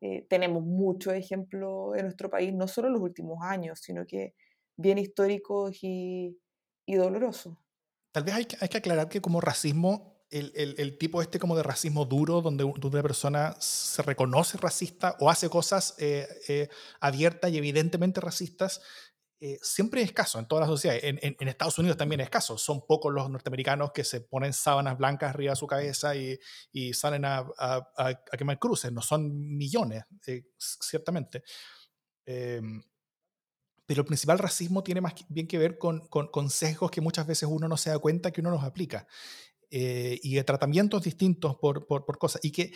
Eh, 0.00 0.24
tenemos 0.28 0.62
muchos 0.62 1.14
ejemplos 1.14 1.96
en 1.96 2.04
nuestro 2.04 2.30
país, 2.30 2.54
no 2.54 2.68
solo 2.68 2.86
en 2.86 2.94
los 2.94 3.02
últimos 3.02 3.38
años, 3.42 3.80
sino 3.80 4.06
que 4.06 4.34
bien 4.76 4.98
históricos 4.98 5.76
y, 5.82 6.38
dolorosos. 6.86 7.56
Tal 8.12 8.22
vez 8.22 8.34
hay 8.34 8.44
que, 8.44 8.56
hay 8.60 8.68
que, 8.68 8.78
aclarar 8.78 9.08
que 9.08 9.20
como 9.20 9.40
racismo, 9.40 10.22
el, 10.30 10.52
el, 10.54 10.98
tipo 10.98 11.22
este 11.22 11.40
como 11.40 11.56
de 11.56 11.64
racismo 11.64 12.04
duro, 12.04 12.40
donde, 12.40 12.62
una 12.62 13.02
persona 13.02 13.56
se 13.58 14.02
reconoce 14.02 14.58
racista 14.58 15.16
o 15.18 15.28
hace 15.28 15.48
cosas 15.48 15.96
eh, 15.98 16.68
abiertas 17.00 17.50
y 17.50 17.58
evidentemente 17.58 18.20
racistas, 18.20 18.80
eh, 19.38 19.58
siempre 19.60 20.00
es 20.00 20.08
escaso 20.08 20.38
en 20.38 20.46
todas 20.46 20.62
las 20.62 20.70
sociedades. 20.70 21.02
En, 21.04 21.48
Estados 21.48 21.78
Unidos 21.78 21.96
también 21.98 22.20
es 22.20 22.26
escaso. 22.26 22.56
Son 22.56 22.86
pocos 22.86 23.12
los 23.12 23.28
norteamericanos 23.28 23.92
que 23.92 24.02
se 24.02 24.22
ponen 24.22 24.54
sábanas 24.54 24.96
blancas 24.96 25.30
arriba 25.30 25.52
de 25.52 25.56
su 25.56 25.66
cabeza 25.66 26.14
y, 26.16 26.38
salen 26.94 27.24
a, 27.24 27.46
quemar 28.36 28.58
cruces. 28.58 28.92
No 28.92 29.02
son 29.02 29.56
millones, 29.56 30.04
eh, 30.26 30.46
ciertamente. 30.58 31.42
Em, 32.24 32.82
pero 33.84 34.00
el 34.00 34.06
principal 34.06 34.38
racismo 34.38 34.82
tiene 34.82 35.00
más 35.00 35.14
bien 35.28 35.46
que 35.46 35.58
ver 35.58 35.78
con, 35.78 36.08
con, 36.08 36.50
sesgos 36.50 36.90
que 36.90 37.00
muchas 37.00 37.26
veces 37.26 37.48
uno 37.50 37.68
no 37.68 37.76
se 37.76 37.90
da 37.90 37.98
cuenta 37.98 38.32
que 38.32 38.40
uno 38.40 38.50
los 38.50 38.64
aplica. 38.64 39.06
Eh, 39.70 40.18
y 40.22 40.34
de 40.34 40.44
tratamientos 40.44 41.02
distintos 41.02 41.56
por, 41.56 41.86
por, 41.86 42.06
por, 42.06 42.18
cosas. 42.18 42.42
Y 42.42 42.52
que, 42.52 42.72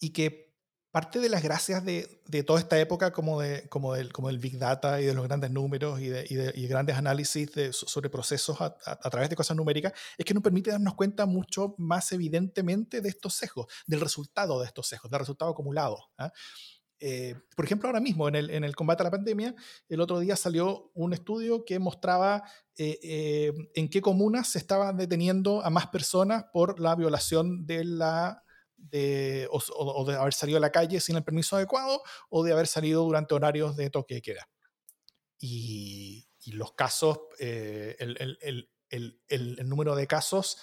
y 0.00 0.10
que 0.10 0.49
parte 0.90 1.20
de 1.20 1.28
las 1.28 1.42
gracias 1.42 1.84
de, 1.84 2.20
de, 2.26 2.42
toda 2.42 2.58
esta 2.58 2.78
época 2.78 3.12
como, 3.12 3.40
de, 3.40 3.68
como, 3.68 3.94
del, 3.94 4.12
como 4.12 4.28
del 4.28 4.38
Big 4.38 4.58
Data 4.58 5.00
y 5.00 5.04
de 5.04 5.14
los 5.14 5.26
grandes 5.26 5.50
números 5.50 6.00
y 6.00 6.08
de, 6.08 6.24
y 6.28 6.34
de 6.34 6.68
grandes 6.68 6.96
análisis 6.96 7.50
sobre 7.72 8.10
procesos 8.10 8.60
a, 8.60 8.76
a, 8.84 9.10
través 9.10 9.30
de 9.30 9.36
cosas 9.36 9.56
numéricas 9.56 9.92
es 10.18 10.24
que 10.24 10.34
nos 10.34 10.42
permite 10.42 10.70
darnos 10.70 10.94
cuenta 10.94 11.26
mucho 11.26 11.74
más 11.78 12.10
evidentemente 12.12 13.00
de 13.00 13.08
estos 13.08 13.34
sesgos, 13.34 13.66
del 13.86 14.00
resultado 14.00 14.60
de 14.60 14.66
estos 14.66 14.88
sesgos, 14.88 15.10
del 15.10 15.20
resultado 15.20 15.50
acumulado. 15.52 16.10
¿ah? 16.18 16.32
Eh, 17.00 17.34
por 17.56 17.64
ejemplo, 17.64 17.88
ahora 17.88 18.00
mismo 18.00 18.28
en 18.28 18.34
el, 18.34 18.50
en 18.50 18.62
el, 18.62 18.76
combate 18.76 19.02
a 19.02 19.04
la 19.04 19.10
pandemia, 19.10 19.54
el 19.88 20.00
otro 20.00 20.20
día 20.20 20.36
salió 20.36 20.90
un 20.94 21.14
estudio 21.14 21.64
que 21.64 21.78
mostraba 21.78 22.44
eh, 22.76 22.98
eh, 23.02 23.52
en 23.74 23.88
qué 23.88 24.02
comunas 24.02 24.48
se 24.48 24.58
estaban 24.58 24.98
deteniendo 24.98 25.64
a 25.64 25.70
más 25.70 25.86
personas 25.86 26.44
por 26.52 26.78
la 26.78 26.94
violación 26.94 27.66
de 27.66 27.84
la... 27.84 28.44
De, 28.80 29.46
o, 29.50 30.04
de 30.04 30.16
haber 30.16 30.34
salido 30.34 30.58
a 30.58 30.60
la 30.60 30.72
calle 30.72 31.00
sin 31.00 31.14
el 31.14 31.22
permiso 31.22 31.54
adecuado 31.54 32.02
o 32.28 32.42
de 32.42 32.52
haber 32.52 32.66
salido 32.66 33.04
durante 33.04 33.34
horarios 33.34 33.76
de 33.76 33.90
toque 33.90 34.14
de 34.16 34.22
queda. 34.22 34.48
Y, 35.38 36.28
y 36.40 36.52
los 36.52 36.72
casos, 36.72 37.18
el, 37.38 38.16
el, 38.88 39.20
el, 39.28 39.68
número 39.68 39.94
de 39.94 40.06
casos 40.06 40.58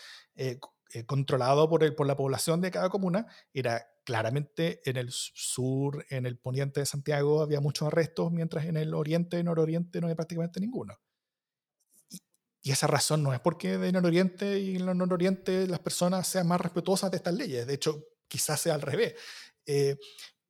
controlado 1.06 1.70
por, 1.70 1.96
por 1.96 2.08
la 2.08 2.18
población 2.18 2.60
de 2.60 2.72
cada 2.72 2.90
comuna 2.90 3.28
era 3.54 3.88
claramente 4.08 4.80
en 4.90 4.96
el 4.96 5.10
sur, 5.12 6.06
en 6.10 6.26
el 6.26 6.38
poniente 6.38 6.80
de 6.80 6.86
Santiago 6.86 7.42
había 7.42 7.60
muchos 7.60 7.90
arrestos, 7.90 8.32
mientras 8.32 8.64
en 8.64 8.78
el 8.78 8.94
oriente 8.94 9.44
nororiente 9.44 10.00
no 10.00 10.08
había 10.08 10.16
prácticamente 10.16 10.62
ninguno. 10.62 10.98
Y, 12.68 12.72
esa 12.72 12.88
razón 12.88 13.24
no 13.24 13.34
es 13.34 13.40
porque 13.40 13.74
en 13.74 13.96
el 13.96 14.06
oriente 14.06 14.60
y 14.60 14.76
en 14.76 14.90
el 14.90 14.98
nororiente 14.98 15.68
las 15.68 15.80
personas 15.80 16.28
sean 16.28 16.48
más 16.48 16.60
respetuosas 16.60 17.12
de 17.12 17.18
estas 17.18 17.34
leyes, 17.34 17.66
de 17.66 17.74
hecho 17.74 18.04
quizás 18.28 18.60
sea 18.60 18.76
al 18.76 18.82
revés. 18.82 19.16
Eh, 19.66 19.98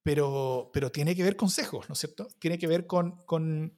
pero, 0.04 0.70
pero 0.74 0.92
tiene 0.92 1.16
que 1.16 1.24
ver 1.24 1.36
con 1.36 1.50
sesgos, 1.50 1.90
¿no 1.90 1.94
es 1.94 2.00
cierto? 2.00 2.28
Tiene 2.40 2.58
que 2.58 2.68
ver 2.68 2.88
con, 2.88 3.24
con, 3.26 3.78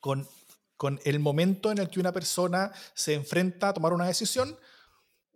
con, 0.00 0.28
con 0.76 1.00
el 1.04 1.20
momento 1.20 1.70
en 1.70 1.78
el 1.78 1.88
que 1.88 2.00
una 2.00 2.12
persona 2.12 2.72
se 2.94 3.14
enfrenta 3.14 3.68
a 3.68 3.74
tomar 3.74 3.92
una 3.92 4.06
decisión 4.06 4.58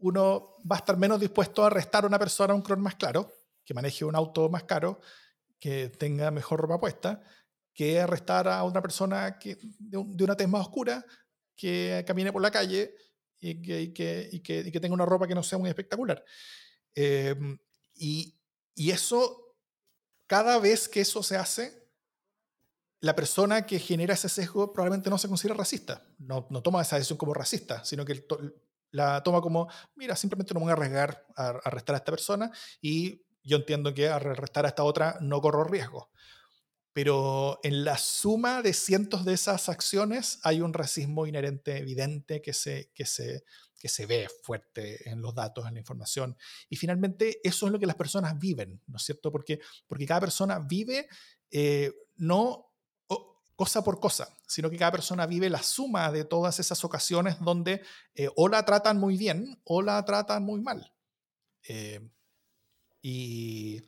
uno 0.05 0.57
va 0.71 0.77
a 0.77 0.79
estar 0.81 0.99
menos 0.99 1.19
dispuesto 1.19 1.63
a 1.63 1.69
arrestar 1.69 2.05
a 2.05 2.07
una 2.07 2.19
persona 2.19 2.53
a 2.53 2.57
un 2.57 2.63
cron 2.63 2.81
más 2.81 2.97
claro, 2.97 3.33
que 3.65 3.73
maneje 3.73 4.05
un 4.05 4.15
auto 4.15 4.51
más 4.51 4.65
caro, 4.65 5.01
que 5.59 5.89
tenga 5.89 6.31
mejor 6.31 6.61
ropa 6.61 6.79
puesta, 6.79 7.23
que 7.73 7.99
arrestar 7.99 8.49
a 8.49 8.63
una 8.65 8.83
persona 8.83 9.39
que, 9.39 9.57
de, 9.79 9.97
una 9.97 10.37
tez 10.37 10.47
más 10.47 10.61
oscura, 10.61 11.05
que 11.57 12.05
camine 12.07 12.33
por 12.33 12.43
la 12.43 12.51
calle 12.51 12.95
y 13.41 13.61
que, 13.63 13.93
que, 13.93 14.71
que, 14.73 14.81
tenga 14.81 14.95
una 14.95 15.05
ropa 15.05 15.27
que 15.27 15.35
no 15.35 15.43
sea 15.43 15.59
muy 15.59 15.69
espectacular. 15.69 16.25
Em, 16.95 17.59
y, 17.95 18.35
y 18.75 18.91
eso, 18.91 19.57
cada 20.27 20.59
vez 20.59 20.89
que 20.89 21.01
eso 21.01 21.23
se 21.23 21.37
hace, 21.37 21.85
la 23.01 23.15
persona 23.15 23.67
que 23.67 23.79
genera 23.79 24.15
ese 24.15 24.31
sesgo 24.31 24.73
probablemente 24.73 25.11
no 25.11 25.19
se 25.19 25.29
considera 25.29 25.55
racista, 25.55 26.07
no, 26.19 26.47
no 26.49 26.63
toma 26.63 26.81
esa 26.81 26.97
decisión 26.97 27.19
como 27.19 27.35
racista, 27.35 27.85
sino 27.85 28.05
que 28.05 28.27
la 28.91 29.23
toma 29.23 29.43
como, 29.43 29.69
mira, 29.95 30.17
simplemente 30.17 30.55
no 30.55 30.61
me 30.61 30.65
voy 30.65 30.71
a 30.71 30.75
arriesgar 30.75 31.27
a 31.37 31.49
arrestar 31.65 31.97
a 31.97 31.99
esta 31.99 32.13
persona 32.13 32.51
y 32.81 33.27
yo 33.43 33.59
entiendo 33.59 33.93
que 33.93 34.09
a 34.09 34.17
arrestar 34.17 34.65
a 34.65 34.69
esta 34.69 34.85
otra 34.85 35.19
no 35.21 35.41
corro 35.43 35.65
riesgo. 35.65 36.11
Pero 36.95 37.61
en 37.63 37.85
la 37.85 37.99
suma 37.99 38.63
de 38.63 38.73
cientos 38.73 39.27
de 39.27 39.35
esas 39.35 39.69
acciones 39.69 40.39
hay 40.43 40.63
un 40.63 40.73
racismo 40.73 41.27
inherente 41.27 41.77
evidente 41.77 42.41
que 42.41 42.55
se, 42.55 42.91
que 42.95 43.05
se, 43.05 43.45
que 43.79 43.91
se 43.91 44.07
ve 44.07 44.29
fuerte 44.43 45.11
en 45.11 45.21
los 45.21 45.35
datos, 45.35 45.67
en 45.67 45.75
la 45.75 45.81
información. 45.81 46.39
Y 46.71 46.77
finalmente 46.77 47.41
eso 47.47 47.67
es 47.67 47.73
lo 47.73 47.79
que 47.79 47.87
las 47.87 47.97
personas 47.97 48.39
viven, 48.39 48.81
¿no 48.87 48.97
es 48.97 49.03
cierto? 49.03 49.31
Porque, 49.31 49.61
porque 49.87 50.07
cada 50.07 50.21
persona 50.21 50.59
vive 50.59 51.07
eh, 51.51 51.93
no 52.17 52.71
cosa 53.57 53.85
por 53.85 54.01
cosa, 54.01 54.29
sino 54.47 54.71
que 54.71 54.77
cada 54.77 54.93
persona 54.93 55.27
vive 55.27 55.49
la 55.49 55.63
suma 55.63 56.11
de 56.11 56.25
todas 56.25 56.59
esas 56.59 56.85
ocasiones 56.85 57.39
donde 57.41 57.83
eh, 58.15 58.29
o 58.37 58.49
la 58.49 58.65
tratan 58.65 58.99
muy 58.99 59.17
bien 59.17 59.61
o 59.65 59.83
la 59.83 60.05
tratan 60.05 60.43
muy 60.43 60.61
mal. 60.61 60.93
Eh, 61.69 62.01
y, 63.01 63.83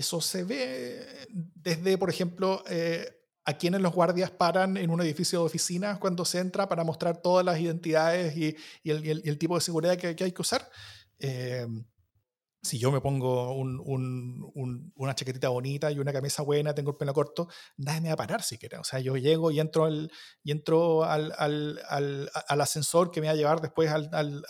eso 0.00 0.20
se 0.20 0.44
ve 0.44 1.06
desde, 1.30 1.98
por 1.98 2.10
ejemplo, 2.10 2.62
eh, 2.68 3.06
a 3.44 3.58
quienes 3.58 3.80
los 3.80 3.92
guardias 3.92 4.30
paran 4.30 4.76
en 4.76 4.90
un 4.90 5.00
edificio 5.00 5.40
de 5.40 5.46
oficinas 5.46 5.98
cuando 5.98 6.24
se 6.24 6.38
entra 6.38 6.68
para 6.68 6.84
mostrar 6.84 7.20
todas 7.20 7.44
las 7.44 7.58
identidades 7.58 8.36
y, 8.36 8.56
el, 8.84 9.38
tipo 9.38 9.56
de 9.56 9.60
seguridad 9.60 9.96
que, 9.96 10.14
que 10.14 10.24
hay 10.24 10.32
que 10.32 10.42
usar 10.42 10.70
si 12.62 12.78
yo 12.78 12.92
me 12.92 13.00
pongo 13.00 13.54
una 13.56 15.14
chaquetita 15.16 15.48
bonita 15.48 15.90
y 15.90 15.98
una 15.98 16.12
camisa 16.12 16.42
buena, 16.42 16.72
tengo 16.72 16.92
el 16.92 16.96
pelo 16.96 17.12
corto, 17.12 17.48
nadie 17.76 18.02
me 18.02 18.08
va 18.08 18.14
a 18.14 18.16
parar 18.16 18.42
siquiera. 18.42 18.78
O 18.78 18.84
sea, 18.84 19.00
yo 19.00 19.16
llego 19.16 19.50
y 19.50 19.58
entro 19.58 19.84
al, 19.84 20.12
y 20.44 20.52
entro 20.52 21.02
al, 21.04 21.32
ascensor 22.46 23.10
que 23.10 23.20
me 23.20 23.26
va 23.26 23.32
a 23.32 23.36
llevar 23.36 23.60
después 23.60 23.90
al, 23.90 24.44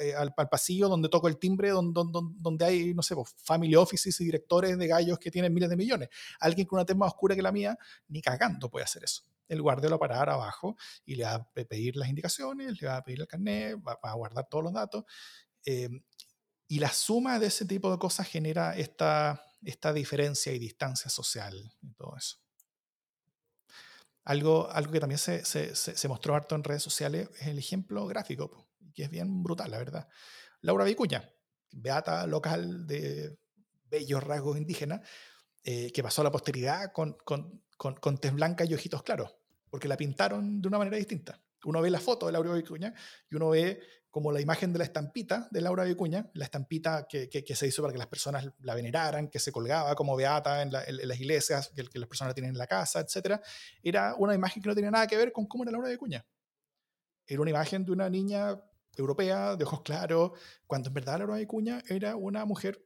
eh, 0.00 0.14
pasillo 0.50 0.88
donde 0.88 1.10
toco 1.10 1.28
el 1.28 1.38
timbre, 1.38 1.68
donde, 1.68 2.00
donde, 2.38 2.64
hay, 2.64 2.94
no 2.94 3.02
sé, 3.02 3.14
pues, 3.14 3.34
family 3.36 3.76
offices 3.76 4.18
y 4.22 4.24
directores 4.24 4.78
de 4.78 4.86
gallos 4.86 5.18
que 5.18 5.30
tienen 5.30 5.52
miles 5.52 5.68
de 5.68 5.76
millones. 5.76 6.08
Alguien 6.40 6.66
con 6.66 6.78
una 6.78 6.86
tez 6.86 6.96
más 6.96 7.08
oscura 7.08 7.36
que 7.36 7.42
la 7.42 7.52
mía, 7.52 7.76
ni 8.08 8.22
cagando 8.22 8.70
puede 8.70 8.84
hacer 8.84 9.04
eso. 9.04 9.24
El 9.48 9.60
guardia 9.60 9.90
lo 9.90 9.98
va 9.98 10.06
a 10.06 10.08
parar 10.08 10.30
abajo 10.30 10.76
y 11.04 11.16
le 11.16 11.24
va 11.24 11.34
a 11.34 11.50
pedir 11.52 11.96
las 11.96 12.08
indicaciones, 12.08 12.80
le 12.80 12.88
va 12.88 12.96
a 12.96 13.04
pedir 13.04 13.20
el 13.20 13.26
carnet, 13.26 13.76
va, 13.76 13.98
a 14.02 14.14
guardar 14.14 14.46
todos 14.48 14.64
los 14.64 14.72
datos. 14.72 15.04
Eh, 15.66 15.90
y 16.70 16.78
la 16.78 16.92
suma 16.92 17.40
de 17.40 17.48
ese 17.48 17.64
tipo 17.64 17.90
de 17.90 17.98
cosas 17.98 18.28
genera 18.28 18.76
esta, 18.76 19.44
esta 19.64 19.92
diferencia 19.92 20.52
y 20.52 20.60
distancia 20.60 21.10
social 21.10 21.74
y 21.82 21.92
todo 21.94 22.16
eso. 22.16 22.36
Algo, 24.22 24.70
algo 24.70 24.92
que 24.92 25.00
también 25.00 25.18
se, 25.18 25.44
se, 25.44 25.74
se, 25.74 26.08
mostró 26.08 26.36
harto 26.36 26.54
en 26.54 26.62
redes 26.62 26.84
sociales 26.84 27.28
es 27.40 27.48
el 27.48 27.58
ejemplo 27.58 28.06
gráfico, 28.06 28.68
que 28.94 29.02
es 29.02 29.10
bien 29.10 29.42
brutal, 29.42 29.68
la 29.72 29.78
verdad. 29.78 30.08
Laura 30.60 30.84
Vicuña, 30.84 31.28
beata 31.72 32.24
local 32.28 32.86
de 32.86 33.36
bellos 33.86 34.22
rasgos 34.22 34.56
indígenas, 34.56 35.00
eh, 35.64 35.90
que 35.90 36.04
pasó 36.04 36.20
a 36.20 36.24
la 36.24 36.30
posteridad 36.30 36.92
con, 36.92 37.16
con, 37.24 37.64
con, 37.76 37.96
con 37.96 38.18
tez 38.18 38.32
blanca 38.32 38.64
y 38.64 38.74
ojitos 38.74 39.02
claros, 39.02 39.34
porque 39.68 39.88
la 39.88 39.96
pintaron 39.96 40.62
de 40.62 40.68
una 40.68 40.78
manera 40.78 40.98
distinta. 40.98 41.42
Uno 41.64 41.82
ve 41.82 41.90
la 41.90 41.98
foto 41.98 42.26
de 42.26 42.32
Laura 42.32 42.54
Vicuña 42.54 42.94
y 43.28 43.34
uno 43.34 43.50
ve 43.50 43.80
como 44.10 44.32
la 44.32 44.40
imagen 44.40 44.72
de 44.72 44.78
la 44.78 44.84
estampita 44.84 45.48
de 45.50 45.60
Laura 45.60 45.84
Vicuña, 45.84 46.28
la 46.34 46.44
estampita 46.44 47.06
que, 47.08 47.44
se 47.54 47.66
hizo 47.66 47.80
para 47.82 47.92
que 47.92 47.98
las 47.98 48.08
personas 48.08 48.48
la 48.58 48.74
veneraran, 48.74 49.28
que 49.28 49.38
se 49.38 49.52
colgaba 49.52 49.94
como 49.94 50.16
beata 50.16 50.62
en, 50.62 50.72
las 50.72 51.20
iglesias, 51.20 51.72
que, 51.74 51.98
las 51.98 52.08
personas 52.08 52.30
la 52.30 52.34
tienen 52.34 52.50
en 52.50 52.58
la 52.58 52.66
casa, 52.66 53.00
etc. 53.00 53.40
Era 53.82 54.16
una 54.16 54.34
imagen 54.34 54.62
que 54.62 54.68
no 54.68 54.74
tenía 54.74 54.90
nada 54.90 55.06
que 55.06 55.16
ver 55.16 55.32
con 55.32 55.46
cómo 55.46 55.62
era 55.62 55.72
Laura 55.72 55.88
Vicuña. 55.88 56.26
Era 57.24 57.40
una 57.40 57.50
imagen 57.50 57.84
de 57.84 57.92
una 57.92 58.10
niña 58.10 58.60
europea, 58.96 59.54
de 59.54 59.64
ojos 59.64 59.82
claros, 59.82 60.32
cuando 60.66 60.88
en 60.88 60.94
verdad 60.94 61.18
Laura 61.18 61.36
Vicuña 61.36 61.80
era 61.88 62.16
una 62.16 62.44
mujer, 62.44 62.84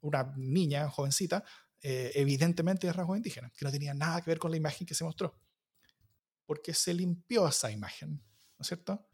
una 0.00 0.34
niña 0.36 0.90
jovencita, 0.90 1.44
eh, 1.80 2.10
evidentemente 2.16 2.88
de 2.88 2.92
rasgos 2.92 3.16
indígenas, 3.16 3.52
que 3.52 3.64
no 3.64 3.70
tenía 3.70 3.94
nada 3.94 4.20
que 4.20 4.30
ver 4.30 4.40
con 4.40 4.50
la 4.50 4.56
imagen 4.56 4.84
que 4.84 4.94
se 4.94 5.04
mostró. 5.04 5.38
Porque 6.44 6.74
se 6.74 6.92
limpió 6.92 7.46
esa 7.46 7.70
imagen, 7.70 8.16
¿no 8.58 8.62
es 8.62 8.66
cierto? 8.66 9.05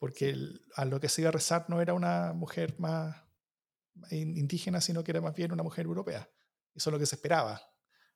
Porque 0.00 0.34
a 0.74 0.86
lo 0.86 0.98
que 0.98 1.10
se 1.10 1.20
iba 1.20 1.28
a 1.28 1.32
rezar 1.32 1.66
no 1.68 1.80
era 1.82 1.92
una 1.92 2.32
mujer 2.32 2.74
más 2.80 3.22
indígena, 4.10 4.80
sino 4.80 5.04
que 5.04 5.10
era 5.10 5.20
más 5.20 5.34
bien 5.34 5.52
una 5.52 5.62
mujer 5.62 5.84
europea. 5.84 6.28
Eso 6.74 6.88
es 6.88 6.92
lo 6.92 6.98
que 6.98 7.04
se 7.04 7.16
esperaba. 7.16 7.60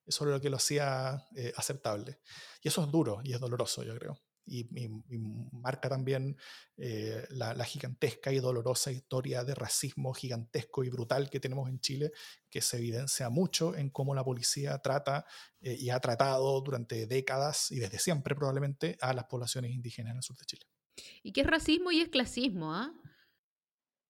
Eso 0.07 0.25
es 0.25 0.31
lo 0.31 0.41
que 0.41 0.49
lo 0.49 0.57
hacía 0.57 1.27
eh, 1.37 1.53
aceptable. 1.57 2.21
Y 2.63 2.69
eso 2.69 2.83
es 2.83 2.91
duro 2.91 3.21
y 3.23 3.35
es 3.35 3.41
doloroso, 3.41 3.83
yo 3.83 3.95
creo. 3.99 4.19
Y, 4.47 4.67
marca 5.53 5.89
también 5.91 6.37
eh, 6.77 7.27
la, 7.31 7.65
gigantesca 7.65 8.33
y 8.33 8.41
dolorosa 8.41 8.91
historia 8.91 9.45
de 9.45 9.55
racismo 9.55 10.13
gigantesco 10.15 10.85
y 10.85 10.91
brutal 10.91 11.29
que 11.29 11.41
tenemos 11.41 11.69
en 11.69 11.81
Chile, 11.81 12.13
que 12.49 12.63
se 12.63 12.79
evidencia 12.79 13.29
mucho 13.29 13.77
en 13.77 13.91
cómo 13.91 14.15
la 14.15 14.25
policía 14.25 14.79
trata 14.79 15.27
eh, 15.61 15.77
y 15.79 15.91
ha 15.91 16.01
tratado 16.01 16.61
durante 16.63 17.07
décadas 17.07 17.71
y 17.71 17.79
desde 17.79 17.99
siempre 17.99 18.35
probablemente 18.35 18.97
a 19.01 19.13
las 19.13 19.25
poblaciones 19.25 19.71
indígenas 19.71 20.13
en 20.13 20.17
el 20.17 20.23
sur 20.23 20.37
de 20.39 20.45
Chile. 20.47 20.67
¿Y 21.23 21.33
qué 21.33 21.43
es 21.43 21.47
racismo 21.47 21.91
y 21.91 22.01
es 22.01 22.09
clasismo? 22.09 22.73
¿ah? 22.73 22.93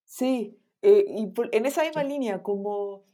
Sí, 0.05 0.59
eh, 0.83 1.05
y 1.09 1.33
en 1.53 1.67
esa 1.67 1.83
misma 1.83 2.05
línea, 2.05 2.43
como 2.43 3.05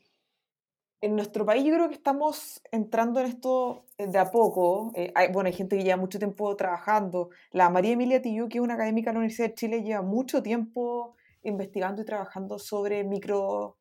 en 1.01 1.17
nuestro 1.17 1.47
país 1.47 1.65
yo 1.65 1.73
creo 1.73 1.89
que 1.89 1.95
estamos 1.95 2.61
entrando 2.73 3.21
en 3.21 3.27
esto 3.27 3.87
de 3.97 4.19
a 4.19 4.31
poco. 4.31 4.93
Eh, 4.95 5.13
hay, 5.15 5.33
bueno, 5.33 5.47
hay 5.47 5.55
gente 5.55 5.77
que 5.77 5.85
lleva 5.85 5.97
mucho 5.97 6.19
tiempo 6.19 6.55
trabajando. 6.57 7.31
La 7.53 7.71
María 7.71 7.93
Emilia 7.93 8.21
Tillú, 8.21 8.49
que 8.49 8.59
es 8.59 8.65
una 8.65 8.75
académica 8.75 9.11
de 9.11 9.15
la 9.15 9.21
Universidad 9.21 9.49
de 9.49 9.55
Chile, 9.55 9.83
lleva 9.83 10.03
mucho 10.03 10.43
tiempo 10.43 11.17
investigando 11.43 12.03
y 12.03 12.05
trabajando 12.05 12.59
sobre 12.59 13.03
micro, 13.05 13.79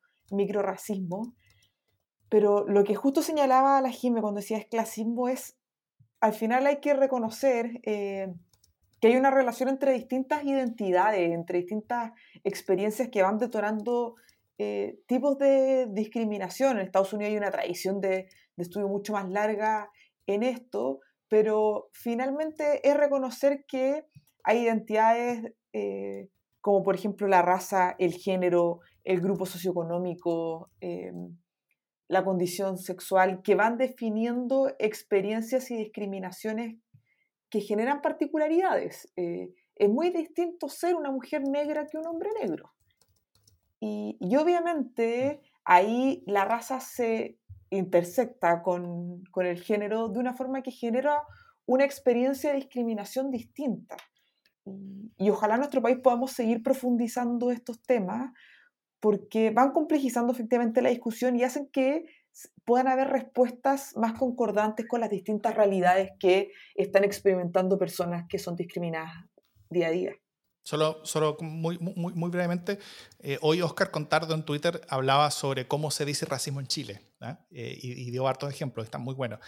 racismo 0.61 1.35
Pero 2.29 2.65
lo 2.67 2.83
que 2.83 2.95
justo 2.95 3.21
señalaba 3.21 3.81
la 3.81 3.89
Jime 3.89 4.21
cuando 4.21 4.39
decía 4.39 4.57
es 4.57 4.67
clasismo 4.67 5.27
es 5.27 5.57
al 6.21 6.33
final 6.33 6.67
hay 6.67 6.79
que 6.79 6.93
reconocer 6.93 7.79
eh, 7.83 8.33
que 8.99 9.07
hay 9.07 9.15
una 9.15 9.31
relación 9.31 9.69
entre 9.69 9.93
distintas 9.93 10.43
identidades, 10.43 11.31
entre 11.31 11.59
distintas 11.59 12.11
experiencias 12.43 13.09
que 13.09 13.21
van 13.21 13.37
detonando 13.37 14.15
eh, 14.57 14.99
tipos 15.07 15.37
de 15.37 15.87
discriminación. 15.89 16.77
En 16.77 16.85
Estados 16.85 17.13
Unidos 17.13 17.31
hay 17.31 17.37
una 17.37 17.51
tradición 17.51 18.01
de, 18.01 18.27
estudio 18.57 18.89
mucho 18.89 19.13
más 19.13 19.29
larga 19.29 19.89
en 20.27 20.43
esto, 20.43 20.99
pero 21.29 21.89
finalmente 21.93 22.85
es 22.87 22.97
reconocer 22.97 23.63
que 23.65 24.05
hay 24.43 24.59
identidades 24.59 25.53
eh, 25.71 26.27
como 26.59 26.83
por 26.83 26.95
ejemplo 26.95 27.27
la 27.27 27.41
raza, 27.41 27.95
el 27.99 28.13
género, 28.13 28.81
el 29.05 29.21
grupo 29.21 29.45
socioeconómico, 29.45 30.69
la 32.09 32.25
condición 32.25 32.77
sexual, 32.77 33.41
que 33.43 33.55
van 33.55 33.77
definiendo 33.77 34.75
experiencias 34.77 35.71
y 35.71 35.77
discriminaciones 35.77 36.75
que 37.49 37.61
generan 37.61 38.01
particularidades. 38.01 39.11
Eh, 39.15 39.53
es 39.75 39.89
muy 39.89 40.09
distinto 40.09 40.69
ser 40.69 40.95
una 40.95 41.11
mujer 41.11 41.41
negra 41.47 41.87
que 41.87 41.97
un 41.97 42.07
hombre 42.07 42.29
negro. 42.39 42.73
Y, 43.79 44.17
obviamente 44.35 45.41
ahí 45.63 46.23
la 46.25 46.43
raza 46.43 46.79
se 46.79 47.37
intersecta 47.69 48.61
con, 48.61 49.23
con, 49.31 49.45
el 49.45 49.61
género 49.61 50.09
de 50.09 50.19
una 50.19 50.33
forma 50.33 50.61
que 50.61 50.71
genera 50.71 51.21
una 51.65 51.85
experiencia 51.85 52.49
de 52.49 52.57
discriminación 52.57 53.31
distinta. 53.31 53.95
Y, 54.65 55.13
y 55.17 55.29
ojalá 55.29 55.53
en 55.53 55.61
nuestro 55.61 55.81
país 55.81 55.99
podamos 56.03 56.31
seguir 56.31 56.61
profundizando 56.61 57.51
estos 57.51 57.81
temas 57.83 58.33
porque 58.99 59.51
van 59.51 59.71
complejizando 59.71 60.33
efectivamente 60.33 60.81
la 60.81 60.89
discusión 60.89 61.37
y 61.37 61.43
hacen 61.43 61.67
que 61.67 62.05
puedan 62.65 62.87
haber 62.87 63.07
respuestas 63.09 63.95
más 63.97 64.13
concordantes 64.13 64.87
con 64.87 65.01
las 65.01 65.09
distintas 65.09 65.55
realidades 65.55 66.11
que 66.19 66.51
están 66.75 67.03
experimentando 67.03 67.77
personas 67.77 68.25
que 68.29 68.39
son 68.39 68.55
discriminadas 68.55 69.13
día 69.69 69.87
a 69.87 69.91
día. 69.91 70.15
Solo, 70.63 71.03
solo 71.03 71.35
muy, 71.41 71.79
muy, 71.79 72.29
brevemente, 72.29 72.77
eh, 73.19 73.39
hoy 73.41 73.61
Oscar 73.61 73.89
Contardo 73.89 74.35
en 74.35 74.43
Twitter 74.43 74.81
hablaba 74.87 75.31
sobre 75.31 75.67
cómo 75.67 75.89
se 75.89 76.05
dice 76.05 76.27
racismo 76.27 76.59
en 76.59 76.67
Chile 76.67 77.01
¿ah? 77.21 77.39
eh, 77.49 77.75
y, 77.81 78.11
dio 78.11 78.27
hartos 78.27 78.53
ejemplos, 78.53 78.85
están 78.85 79.01
muy 79.01 79.15
buenos. 79.15 79.39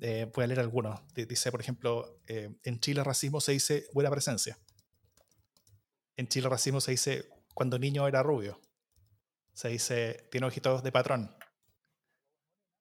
Eh, 0.00 0.30
voy 0.32 0.44
a 0.44 0.46
leer 0.46 0.60
algunos. 0.60 1.00
Dice, 1.14 1.50
por 1.50 1.60
ejemplo, 1.60 2.20
en 2.28 2.78
Chile 2.78 3.02
racismo 3.02 3.40
se 3.40 3.52
dice 3.52 3.86
buena 3.92 4.10
presencia. 4.10 4.58
En 6.16 6.28
Chile 6.28 6.48
racismo 6.48 6.80
se 6.80 6.92
dice 6.92 7.28
cuando 7.52 7.78
niño 7.78 8.06
era 8.06 8.22
rubio. 8.22 8.60
Se 9.52 9.70
dice 9.70 10.28
tiene 10.30 10.46
ojitos 10.46 10.84
de 10.84 10.92
patrón. 10.92 11.34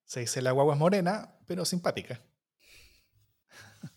Se 0.09 0.21
dice 0.21 0.41
la 0.41 0.51
guagua 0.53 0.73
es 0.73 0.79
morena, 0.79 1.37
pero 1.45 1.63
simpática. 1.65 2.19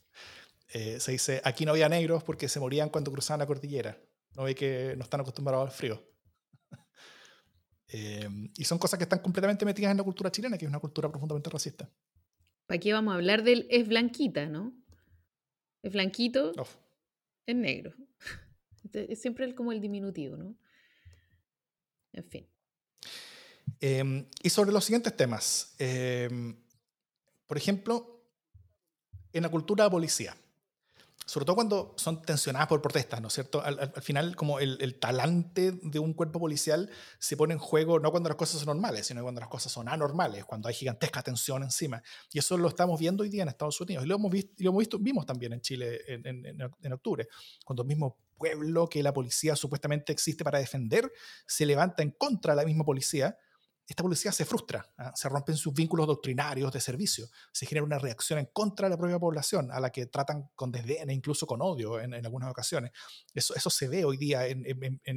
Eh, 0.75 0.99
se 1.01 1.13
dice 1.13 1.43
aquí 1.45 1.67
no 1.67 1.73
había 1.73 1.87
negros 1.87 2.25
porque 2.25 2.49
se 2.49 2.59
morían 2.59 2.89
cuando 2.89 3.13
cruzaban 3.13 3.41
la 3.41 3.47
cordillera. 3.47 3.99
No 4.35 4.45
ve 4.45 4.55
que 4.55 4.95
no 4.97 5.05
están 5.05 5.21
acostumbrados 5.21 5.69
al 5.69 5.75
frío. 5.75 6.03
Eh, 7.95 8.27
y 8.57 8.65
son 8.65 8.79
cosas 8.79 8.97
que 8.97 9.03
están 9.03 9.19
completamente 9.19 9.67
metidas 9.67 9.91
en 9.91 9.99
la 9.99 10.03
cultura 10.03 10.31
chilena, 10.31 10.57
que 10.57 10.65
es 10.65 10.69
una 10.71 10.79
cultura 10.79 11.11
profundamente 11.11 11.51
racista. 11.51 11.91
¿Para 12.65 12.81
qué 12.81 12.91
vamos 12.95 13.13
a 13.13 13.17
hablar 13.17 13.43
del 13.43 13.67
es 13.69 13.87
blanquita, 13.87 14.47
no? 14.47 14.73
Es 15.83 15.93
blanquito, 15.93 16.53
es 17.45 17.55
negro. 17.55 17.95
Es 18.95 19.21
siempre 19.21 19.55
como 19.55 19.73
el 19.73 19.83
diminutivo, 19.83 20.39
¿no? 20.39 20.57
En 22.15 22.25
fin. 22.25 22.49
Em, 23.85 24.27
y 24.41 24.49
sobre 24.49 24.71
los 24.71 24.85
siguientes 24.85 25.17
temas. 25.17 25.75
Em, 25.77 26.57
por 27.49 27.59
ejemplo, 27.59 28.25
en 29.33 29.43
la 29.43 29.49
cultura 29.49 29.83
de 29.83 29.91
policía. 29.91 30.37
Sobre 31.27 31.45
todo 31.45 31.57
cuando 31.57 31.95
son 31.97 32.23
tensionadas 32.23 32.69
por 32.69 32.81
protestas, 32.81 33.21
¿no 33.21 33.27
es 33.27 33.35
cierto? 33.35 33.61
Al, 33.61 33.91
final, 34.01 34.37
como 34.37 34.61
el, 34.61 34.99
talante 35.01 35.73
de 35.73 35.99
un 35.99 36.15
cuerpo 36.15 36.39
policial 36.39 36.91
se 37.19 37.37
pone 37.37 37.55
en 37.55 37.59
juego 37.59 37.99
no 37.99 38.11
cuando 38.13 38.29
las 38.29 38.37
cosas 38.37 38.61
son 38.61 38.67
normales, 38.67 39.07
sino 39.07 39.23
cuando 39.23 39.41
las 39.41 39.49
cosas 39.49 39.73
son 39.73 39.89
anormales, 39.89 40.45
cuando 40.45 40.69
hay 40.69 40.75
gigantesca 40.75 41.23
tensión 41.23 41.65
encima. 41.65 42.03
Y 42.33 42.39
eso 42.39 42.57
lo 42.57 42.69
estamos 42.69 43.01
viendo 43.01 43.25
hoy 43.25 43.31
día 43.31 43.43
en 43.43 43.49
Estados 43.49 43.81
Unidos. 43.81 44.05
Y 44.05 44.09
lo 44.09 44.15
hemos 44.15 44.31
visto, 44.31 44.53
lo 44.59 44.71
hemos 44.71 44.81
visto 44.81 44.99
vimos 45.01 45.27
también 45.27 45.55
en 45.55 45.61
Chile 45.61 46.03
en, 46.07 46.73
en 46.81 46.93
octubre, 46.93 47.27
cuando 47.65 47.83
el 47.83 47.89
mismo 47.89 48.17
pueblo 48.37 48.89
que 48.89 49.03
la 49.03 49.13
policía 49.13 49.57
supuestamente 49.57 50.13
existe 50.13 50.45
para 50.45 50.61
defender 50.61 51.11
se 51.47 51.67
levanta 51.67 52.03
en 52.03 52.13
contra 52.13 52.55
de 52.55 52.63
la 52.63 52.67
misma 52.67 52.85
policía 52.85 53.37
esta 53.93 54.03
policía 54.03 54.33
se 54.33 54.45
frustra, 54.45 54.91
¿ah? 54.97 55.13
se 55.15 55.29
rompen 55.29 55.55
sus 55.57 55.75
vínculos 55.75 56.07
doctrinarios 56.07 56.73
de 56.73 56.81
servicio, 56.81 57.29
se 57.53 57.67
genera 57.67 57.85
una 57.85 57.99
reacción 57.99 58.39
en 58.39 58.47
contra 58.47 58.87
de 58.87 58.91
la 58.91 58.97
propia 58.97 59.19
población, 59.19 59.71
a 59.71 59.81
la 59.81 59.91
que 59.91 60.07
tratan 60.07 60.51
con 60.55 60.73
desdén 60.73 61.11
e 61.11 61.13
incluso 61.13 61.47
con 61.47 61.61
odio 61.61 62.01
en, 62.01 62.15
algunas 62.15 62.51
ocasiones. 62.51 62.93
Eso, 63.35 63.55
eso 63.55 63.69
se 63.69 63.89
ve 63.89 64.05
hoy 64.05 64.17
día 64.17 64.47
en, 64.47 64.65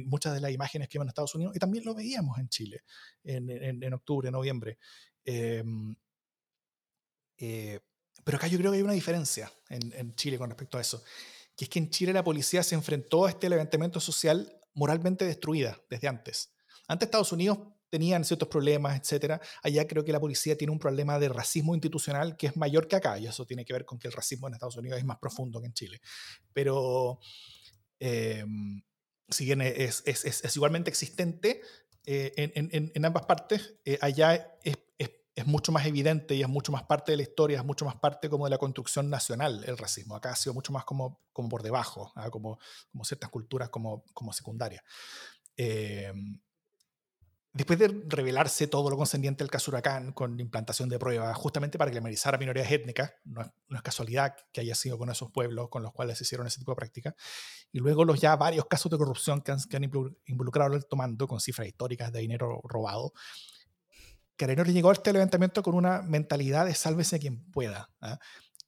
muchas 0.06 0.34
de 0.34 0.40
las 0.40 0.52
imágenes 0.52 0.88
que 0.88 0.98
vemos 0.98 1.06
en 1.06 1.08
Estados 1.08 1.34
Unidos 1.34 1.56
y 1.56 1.58
también 1.58 1.84
lo 1.84 1.94
veíamos 1.94 2.38
en 2.38 2.48
Chile 2.48 2.82
en, 3.24 3.94
octubre, 3.94 4.30
noviembre. 4.30 4.78
Em, 5.24 5.96
eh, 7.38 7.80
pero 8.24 8.36
acá 8.36 8.46
yo 8.46 8.58
creo 8.58 8.72
que 8.72 8.76
hay 8.76 8.82
una 8.82 8.92
diferencia 8.92 9.50
en, 9.70 10.14
Chile 10.16 10.36
con 10.36 10.50
respecto 10.50 10.76
a 10.76 10.82
eso, 10.82 11.02
que 11.56 11.64
es 11.64 11.68
que 11.70 11.78
en 11.78 11.88
Chile 11.88 12.12
la 12.12 12.24
policía 12.24 12.62
se 12.62 12.74
enfrentó 12.74 13.24
a 13.24 13.30
este 13.30 13.48
levantamiento 13.48 14.00
social 14.00 14.60
moralmente 14.74 15.24
destruida 15.24 15.80
desde 15.88 16.08
antes. 16.08 16.52
Antes 16.88 17.06
Estados 17.06 17.32
Unidos 17.32 17.58
tenían 17.88 18.24
ciertos 18.24 18.48
problemas, 18.48 18.98
etcétera. 19.00 19.40
Allá 19.62 19.86
creo 19.86 20.04
que 20.04 20.12
la 20.12 20.20
policía 20.20 20.56
tiene 20.56 20.72
un 20.72 20.78
problema 20.78 21.18
de 21.18 21.28
racismo 21.28 21.74
institucional 21.74 22.36
que 22.36 22.48
es 22.48 22.56
mayor 22.56 22.88
que 22.88 22.96
acá, 22.96 23.18
y 23.18 23.26
eso 23.26 23.46
tiene 23.46 23.64
que 23.64 23.72
ver 23.72 23.84
con 23.84 23.98
que 23.98 24.08
el 24.08 24.12
racismo 24.12 24.48
en 24.48 24.54
Estados 24.54 24.76
Unidos 24.76 24.98
es 24.98 25.04
más 25.04 25.18
profundo 25.18 25.60
que 25.60 25.66
en 25.66 25.72
Chile. 25.72 26.00
Pero, 26.52 27.20
eh, 28.00 28.44
si 29.28 29.44
bien 29.44 29.60
es, 29.60 30.02
es, 30.06 30.24
es, 30.24 30.56
igualmente 30.56 30.90
existente 30.90 31.60
eh, 32.04 32.32
en, 32.36 32.68
en, 32.72 32.92
en, 32.94 33.04
ambas 33.04 33.26
partes, 33.26 33.74
eh, 33.84 33.98
allá 34.00 34.56
es, 34.62 34.76
mucho 35.44 35.70
más 35.70 35.84
evidente 35.84 36.34
y 36.34 36.40
es 36.40 36.48
mucho 36.48 36.72
más 36.72 36.84
parte 36.84 37.12
de 37.12 37.16
la 37.18 37.22
historia, 37.22 37.58
es 37.58 37.64
mucho 37.64 37.84
más 37.84 37.96
parte 37.96 38.30
como 38.30 38.46
de 38.46 38.50
la 38.50 38.58
construcción 38.58 39.10
nacional 39.10 39.62
el 39.66 39.76
racismo. 39.76 40.16
Acá 40.16 40.30
ha 40.30 40.36
sido 40.36 40.54
mucho 40.54 40.72
más 40.72 40.86
como, 40.86 41.20
como 41.30 41.50
por 41.50 41.62
debajo, 41.62 42.10
¿ah? 42.16 42.30
como, 42.30 42.58
como 42.90 43.04
ciertas 43.04 43.28
culturas 43.28 43.68
como, 43.68 44.02
como 44.14 44.32
secundarias. 44.32 44.82
Después 47.56 47.78
de 47.78 47.88
revelarse 48.06 48.66
todo 48.66 48.90
lo 48.90 48.98
concerniente 48.98 49.42
al 49.42 49.48
caso 49.48 49.70
Huracán 49.70 50.12
con 50.12 50.38
implantación 50.38 50.90
de 50.90 50.98
pruebas, 50.98 51.34
justamente 51.38 51.78
para 51.78 51.90
glamorizar 51.90 52.34
a 52.34 52.38
minorías 52.38 52.70
étnicas, 52.70 53.14
no 53.24 53.40
es, 53.40 53.82
casualidad 53.82 54.36
que 54.52 54.60
haya 54.60 54.74
sido 54.74 54.98
con 54.98 55.08
esos 55.08 55.32
pueblos 55.32 55.70
con 55.70 55.82
los 55.82 55.90
cuales 55.94 56.18
se 56.18 56.24
hicieron 56.24 56.46
ese 56.46 56.58
tipo 56.58 56.72
de 56.72 56.76
prácticas, 56.76 57.14
y 57.72 57.78
luego 57.78 58.04
los 58.04 58.20
ya 58.20 58.36
varios 58.36 58.66
casos 58.66 58.92
de 58.92 58.98
corrupción 58.98 59.40
que 59.40 59.52
han, 59.52 59.90
involucrado 60.26 60.74
al 60.74 60.84
tomando 60.84 61.26
con 61.26 61.40
cifras 61.40 61.66
históricas 61.66 62.12
de 62.12 62.20
dinero 62.20 62.60
robado, 62.62 63.14
Carabineros 64.36 64.74
llegó 64.74 64.90
a 64.90 64.92
este 64.92 65.14
levantamiento 65.14 65.62
con 65.62 65.74
una 65.74 66.02
mentalidad 66.02 66.66
de 66.66 66.74
sálvese 66.74 67.18
quien 67.18 67.50
pueda. 67.50 67.90
¿ah? 68.02 68.18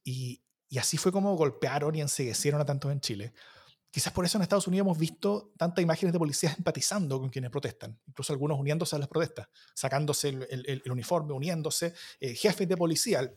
Y, 0.03 0.43
y 0.70 0.78
así 0.78 0.97
fue 0.97 1.12
como 1.12 1.36
golpearon 1.36 1.95
y 1.95 2.01
enseguecieron 2.01 2.59
a 2.59 2.64
tantos 2.64 2.91
en 2.91 3.01
Chile. 3.01 3.34
Quizás 3.91 4.12
por 4.12 4.24
eso 4.24 4.36
en 4.36 4.43
Estados 4.43 4.66
Unidos 4.66 4.84
hemos 4.84 4.99
visto 4.99 5.53
tantas 5.57 5.82
imágenes 5.82 6.12
de 6.12 6.18
policías 6.18 6.57
empatizando 6.59 7.18
con 7.20 7.30
quienes 7.30 7.51
protestan, 7.51 7.99
incluso 8.07 8.32
algunos 8.32 8.59
uniéndose 8.59 8.97
a 8.97 8.99
las 8.99 9.09
protestas, 9.09 9.49
sacándose 9.74 10.28
el, 10.28 10.82
uniforme, 10.91 11.32
uniéndose, 11.32 11.95
eh, 12.20 12.34
jefes 12.34 12.68
de 12.68 12.76
policía 12.76 13.32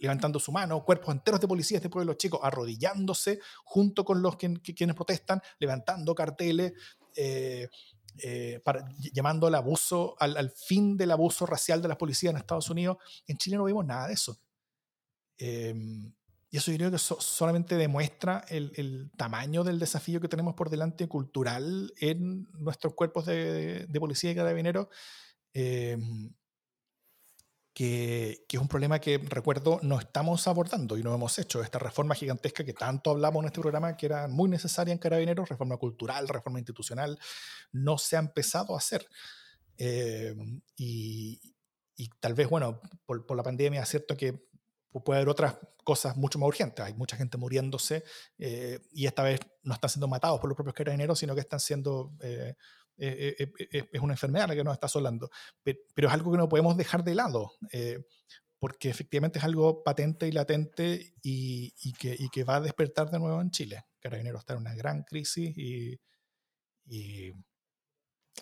levantando 0.00 0.38
su 0.38 0.52
mano, 0.52 0.84
cuerpos 0.84 1.14
enteros 1.14 1.40
de 1.40 1.48
policías 1.48 1.82
de 1.82 1.88
pueblos 1.88 2.18
chicos 2.18 2.40
arrodillándose 2.42 3.40
junto 3.64 4.04
con 4.04 4.20
los 4.20 4.36
que, 4.36 4.60
quienes 4.60 4.94
protestan, 4.94 5.40
levantando 5.58 6.14
carteles, 6.14 6.72
eh, 7.16 7.68
eh, 8.22 8.60
llamando 9.12 9.46
al 9.46 9.54
abuso, 9.54 10.16
al, 10.18 10.36
al, 10.36 10.50
fin 10.50 10.96
del 10.96 11.10
abuso 11.10 11.46
racial 11.46 11.80
de 11.80 11.88
las 11.88 11.96
policías 11.96 12.32
en 12.32 12.38
Estados 12.38 12.68
Unidos. 12.68 12.98
En 13.26 13.38
Chile 13.38 13.56
no 13.56 13.64
vimos 13.64 13.86
nada 13.86 14.08
de 14.08 14.14
eso. 14.14 14.38
Em, 15.38 16.12
y 16.50 16.56
eso 16.56 16.70
yo 16.70 16.78
creo 16.78 16.90
que 16.90 16.98
solamente 16.98 17.76
demuestra 17.76 18.42
el, 18.48 19.10
tamaño 19.16 19.64
del 19.64 19.78
desafío 19.78 20.20
que 20.20 20.28
tenemos 20.28 20.54
por 20.54 20.70
delante 20.70 21.06
cultural 21.06 21.92
en 21.98 22.48
nuestros 22.52 22.94
cuerpos 22.94 23.26
de, 23.26 23.86
policía 24.00 24.30
y 24.30 24.34
carabineros, 24.34 24.88
eh, 25.52 25.98
que, 27.74 28.46
que, 28.48 28.56
es 28.56 28.60
un 28.60 28.68
problema 28.68 28.98
que, 28.98 29.18
recuerdo, 29.18 29.78
no 29.82 30.00
estamos 30.00 30.48
abordando 30.48 30.96
y 30.96 31.02
no 31.02 31.14
hemos 31.14 31.38
hecho. 31.38 31.62
Esta 31.62 31.78
reforma 31.78 32.14
gigantesca 32.14 32.64
que 32.64 32.72
tanto 32.72 33.10
hablamos 33.10 33.42
en 33.42 33.48
este 33.48 33.60
programa, 33.60 33.96
que 33.96 34.06
era 34.06 34.26
muy 34.26 34.48
necesaria 34.48 34.92
en 34.92 34.98
carabineros, 34.98 35.50
reforma 35.50 35.76
cultural, 35.76 36.28
reforma 36.28 36.58
institucional, 36.58 37.18
no 37.72 37.98
se 37.98 38.16
ha 38.16 38.20
empezado 38.20 38.74
a 38.74 38.78
hacer. 38.78 39.06
Eh, 39.76 40.34
y, 40.76 41.40
y, 41.94 42.08
tal 42.20 42.32
vez, 42.32 42.48
bueno, 42.48 42.80
por, 43.04 43.26
por 43.26 43.36
la 43.36 43.42
pandemia 43.42 43.82
es 43.82 43.88
cierto 43.90 44.16
que 44.16 44.47
puede 44.92 45.18
haber 45.18 45.28
otras 45.28 45.56
cosas 45.84 46.16
mucho 46.16 46.38
más 46.38 46.48
urgentes. 46.48 46.84
Hay 46.84 46.94
mucha 46.94 47.16
gente 47.16 47.38
muriéndose 47.38 48.04
eh, 48.38 48.80
y 48.92 49.06
esta 49.06 49.22
vez 49.22 49.40
no 49.62 49.74
están 49.74 49.90
siendo 49.90 50.08
matados 50.08 50.40
por 50.40 50.48
los 50.48 50.56
propios 50.56 50.74
carabineros, 50.74 51.18
sino 51.18 51.34
que 51.34 51.40
están 51.40 51.60
siendo... 51.60 52.12
Eh, 52.20 52.54
eh, 53.00 53.52
es 53.92 54.00
una 54.00 54.14
enfermedad 54.14 54.48
la 54.48 54.56
que 54.56 54.64
nos 54.64 54.74
está 54.74 54.86
asolando. 54.86 55.30
Pero, 55.62 56.08
es 56.08 56.12
algo 56.12 56.32
que 56.32 56.38
no 56.38 56.48
podemos 56.48 56.76
dejar 56.76 57.04
de 57.04 57.14
lado. 57.14 57.52
porque 58.58 58.90
efectivamente 58.90 59.38
es 59.38 59.44
algo 59.44 59.84
patente 59.84 60.26
y 60.26 60.32
latente 60.32 61.14
y, 61.22 61.92
que, 61.92 62.18
que, 62.32 62.44
va 62.44 62.56
a 62.56 62.60
despertar 62.60 63.08
de 63.10 63.20
nuevo 63.20 63.40
en 63.40 63.50
Chile. 63.50 63.84
Carabineros 64.00 64.40
está 64.40 64.54
en 64.54 64.60
una 64.60 64.74
gran 64.74 65.04
crisis 65.04 65.56
y, 65.56 66.00
y 66.86 67.30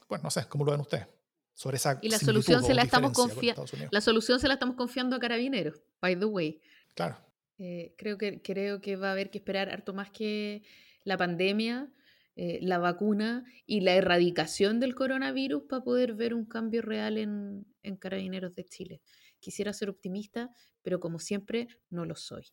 bueno, 0.09 0.25
no 0.25 0.31
sé, 0.31 0.47
¿cómo 0.49 0.65
lo 0.65 0.73
ven 0.73 0.81
ustedes? 0.81 1.16
Sobre 1.57 1.79
esa 1.79 1.99
y 2.03 2.11
la 2.11 2.19
solución 2.19 2.63
se 2.63 2.75
la 2.75 2.83
estamos 2.83 3.13
confiando 3.13 3.65
la 3.91 4.01
solución 4.03 4.39
se 4.39 4.47
la 4.47 4.55
estamos 4.55 4.77
confiando 4.77 5.17
a 5.17 5.19
carabineros 5.19 5.81
by 6.01 6.19
the 6.19 6.27
way. 6.27 6.61
Claro. 6.95 7.17
Eh, 7.59 7.95
creo 7.97 8.19
que 8.19 8.43
creo 8.43 8.81
que 8.83 8.97
va 8.97 9.09
a 9.09 9.13
haber 9.13 9.31
que 9.31 9.39
esperar 9.39 9.71
harto 9.71 9.95
más 9.95 10.11
que 10.11 10.63
la 11.05 11.17
pandemia 11.17 11.91
eh, 12.37 12.59
la 12.61 12.79
vacuna 12.79 13.45
y 13.65 13.81
la 13.81 13.95
erradicación 13.95 14.79
del 14.79 14.95
coronavirus 14.95 15.63
para 15.63 15.83
poder 15.83 16.13
ver 16.13 16.35
un 16.35 16.45
cambio 16.45 16.83
real 16.83 17.17
en, 17.17 17.67
en 17.83 17.97
carabineros 17.97 18.55
de 18.55 18.65
Chile. 18.65 19.01
Quisiera 19.41 19.73
ser 19.73 19.89
optimista 19.89 20.53
pero 20.87 21.01
como 21.01 21.19
siempre 21.19 21.67
no 21.91 22.05
lo 22.05 22.15
soy. 22.15 22.47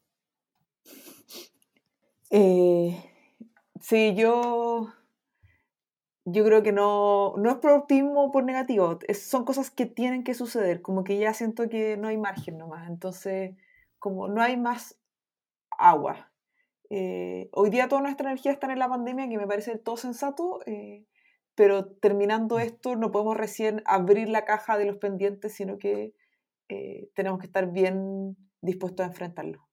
Eh, 2.31 2.99
sí 3.79 4.15
yo 4.17 4.91
yo 6.25 6.45
creo 6.45 6.63
que 6.63 6.71
no, 6.71 7.35
no 7.37 7.49
es 7.49 7.57
por 7.57 7.71
optimismo 7.71 8.25
o 8.25 8.31
por 8.31 8.43
negativo, 8.43 8.99
son 9.13 9.45
cosas 9.45 9.69
que 9.71 9.85
tienen 9.85 10.23
que 10.23 10.33
suceder, 10.33 10.81
como 10.81 11.03
que 11.03 11.17
ya 11.17 11.33
siento 11.33 11.67
que 11.69 11.97
no 11.97 12.07
hay 12.07 12.17
margen 12.17 12.57
nomás, 12.57 12.89
entonces 12.89 13.55
como 13.99 14.27
no 14.27 14.41
hay 14.41 14.57
más 14.57 14.99
agua. 15.77 16.31
Eh, 16.89 17.49
hoy 17.53 17.69
día 17.69 17.87
toda 17.87 18.01
nuestra 18.01 18.29
energía 18.29 18.51
está 18.51 18.71
en 18.71 18.79
la 18.79 18.89
pandemia, 18.89 19.27
que 19.27 19.37
me 19.37 19.47
parece 19.47 19.77
todo 19.77 19.97
sensato, 19.97 20.59
eh, 20.65 21.05
pero 21.55 21.85
terminando 21.85 22.59
esto 22.59 22.95
no 22.95 23.11
podemos 23.11 23.37
recién 23.37 23.81
abrir 23.85 24.29
la 24.29 24.45
caja 24.45 24.77
de 24.77 24.85
los 24.85 24.97
pendientes, 24.97 25.53
sino 25.53 25.77
que 25.77 26.13
eh, 26.69 27.09
tenemos 27.15 27.39
que 27.39 27.47
estar 27.47 27.71
bien 27.71 28.37
dispuestos 28.61 29.05
a 29.05 29.09
enfrentarlo. 29.09 29.67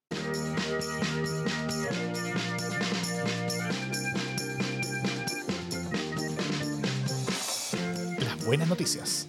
Buenas 8.51 8.69
noticias. 8.69 9.29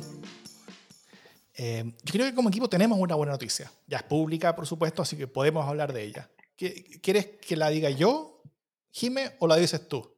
Eh, 1.55 1.83
yo 2.03 2.11
creo 2.11 2.25
que 2.25 2.33
como 2.33 2.49
equipo 2.49 2.67
tenemos 2.67 2.97
una 2.97 3.13
buena 3.13 3.33
noticia. 3.33 3.71
Ya 3.85 3.97
es 3.97 4.03
pública, 4.03 4.55
por 4.55 4.65
supuesto, 4.65 5.03
así 5.03 5.15
que 5.15 5.27
podemos 5.27 5.63
hablar 5.67 5.93
de 5.93 6.05
ella. 6.05 6.31
¿Quieres 6.57 7.27
que 7.39 7.55
la 7.55 7.69
diga 7.69 7.91
yo, 7.91 8.41
Jime, 8.89 9.33
o 9.37 9.45
la 9.45 9.57
dices 9.57 9.87
tú? 9.87 10.17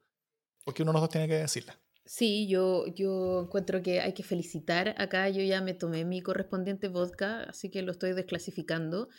Porque 0.64 0.84
uno 0.84 0.92
de 0.92 0.94
los 0.94 1.02
dos 1.02 1.10
tiene 1.10 1.28
que 1.28 1.34
decirla. 1.34 1.78
Sí, 2.06 2.48
yo, 2.48 2.86
yo 2.96 3.42
encuentro 3.42 3.82
que 3.82 4.00
hay 4.00 4.14
que 4.14 4.24
felicitar. 4.24 4.96
Acá 4.98 5.28
yo 5.28 5.42
ya 5.42 5.60
me 5.60 5.74
tomé 5.74 6.06
mi 6.06 6.22
correspondiente 6.22 6.88
vodka, 6.88 7.44
así 7.44 7.70
que 7.70 7.82
lo 7.82 7.92
estoy 7.92 8.14
desclasificando, 8.14 9.10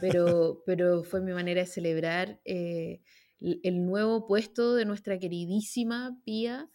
pero, 0.00 0.62
pero 0.64 1.04
fue 1.04 1.20
mi 1.20 1.32
manera 1.32 1.60
de 1.60 1.66
celebrar 1.66 2.40
eh, 2.46 3.02
el 3.40 3.84
nuevo 3.84 4.26
puesto 4.26 4.74
de 4.74 4.86
nuestra 4.86 5.18
queridísima 5.18 6.18
Pía. 6.24 6.70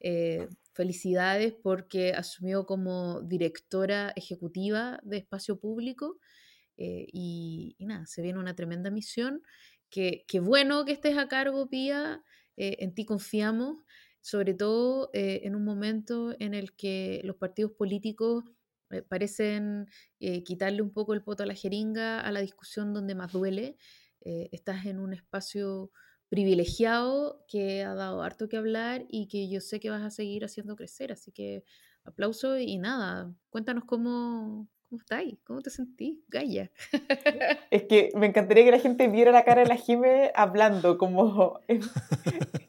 Eh, 0.00 0.48
felicidades 0.76 1.54
porque 1.62 2.12
asumió 2.12 2.66
como 2.66 3.22
directora 3.22 4.12
ejecutiva 4.14 5.00
de 5.02 5.16
espacio 5.16 5.58
público 5.58 6.18
eh, 6.76 7.06
y, 7.10 7.76
nada, 7.80 8.04
se 8.06 8.20
viene 8.22 8.38
una 8.38 8.54
tremenda 8.54 8.90
misión. 8.90 9.42
Qué 9.88 10.24
que 10.28 10.40
bueno 10.40 10.84
que 10.84 10.92
estés 10.92 11.16
a 11.16 11.28
cargo, 11.28 11.70
Pía, 11.70 12.22
eh, 12.58 12.76
en 12.80 12.94
ti 12.94 13.06
confiamos, 13.06 13.78
sobre 14.20 14.52
todo 14.52 15.08
eh, 15.14 15.40
en 15.44 15.56
un 15.56 15.64
momento 15.64 16.36
en 16.40 16.52
el 16.52 16.76
que 16.76 17.22
los 17.24 17.36
partidos 17.36 17.72
políticos 17.72 18.44
parecen 19.08 19.86
quitarle 20.44 20.80
un 20.80 20.92
poco 20.92 21.12
el 21.12 21.24
poto 21.24 21.42
a 21.42 21.46
la 21.46 21.54
jeringa 21.54 22.20
a 22.20 22.30
la 22.30 22.40
discusión 22.40 22.94
donde 22.94 23.16
más 23.16 23.32
duele. 23.32 23.76
estás 24.20 24.86
en 24.86 25.00
un 25.00 25.12
espacio 25.12 25.90
privilegiado 26.28 27.44
que 27.48 27.82
ha 27.82 27.94
dado 27.94 28.22
harto 28.22 28.48
que 28.48 28.56
hablar 28.56 29.04
y 29.08 29.28
que 29.28 29.48
yo 29.48 29.60
sé 29.60 29.80
que 29.80 29.90
vas 29.90 30.02
a 30.02 30.10
seguir 30.10 30.44
haciendo 30.44 30.76
crecer. 30.76 31.12
Así 31.12 31.32
que 31.32 31.64
aplauso 32.04 32.58
y 32.58 32.78
nada, 32.78 33.32
cuéntanos 33.50 33.84
cómo, 33.84 34.68
cómo 34.88 35.00
estáis, 35.00 35.38
cómo 35.44 35.60
te 35.60 35.70
sentís, 35.70 36.18
Gaia. 36.28 36.70
Es 37.70 37.84
que 37.84 38.10
me 38.14 38.26
encantaría 38.26 38.64
que 38.64 38.70
la 38.70 38.78
gente 38.78 39.08
viera 39.08 39.32
la 39.32 39.44
cara 39.44 39.62
de 39.62 39.68
la 39.68 39.76
Jime 39.76 40.32
hablando, 40.34 40.98
como... 40.98 41.60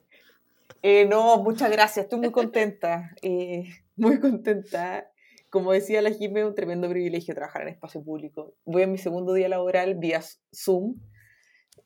Eh, 0.84 1.06
no, 1.06 1.44
muchas 1.44 1.72
gracias, 1.72 2.06
estoy 2.06 2.20
muy 2.20 2.32
contenta, 2.32 3.12
eh, 3.22 3.66
muy 3.98 4.20
contenta. 4.20 5.12
Como 5.50 5.74
decía 5.74 6.02
la 6.02 6.12
Jime, 6.12 6.46
un 6.46 6.56
tremendo 6.56 6.88
privilegio 6.88 7.34
trabajar 7.34 7.64
en 7.64 7.70
espacio 7.70 8.02
público. 8.04 8.54
Voy 8.64 8.84
a 8.84 8.88
mi 8.88 8.98
segundo 8.98 9.34
día 9.34 9.50
laboral 9.50 9.96
vía 9.96 10.22
Zoom 10.56 10.96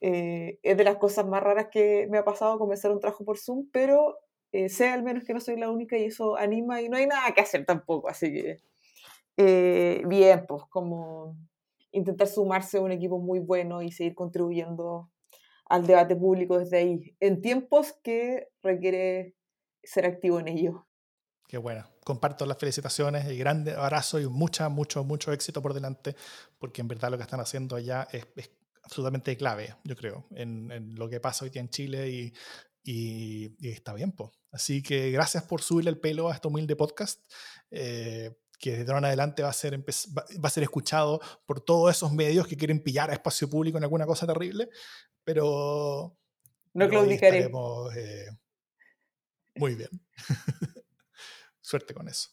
eh, 0.01 0.59
es 0.63 0.77
de 0.77 0.83
las 0.83 0.97
cosas 0.97 1.27
más 1.27 1.43
raras 1.43 1.67
que 1.71 2.07
me 2.09 2.17
ha 2.17 2.25
pasado 2.25 2.57
comenzar 2.57 2.91
un 2.91 2.99
trabajo 2.99 3.23
por 3.23 3.37
Zoom, 3.37 3.69
pero 3.71 4.17
eh, 4.51 4.67
sé 4.67 4.89
al 4.89 5.03
menos 5.03 5.23
que 5.23 5.33
no 5.33 5.39
soy 5.39 5.57
la 5.57 5.69
única 5.69 5.97
y 5.97 6.05
eso 6.05 6.35
anima 6.35 6.81
y 6.81 6.89
no 6.89 6.97
hay 6.97 7.05
nada 7.05 7.31
que 7.33 7.41
hacer 7.41 7.65
tampoco, 7.65 8.09
así 8.09 8.33
que 8.33 8.57
eh, 9.37 10.01
bien, 10.07 10.45
pues 10.47 10.63
como 10.69 11.37
intentar 11.91 12.27
sumarse 12.27 12.77
a 12.77 12.81
un 12.81 12.91
equipo 12.91 13.19
muy 13.19 13.39
bueno 13.39 13.81
y 13.81 13.91
seguir 13.91 14.15
contribuyendo 14.15 15.11
al 15.65 15.85
debate 15.87 16.15
público 16.15 16.57
desde 16.57 16.77
ahí, 16.77 17.15
en 17.19 17.41
tiempos 17.41 17.93
que 18.03 18.47
requiere 18.61 19.35
ser 19.83 20.05
activo 20.05 20.39
en 20.39 20.47
ello. 20.47 20.87
Qué 21.47 21.57
bueno. 21.57 21.85
Comparto 22.03 22.45
las 22.45 22.57
felicitaciones 22.57 23.29
y 23.29 23.37
grande 23.37 23.73
abrazo 23.73 24.19
y 24.19 24.27
mucha, 24.27 24.69
mucho, 24.69 25.03
mucho 25.03 25.31
éxito 25.31 25.61
por 25.61 25.73
delante, 25.73 26.15
porque 26.57 26.81
en 26.81 26.87
verdad 26.87 27.11
lo 27.11 27.17
que 27.17 27.23
están 27.23 27.39
haciendo 27.39 27.75
allá 27.75 28.07
es, 28.11 28.27
es 28.35 28.49
absolutamente 28.91 29.37
clave, 29.37 29.73
yo 29.85 29.95
creo, 29.95 30.27
en, 30.31 30.95
lo 30.95 31.07
que 31.07 31.21
pasa 31.21 31.45
hoy 31.45 31.49
día 31.49 31.61
en 31.61 31.69
Chile 31.69 32.09
y, 32.09 32.33
y, 32.83 33.69
está 33.69 33.93
bien. 33.93 34.11
pues 34.11 34.31
Así 34.51 34.83
que 34.83 35.11
gracias 35.11 35.43
por 35.43 35.61
subirle 35.61 35.91
el 35.91 35.97
pelo 35.97 36.29
a 36.29 36.33
este 36.35 36.49
humilde 36.49 36.75
podcast. 36.75 37.23
Eh, 37.71 38.35
que 38.59 38.71
desde 38.71 38.91
ahora 38.91 38.99
en 38.99 39.05
adelante 39.05 39.41
va 39.43 39.49
a, 39.49 39.53
ser, 39.53 39.79
va 39.79 40.47
a 40.47 40.49
ser 40.49 40.63
escuchado 40.63 41.19
por 41.47 41.61
todos 41.61 41.89
esos 41.89 42.11
medios 42.11 42.45
que 42.45 42.57
quieren 42.57 42.83
pillar 42.83 43.09
a 43.09 43.13
espacio 43.13 43.49
público 43.49 43.77
en 43.77 43.85
alguna 43.85 44.05
cosa 44.05 44.27
terrible, 44.27 44.69
pero... 45.23 46.15
No 46.73 46.87
claudicaré. 46.87 47.49
Eh, 47.95 48.27
muy 49.55 49.73
bien. 49.75 49.89
Suerte 51.61 51.93
con 51.93 52.07
eso. 52.07 52.29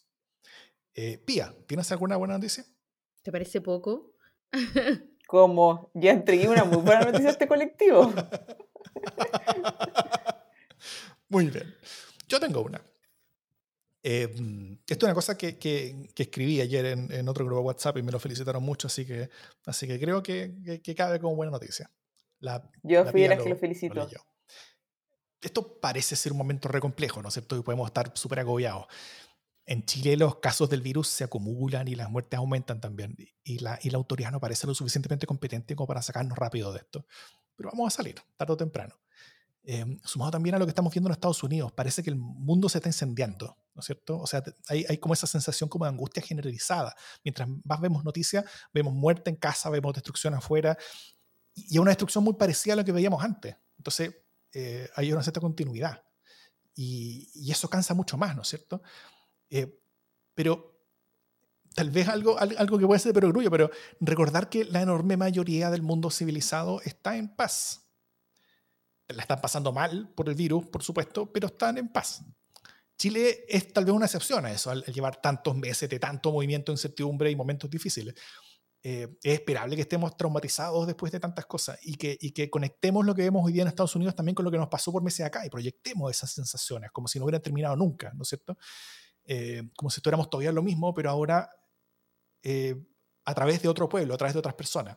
Eh, 0.92 1.18
Pía, 1.18 1.56
¿tienes 1.66 1.90
alguna 1.92 2.16
buena 2.16 2.34
noticia? 2.34 2.66
¿Te 3.22 3.32
parece 3.32 3.60
poco? 3.62 4.16
como 5.28 5.90
ya 5.92 6.12
entregué 6.12 6.48
una 6.48 6.64
muy 6.64 6.78
buena 6.78 7.02
noticia 7.02 7.28
a 7.28 7.32
este 7.32 7.46
colectivo. 7.46 8.10
Muy 11.28 11.50
bien. 11.50 11.76
Yo 12.26 12.40
tengo 12.40 12.62
una. 12.62 12.80
Em, 14.02 14.78
esto 14.86 15.04
es 15.04 15.08
una 15.10 15.12
cosa 15.12 15.36
que, 15.36 15.58
que, 15.58 16.08
escribí 16.16 16.62
ayer 16.62 16.86
en, 16.86 17.28
otro 17.28 17.44
grupo 17.44 17.60
de 17.60 17.66
WhatsApp 17.66 17.98
y 17.98 18.02
me 18.02 18.10
lo 18.10 18.18
felicitaron 18.18 18.62
mucho, 18.62 18.86
así 18.86 19.04
que, 19.04 19.28
así 19.66 19.86
que 19.86 20.00
creo 20.00 20.22
que, 20.22 20.80
que 20.82 20.94
cabe 20.94 21.20
como 21.20 21.36
buena 21.36 21.52
noticia. 21.52 21.90
Yo 22.82 23.04
fui 23.04 23.20
de 23.20 23.28
las 23.28 23.42
que 23.42 23.50
lo 23.50 23.56
felicito. 23.56 24.08
Esto 25.42 25.78
parece 25.78 26.16
ser 26.16 26.32
un 26.32 26.38
momento 26.38 26.68
re 26.68 26.80
complejo, 26.80 27.20
¿no 27.20 27.28
es 27.28 27.34
cierto? 27.34 27.54
Y 27.54 27.60
podemos 27.60 27.86
estar 27.86 28.12
súper 28.14 28.40
agobiados 28.40 28.86
en 29.68 29.84
Chile 29.84 30.16
los 30.16 30.36
casos 30.36 30.70
del 30.70 30.80
virus 30.80 31.08
se 31.08 31.24
acumulan 31.24 31.86
y 31.88 31.94
las 31.94 32.08
muertes 32.08 32.38
aumentan 32.38 32.80
también. 32.80 33.14
Y 33.44 33.58
la, 33.58 33.78
y 33.82 33.90
la 33.90 33.98
autoridad 33.98 34.32
no 34.32 34.40
parece 34.40 34.66
lo 34.66 34.74
suficientemente 34.74 35.26
competente 35.26 35.76
como 35.76 35.86
para 35.86 36.00
sacarnos 36.00 36.38
rápido 36.38 36.72
de 36.72 36.78
esto. 36.78 37.04
Pero 37.54 37.68
vamos 37.70 37.92
a 37.92 37.96
salir, 37.98 38.14
tarde 38.38 38.54
o 38.54 38.56
temprano. 38.56 38.98
Em, 39.64 40.00
sumado 40.02 40.30
también 40.30 40.54
a 40.54 40.58
lo 40.58 40.64
que 40.64 40.70
estamos 40.70 40.90
viendo 40.94 41.10
en 41.10 41.12
Estados 41.12 41.42
Unidos, 41.42 41.70
parece 41.72 42.02
que 42.02 42.08
el 42.08 42.16
mundo 42.16 42.70
se 42.70 42.78
está 42.78 42.88
incendiando, 42.88 43.58
¿no 43.74 43.80
es 43.80 43.84
cierto? 43.84 44.18
O 44.18 44.26
sea, 44.26 44.42
hay, 44.68 44.86
hay 44.88 44.96
como 44.96 45.12
esa 45.12 45.26
sensación 45.26 45.68
como 45.68 45.84
de 45.84 45.90
angustia 45.90 46.22
generalizada. 46.22 46.96
Mientras 47.22 47.46
más 47.62 47.78
vemos 47.78 48.02
noticias, 48.04 48.46
vemos 48.72 48.94
muerte 48.94 49.28
en 49.28 49.36
casa, 49.36 49.68
vemos 49.68 49.92
destrucción 49.92 50.32
afuera, 50.32 50.78
y 51.54 51.74
es 51.74 51.78
una 51.78 51.90
destrucción 51.90 52.24
muy 52.24 52.34
parecida 52.34 52.72
a 52.72 52.76
lo 52.76 52.86
que 52.86 52.92
veíamos 52.92 53.22
antes. 53.22 53.54
Entonces, 53.76 54.16
eh, 54.54 54.88
hay 54.96 55.12
una 55.12 55.22
cierta 55.22 55.42
continuidad. 55.42 56.02
Y, 56.74 57.28
y, 57.34 57.50
eso 57.50 57.68
cansa 57.68 57.92
mucho 57.92 58.16
más, 58.16 58.34
¿no 58.34 58.42
es 58.42 58.48
cierto? 58.48 58.80
Eh, 59.50 59.80
pero 60.34 60.78
tal 61.74 61.90
vez 61.90 62.08
algo, 62.08 62.38
algo 62.38 62.78
que 62.78 62.86
puede 62.86 63.00
ser 63.00 63.10
de 63.10 63.20
perogrullo, 63.20 63.50
pero 63.50 63.70
recordar 64.00 64.48
que 64.48 64.64
la 64.64 64.82
enorme 64.82 65.16
mayoría 65.16 65.70
del 65.70 65.82
mundo 65.82 66.10
civilizado 66.10 66.80
está 66.82 67.16
en 67.16 67.28
paz. 67.28 67.86
La 69.08 69.22
están 69.22 69.40
pasando 69.40 69.72
mal 69.72 70.12
por 70.14 70.28
el 70.28 70.34
virus, 70.34 70.66
por 70.66 70.82
supuesto, 70.82 71.32
pero 71.32 71.46
están 71.46 71.78
en 71.78 71.88
paz. 71.88 72.22
Chile 72.98 73.44
es 73.48 73.72
tal 73.72 73.84
vez 73.84 73.94
una 73.94 74.06
excepción 74.06 74.44
a 74.44 74.50
eso, 74.50 74.70
al, 74.70 74.82
llevar 74.86 75.22
tantos 75.22 75.56
meses 75.56 75.88
de 75.88 76.00
tanto 76.00 76.32
movimiento, 76.32 76.72
incertidumbre 76.72 77.30
y 77.30 77.36
momentos 77.36 77.70
difíciles. 77.70 78.14
Eh, 78.82 79.08
es 79.22 79.34
esperable 79.34 79.76
que 79.76 79.82
estemos 79.82 80.16
traumatizados 80.16 80.86
después 80.86 81.10
de 81.12 81.20
tantas 81.20 81.46
cosas 81.46 81.78
y 81.82 81.94
que, 81.94 82.16
y 82.20 82.32
que 82.32 82.48
conectemos 82.50 83.04
lo 83.04 83.14
que 83.14 83.22
vemos 83.22 83.44
hoy 83.44 83.52
día 83.52 83.62
en 83.62 83.68
Estados 83.68 83.94
Unidos 83.96 84.14
también 84.14 84.34
con 84.34 84.44
lo 84.44 84.50
que 84.50 84.56
nos 84.56 84.68
pasó 84.68 84.92
por 84.92 85.02
meses 85.02 85.26
acá 85.26 85.44
y 85.44 85.50
proyectemos 85.50 86.10
esas 86.10 86.30
sensaciones 86.32 86.90
como 86.92 87.08
si 87.08 87.18
no 87.18 87.24
hubieran 87.24 87.42
terminado 87.42 87.76
nunca, 87.76 88.12
¿no 88.14 88.22
es 88.22 88.28
cierto? 88.28 88.56
Eh, 89.30 89.62
como 89.76 89.90
si 89.90 89.98
estuviéramos 89.98 90.30
todavía 90.30 90.52
lo 90.52 90.62
mismo, 90.62 90.94
pero 90.94 91.10
ahora 91.10 91.50
eh, 92.42 92.74
a 93.26 93.34
través 93.34 93.60
de 93.60 93.68
otro 93.68 93.86
pueblo, 93.86 94.14
a 94.14 94.16
través 94.16 94.32
de 94.32 94.38
otras 94.38 94.54
personas. 94.54 94.96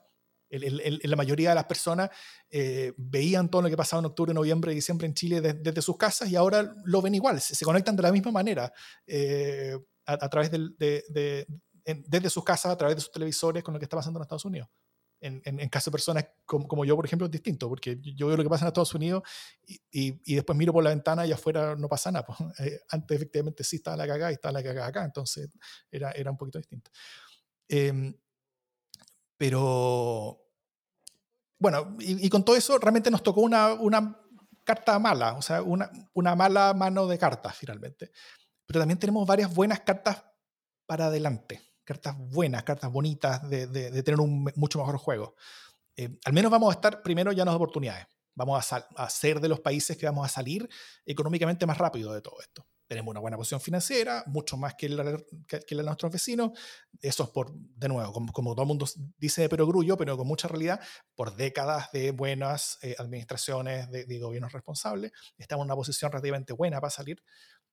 la 0.50 1.16
mayoría 1.18 1.50
de 1.50 1.56
las 1.56 1.66
personas 1.66 2.10
eh, 2.50 2.94
veían 2.98 3.50
todo 3.50 3.62
lo 3.62 3.70
que 3.70 3.76
pasaba 3.76 4.00
en 4.00 4.06
octubre, 4.06 4.34
noviembre 4.34 4.74
diciembre 4.74 5.06
en 5.06 5.14
Chile 5.16 5.42
desde 5.42 5.82
sus 5.82 5.98
casas 5.98 6.30
y 6.30 6.38
ahora 6.38 6.74
lo 6.86 7.02
ven 7.02 7.16
igual, 7.16 7.42
se, 7.42 7.66
conectan 7.66 7.98
de 7.98 8.04
la 8.04 8.12
misma 8.14 8.32
manera 8.32 8.72
a, 10.06 10.30
través 10.30 10.50
de, 10.50 11.46
desde 11.84 12.30
sus 12.30 12.46
casas, 12.46 12.72
a 12.72 12.78
través 12.78 12.96
de 12.96 13.02
sus 13.02 13.12
televisores 13.12 13.64
con 13.64 13.74
lo 13.74 13.80
que 13.82 13.86
está 13.86 13.98
pasando 13.98 14.18
en 14.20 14.24
Estados 14.24 14.46
Unidos 14.46 14.70
en, 15.22 15.42
en, 15.46 15.70
caso 15.70 15.90
de 15.90 15.94
personas 15.94 16.26
como, 16.46 16.84
yo, 16.84 16.96
por 16.96 17.06
ejemplo, 17.06 17.28
es 17.28 17.32
distinto, 17.32 17.70
porque 17.70 18.00
yo 18.02 18.28
veo 18.28 18.36
lo 18.36 18.44
que 18.44 18.50
pasa 18.50 18.66
en 18.66 18.70
Estados 18.70 18.94
Unidos 18.96 19.24
y, 19.92 20.20
y, 20.24 20.36
después 20.36 20.58
miro 20.58 20.74
por 20.74 20.84
la 20.84 20.90
ventana 20.90 21.26
y 21.28 21.32
afuera 21.32 21.76
no 21.76 21.88
pasa 21.88 22.12
nada. 22.12 22.26
Pues, 22.26 22.40
eh, 22.60 22.82
antes 22.90 23.16
efectivamente 23.16 23.64
sí 23.64 23.78
estaba 23.78 23.96
la 23.96 24.08
cagada 24.08 24.32
y 24.32 24.34
estaba 24.34 24.52
la 24.52 24.64
cagada 24.64 24.88
acá, 24.88 25.06
entonces 25.06 25.50
era, 25.92 26.12
era 26.12 26.32
un 26.32 26.38
poquito 26.38 26.58
distinto. 26.58 26.92
Em, 27.70 28.14
pero, 29.38 30.44
bueno, 31.60 31.96
y, 32.00 32.28
con 32.30 32.44
todo 32.44 32.56
eso 32.56 32.78
realmente 32.80 33.12
nos 33.12 33.22
tocó 33.22 33.42
una, 33.42 33.74
una 33.74 34.20
carta 34.64 34.98
mala, 34.98 35.34
o 35.34 35.42
sea, 35.42 35.62
una, 35.62 35.90
una 36.14 36.36
mala 36.36 36.74
mano 36.74 37.06
de 37.08 37.18
cartas 37.20 37.56
finalmente. 37.56 38.12
Pero 38.66 38.80
también 38.80 39.00
tenemos 39.00 39.28
varias 39.28 39.54
buenas 39.54 39.82
cartas 39.82 40.24
para 40.88 41.08
adelante 41.08 41.71
cartas 41.84 42.16
buenas, 42.18 42.64
cartas 42.64 42.92
bonitas 42.92 43.48
de, 43.50 43.68
de, 43.68 44.04
tener 44.04 44.20
un 44.20 44.52
mucho 44.56 44.80
mejor 44.80 44.98
juego. 44.98 45.36
Eh, 45.96 46.18
al 46.26 46.34
menos 46.34 46.52
vamos 46.52 46.70
a 46.70 46.76
estar 46.76 47.02
primero 47.02 47.32
ya 47.32 47.44
en 47.44 47.48
las 47.48 47.56
oportunidades. 47.56 48.08
Vamos 48.34 48.72
a, 48.72 48.88
a, 48.96 49.10
ser 49.10 49.42
de 49.42 49.50
los 49.50 49.60
países 49.60 49.98
que 49.98 50.06
vamos 50.06 50.26
a 50.26 50.30
salir 50.30 50.70
económicamente 51.06 51.66
más 51.66 51.78
rápido 51.78 52.14
de 52.14 52.22
todo 52.22 52.40
esto. 52.40 52.66
Tenemos 52.88 53.12
una 53.12 53.20
buena 53.22 53.38
posición 53.38 53.62
financiera, 53.62 54.24
mucho 54.28 54.58
más 54.58 54.76
que 54.76 54.90
la, 54.90 55.18
que, 55.48 55.76
de 55.76 55.84
nuestros 55.84 56.12
vecinos. 56.12 56.52
Eso 57.02 57.24
es 57.24 57.30
por, 57.30 57.54
de 57.54 57.88
nuevo, 57.88 58.12
como, 58.34 58.54
todo 58.54 58.64
el 58.64 58.68
mundo 58.68 58.86
dice 59.18 59.42
de 59.42 59.50
perogrullo, 59.50 59.96
pero 59.98 60.18
con 60.18 60.28
mucha 60.28 60.48
realidad, 60.48 60.82
por 61.16 61.36
décadas 61.36 61.92
de 61.92 62.12
buenas 62.12 62.80
eh, 62.82 62.96
administraciones 63.00 63.90
de, 63.92 64.06
de 64.06 64.20
gobiernos 64.20 64.52
responsables. 64.52 65.12
Estamos 65.38 65.64
en 65.64 65.68
una 65.68 65.76
posición 65.76 66.12
relativamente 66.12 66.54
buena 66.54 66.82
para 66.82 66.92
salir. 66.92 67.22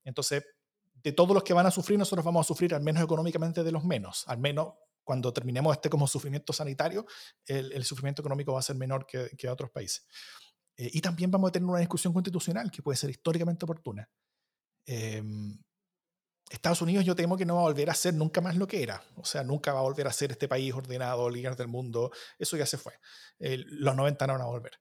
Entonces, 0.05 0.45
de 1.03 1.13
todos 1.13 1.35
los 1.35 1.43
que 1.43 1.53
van 1.53 1.67
a 1.67 1.71
sufrir, 1.71 1.99
nosotros 1.99 2.25
vamos 2.25 2.47
a 2.47 2.49
sufrir 2.49 2.75
al 2.75 2.83
menos 2.83 3.03
económicamente 3.03 3.63
de 3.63 3.73
los 3.73 3.85
menos. 3.85 4.25
Al 4.27 4.39
menos 4.39 4.75
cuando 5.05 5.33
terminemos 5.33 5.75
este 5.75 5.89
como 5.89 6.07
sufrimiento 6.07 6.53
sanitario, 6.53 7.07
el, 7.47 7.83
sufrimiento 7.85 8.21
económico 8.21 8.53
va 8.53 8.59
a 8.59 8.63
ser 8.63 8.77
menor 8.77 9.07
que, 9.07 9.31
que 9.39 9.49
otros 9.49 9.71
países. 9.71 10.07
Eh, 10.77 10.91
y 10.93 11.01
también 11.01 11.31
vamos 11.31 11.49
a 11.49 11.53
tener 11.53 11.69
una 11.69 11.79
discusión 11.79 12.13
constitucional 12.13 12.71
que 12.71 12.83
puede 12.83 12.97
ser 12.97 13.11
históricamente 13.11 13.65
oportuna. 13.65 14.09
Em, 14.85 15.59
Estados 16.51 16.81
Unidos 16.83 17.05
yo 17.05 17.15
temo 17.15 17.37
que 17.37 17.45
no 17.45 17.57
va 17.57 17.61
a 17.61 17.65
volver 17.65 17.91
a 17.91 17.95
ser 17.95 18.15
nunca 18.15 18.41
más 18.41 18.57
lo 18.57 18.67
que 18.67 18.83
era. 18.83 19.03
O 19.17 19.25
sea, 19.25 19.43
nunca 19.43 19.73
va 19.73 19.81
a 19.81 19.83
volver 19.83 20.07
a 20.07 20.13
ser 20.13 20.33
este 20.33 20.49
país 20.49 20.73
ordenado, 20.73 21.29
líder 21.31 21.57
del 21.57 21.69
mundo. 21.69 22.11
Eso 22.39 22.57
ya 22.57 22.67
se 22.67 22.79
fue. 22.79 22.95
los 23.39 23.97
90 23.97 24.27
no 24.27 24.33
van 24.35 24.43
a 24.43 24.47
volver. 24.47 24.73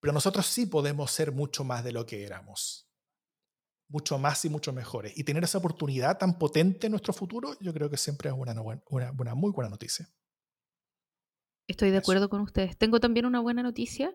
Pero 0.00 0.12
nosotros 0.12 0.46
sí 0.46 0.66
podemos 0.66 1.10
ser 1.10 1.32
mucho 1.32 1.64
más 1.64 1.84
de 1.84 1.92
lo 1.92 2.06
que 2.06 2.24
éramos 2.24 2.85
mucho 3.88 4.18
más 4.18 4.44
y 4.44 4.48
mucho 4.48 4.72
mejores. 4.72 5.16
Y 5.16 5.24
tener 5.24 5.44
esa 5.44 5.58
oportunidad 5.58 6.18
tan 6.18 6.38
potente 6.38 6.86
en 6.86 6.92
nuestro 6.92 7.12
futuro, 7.12 7.56
yo 7.60 7.72
creo 7.72 7.90
que 7.90 7.96
siempre 7.96 8.30
es 8.30 8.34
una, 8.36 8.54
una, 8.90 9.34
muy 9.34 9.52
buena 9.52 9.70
noticia. 9.70 10.08
Estoy 11.68 11.90
de 11.90 11.98
acuerdo 11.98 12.28
con 12.28 12.40
ustedes. 12.40 12.76
Tengo 12.76 13.00
también 13.00 13.26
una 13.26 13.40
buena 13.40 13.62
noticia. 13.62 14.14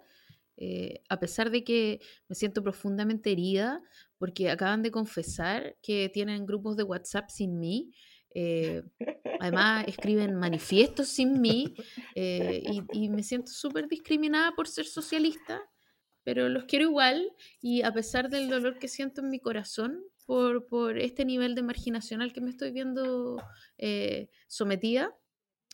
Eh, 0.57 1.01
a 1.09 1.19
pesar 1.19 1.49
de 1.49 1.63
que 1.63 1.99
me 2.27 2.35
siento 2.35 2.61
profundamente 2.61 3.31
herida 3.31 3.81
porque 4.17 4.51
acaban 4.51 4.83
de 4.83 4.91
confesar 4.91 5.77
que 5.81 6.09
tienen 6.09 6.45
grupos 6.45 6.77
de 6.77 6.83
WhatsApp 6.83 7.29
sin 7.29 7.57
mí, 7.57 7.91
eh, 8.35 8.83
además 9.39 9.85
escriben 9.87 10.35
manifiestos 10.35 11.09
sin 11.09 11.41
mí 11.41 11.73
eh, 12.15 12.63
y, 12.65 13.05
y, 13.05 13.09
me 13.09 13.23
siento 13.23 13.51
súper 13.51 13.87
discriminada 13.87 14.53
por 14.55 14.67
ser 14.67 14.85
socialista 14.85 15.61
pero 16.23 16.49
los 16.49 16.65
quiero 16.65 16.85
igual 16.85 17.31
y 17.61 17.81
a 17.81 17.91
pesar 17.93 18.29
del 18.29 18.49
dolor 18.49 18.79
que 18.79 18.87
siento 18.87 19.21
en 19.21 19.29
mi 19.29 19.39
corazón 19.39 20.03
por, 20.25 20.67
por 20.67 20.97
este 20.97 21.25
nivel 21.25 21.55
de 21.55 21.63
marginación 21.63 22.21
al 22.21 22.33
que 22.33 22.41
me 22.41 22.49
estoy 22.49 22.71
viendo 22.71 23.37
eh, 23.77 24.29
sometida, 24.47 25.15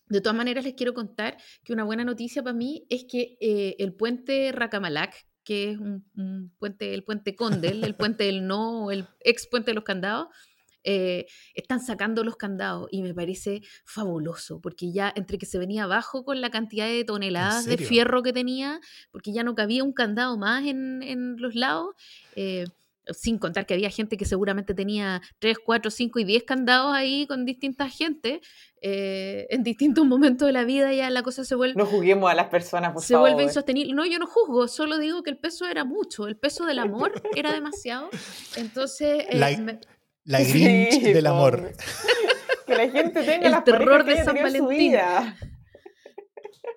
de 0.10 0.22
todas 0.22 0.38
maneras 0.38 0.64
les 0.64 0.76
quiero 0.76 0.94
contar 0.94 1.38
que 1.64 1.74
una 1.74 1.84
buena 1.84 2.06
noticia 2.06 2.42
para 2.42 2.56
mí 2.56 2.86
es 2.90 3.06
que 3.10 3.38
eh, 3.42 3.76
el 3.80 3.94
puente 3.94 4.52
Racamalac, 4.54 5.14
que 5.44 5.72
es 5.72 5.78
un, 5.78 6.54
puente, 6.60 6.94
el 6.94 7.04
puente 7.04 7.36
Condel, 7.36 7.84
el 7.84 7.96
puente 7.96 8.26
del 8.26 8.48
no, 8.48 8.92
el 8.92 9.06
ex 9.22 9.48
puente 9.48 9.72
de 9.72 9.76
los 9.76 9.84
candados, 9.84 10.28
eh, 10.90 11.26
están 11.54 11.82
sacando 11.82 12.24
los 12.24 12.38
candados 12.38 12.88
y 12.92 13.02
me 13.02 13.14
parece 13.14 13.62
fabuloso, 13.84 14.62
porque 14.62 14.94
ya 14.94 15.12
entre 15.14 15.38
que 15.38 15.46
se 15.46 15.60
venía 15.60 15.84
abajo 15.84 16.24
con 16.24 16.40
la 16.40 16.50
cantidad 16.50 16.88
de 16.88 17.04
toneladas 17.04 17.66
de 17.66 17.78
fierro 17.78 18.24
que 18.24 18.32
tenía, 18.32 18.80
porque 19.12 19.34
ya 19.34 19.44
no 19.44 19.54
cabía 19.54 19.84
un 19.84 19.92
candado 19.92 20.38
más 20.38 20.66
en, 20.66 21.04
en 21.04 21.36
los 21.42 21.56
lados. 21.56 21.94
Eh, 22.38 22.68
sin 23.14 23.38
contar 23.38 23.66
que 23.66 23.74
había 23.74 23.90
gente 23.90 24.18
que 24.18 24.26
seguramente 24.26 24.74
tenía 24.74 25.22
3, 25.40 25.60
4, 25.64 25.92
5 25.92 26.20
y 26.20 26.24
10 26.26 26.44
candados 26.44 26.94
ahí 26.94 27.26
con 27.26 27.46
distintas 27.46 27.96
gente, 27.96 28.42
eh, 28.82 29.48
en 29.50 29.64
distintos 29.64 30.06
momentos 30.06 30.46
de 30.46 30.52
la 30.52 30.64
vida 30.66 30.94
ya 30.94 31.10
la 31.10 31.24
cosa 31.24 31.44
se 31.46 31.56
vuelve... 31.56 31.76
No 31.76 31.86
juguemos 31.86 32.30
a 32.30 32.34
las 32.36 32.48
personas, 32.48 32.92
por 32.92 33.02
Se 33.02 33.16
vuelve 33.16 33.44
insostenible. 33.44 33.94
No, 33.94 34.06
yo 34.06 34.20
no 34.20 34.28
juzgo, 34.28 34.68
solo 34.68 34.98
digo 34.98 35.24
que 35.24 35.30
el 35.30 35.38
peso 35.38 35.66
era 35.68 35.86
mucho, 35.86 36.28
el 36.28 36.38
peso 36.38 36.66
del 36.66 36.80
amor 36.80 37.22
era 37.36 37.54
demasiado. 37.54 38.10
Entonces... 38.56 39.26
La 39.32 39.52
Grinch 40.28 41.02
del 41.02 41.28
amor. 41.28 41.74
Que 42.68 42.76
la 42.76 42.90
gente 42.90 43.24
tenga 43.24 43.48
el 43.48 43.64
terror 43.64 44.04
de 44.04 44.26
San 44.26 44.36
Valentín. 44.36 44.98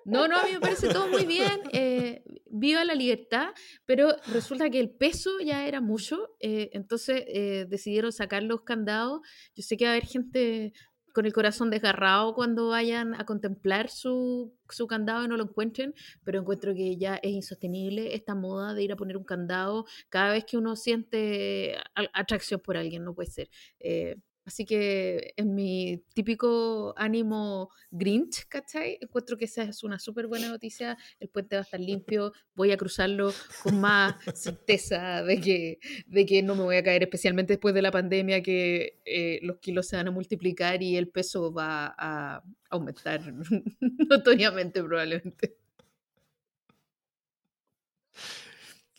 No, 0.05 0.27
no, 0.29 0.37
a 0.37 0.45
mí 0.45 0.53
me 0.53 0.61
parece 0.61 0.87
todo 0.87 1.09
muy 1.09 1.25
bien. 1.25 1.59
Eh, 1.73 2.23
viva 2.49 2.85
la 2.85 2.95
libertad, 2.95 3.49
pero 3.85 4.15
resulta 4.27 4.69
que 4.69 4.79
el 4.79 4.89
peso 4.89 5.31
ya 5.43 5.67
era 5.67 5.81
mucho, 5.81 6.29
eh, 6.39 6.69
entonces 6.73 7.23
eh, 7.27 7.65
decidieron 7.67 8.11
sacar 8.11 8.43
los 8.43 8.61
candados. 8.61 9.19
Yo 9.53 9.63
sé 9.63 9.75
que 9.75 9.83
va 9.85 9.91
a 9.91 9.93
haber 9.95 10.07
gente 10.07 10.71
con 11.13 11.25
el 11.25 11.33
corazón 11.33 11.69
desgarrado 11.69 12.33
cuando 12.33 12.69
vayan 12.69 13.13
a 13.15 13.25
contemplar 13.25 13.89
su, 13.89 14.53
su, 14.69 14.87
candado 14.87 15.25
y 15.25 15.27
no 15.27 15.37
lo 15.37 15.43
encuentren, 15.43 15.93
pero 16.23 16.39
encuentro 16.39 16.73
que 16.73 16.97
ya 16.97 17.15
es 17.15 17.31
insostenible 17.31 18.15
esta 18.15 18.35
moda 18.35 18.73
de 18.73 18.83
ir 18.83 18.91
a 18.91 18.95
poner 18.95 19.17
un 19.17 19.23
candado 19.23 19.85
cada 20.09 20.31
vez 20.31 20.45
que 20.45 20.57
uno 20.57 20.75
siente 20.75 21.77
atracción 22.13 22.59
por 22.59 22.77
alguien, 22.77 23.03
no 23.03 23.13
puede 23.13 23.29
ser. 23.29 23.49
Eh, 23.79 24.17
Así 24.45 24.65
que 24.65 25.33
en 25.37 25.53
mi 25.53 26.03
típico 26.13 26.93
ánimo 26.97 27.69
Grinch, 27.91 28.47
¿cachai? 28.47 28.97
Encuentro 28.99 29.37
que 29.37 29.45
esa 29.45 29.63
es 29.63 29.83
una 29.83 29.99
súper 29.99 30.27
buena 30.27 30.49
noticia. 30.49 30.97
El 31.19 31.29
puente 31.29 31.55
va 31.55 31.61
a 31.61 31.63
estar 31.63 31.79
limpio. 31.79 32.33
Voy 32.55 32.71
a 32.71 32.77
cruzarlo 32.77 33.33
con 33.63 33.79
más 33.79 34.15
certeza 34.33 35.23
de 35.23 35.39
que, 35.39 35.79
de 36.07 36.25
que 36.25 36.41
no 36.41 36.55
me 36.55 36.63
voy 36.63 36.77
a 36.77 36.83
caer, 36.83 37.03
especialmente 37.03 37.53
después 37.53 37.75
de 37.75 37.81
la 37.81 37.91
pandemia, 37.91 38.41
que 38.41 38.99
eh, 39.05 39.39
los 39.43 39.59
kilos 39.59 39.87
se 39.87 39.95
van 39.95 40.07
a 40.07 40.11
multiplicar 40.11 40.81
y 40.81 40.97
el 40.97 41.09
peso 41.09 41.53
va 41.53 41.93
a 41.97 42.43
aumentar 42.69 43.21
notoriamente, 44.09 44.83
probablemente. 44.83 45.57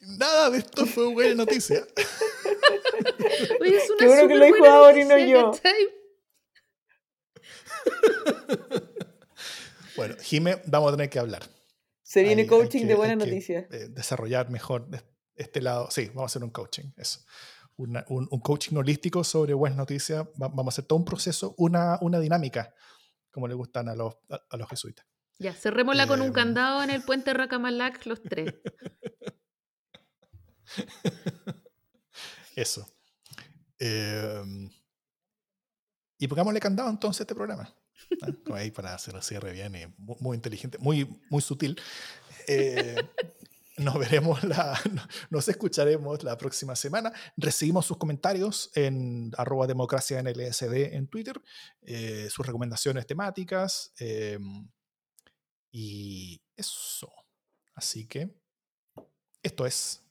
Nada 0.03 0.51
de 0.51 0.59
esto 0.59 0.85
fue 0.85 1.13
buena 1.13 1.35
noticia. 1.35 1.87
Oye, 3.61 3.77
es 3.77 3.89
una 3.89 3.99
Qué 3.99 4.07
bueno 4.07 4.29
que 4.29 4.35
lo 4.35 4.45
dijo 4.47 4.67
ahora 4.67 5.01
y 5.01 5.05
no 5.05 5.19
yo. 5.19 5.53
bueno, 9.97 10.17
Jime, 10.21 10.61
vamos 10.67 10.89
a 10.89 10.97
tener 10.97 11.09
que 11.09 11.21
hablar. 11.21 11.45
Se 12.03 12.25
viene 12.25 12.49
coaching 12.49 12.87
de 12.87 12.95
buena 12.97 13.15
noticia. 13.15 13.69
Eh, 13.71 13.89
desarrollar 13.91 14.51
mejor 14.51 14.89
este 15.37 15.63
lado. 15.63 15.89
Sí, 15.91 16.09
vamos 16.09 16.25
a 16.25 16.27
hacer 16.27 16.43
un 16.43 16.51
coaching, 16.51 16.91
eso. 16.97 17.21
un, 17.77 18.03
un, 18.09 18.41
coaching 18.41 18.77
holístico 18.77 19.23
sobre 19.23 19.55
buenas 19.55 19.79
noticias. 19.79 20.27
vamos 20.35 20.67
a 20.67 20.69
hacer 20.71 20.85
todo 20.85 20.99
un 20.99 21.05
proceso, 21.05 21.55
una, 21.59 21.99
una 22.01 22.19
dinámica, 22.19 22.75
como 23.31 23.47
le 23.47 23.55
gustan 23.55 23.89
a 23.89 23.95
los, 23.95 24.17
a, 24.29 24.57
los 24.57 24.69
jesuitas. 24.69 25.07
Ya, 25.39 25.55
cerrémosla 25.55 26.09
con 26.09 26.21
un 26.21 26.29
em. 26.29 26.33
candado 26.33 26.83
en 26.83 26.91
el 26.91 27.03
puente 27.03 27.33
Racamalac, 27.33 28.05
los 28.07 28.21
tres. 28.21 28.53
Eso. 32.57 32.87
Em, 33.79 34.70
y 36.18 36.29
pongámosle 36.29 36.61
candado 36.61 36.91
entonces 36.91 37.20
a 37.20 37.25
este 37.25 37.35
programa. 37.35 37.75
Ahí 38.55 38.70
para 38.70 38.95
hacer 38.95 39.14
el 39.14 39.23
cierre 39.23 39.53
bien 39.53 39.75
y 39.75 39.87
muy, 39.99 40.37
inteligente, 40.37 40.79
muy, 40.79 41.09
muy 41.31 41.43
sutil. 41.43 41.81
Eh, 42.47 42.97
nos 43.79 43.99
veremos, 43.99 44.43
la, 44.45 44.79
nos 45.31 45.49
escucharemos 45.49 46.23
la 46.23 46.37
próxima 46.37 46.77
semana. 46.77 47.12
Recibimos 47.37 47.87
sus 47.87 47.97
comentarios 47.97 48.70
en 48.75 49.33
arroba 49.37 49.66
democracia 49.66 50.18
en 50.18 50.27
LSD 50.27 50.95
en 50.95 51.09
Twitter, 51.09 51.41
eh, 51.83 52.29
sus 52.31 52.47
recomendaciones 52.47 53.07
temáticas 53.07 53.93
em, 53.99 54.68
y 55.70 56.43
eso. 56.57 57.12
Así 57.75 58.07
que 58.07 58.37
esto 59.43 59.66
es 59.66 60.02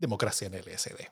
democracia 0.00 0.46
en 0.48 0.54
LSD. 0.54 1.10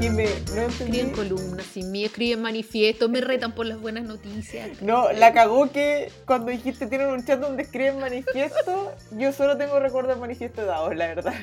Jimé, 0.00 0.28
no 0.54 0.62
entendí. 0.62 0.98
Escriben 0.98 1.10
columnas, 1.12 1.66
sin 1.66 1.92
mí, 1.92 2.04
escriben 2.04 2.42
manifiestos, 2.42 3.08
me 3.08 3.20
retan 3.20 3.54
por 3.54 3.66
las 3.66 3.80
buenas 3.80 4.04
noticias. 4.04 4.82
No, 4.82 5.12
la 5.12 5.32
cagó 5.32 5.70
que 5.70 6.10
cuando 6.26 6.50
dijiste 6.50 6.88
tienen 6.88 7.08
un 7.08 7.24
chat 7.24 7.38
donde 7.38 7.62
escriben 7.62 8.00
manifiesto, 8.00 8.92
yo 9.12 9.32
solo 9.32 9.56
tengo 9.56 9.78
recuerdos 9.78 10.16
de 10.16 10.20
manifiesto 10.20 10.66
dados, 10.66 10.96
la 10.96 11.06
verdad. 11.06 11.34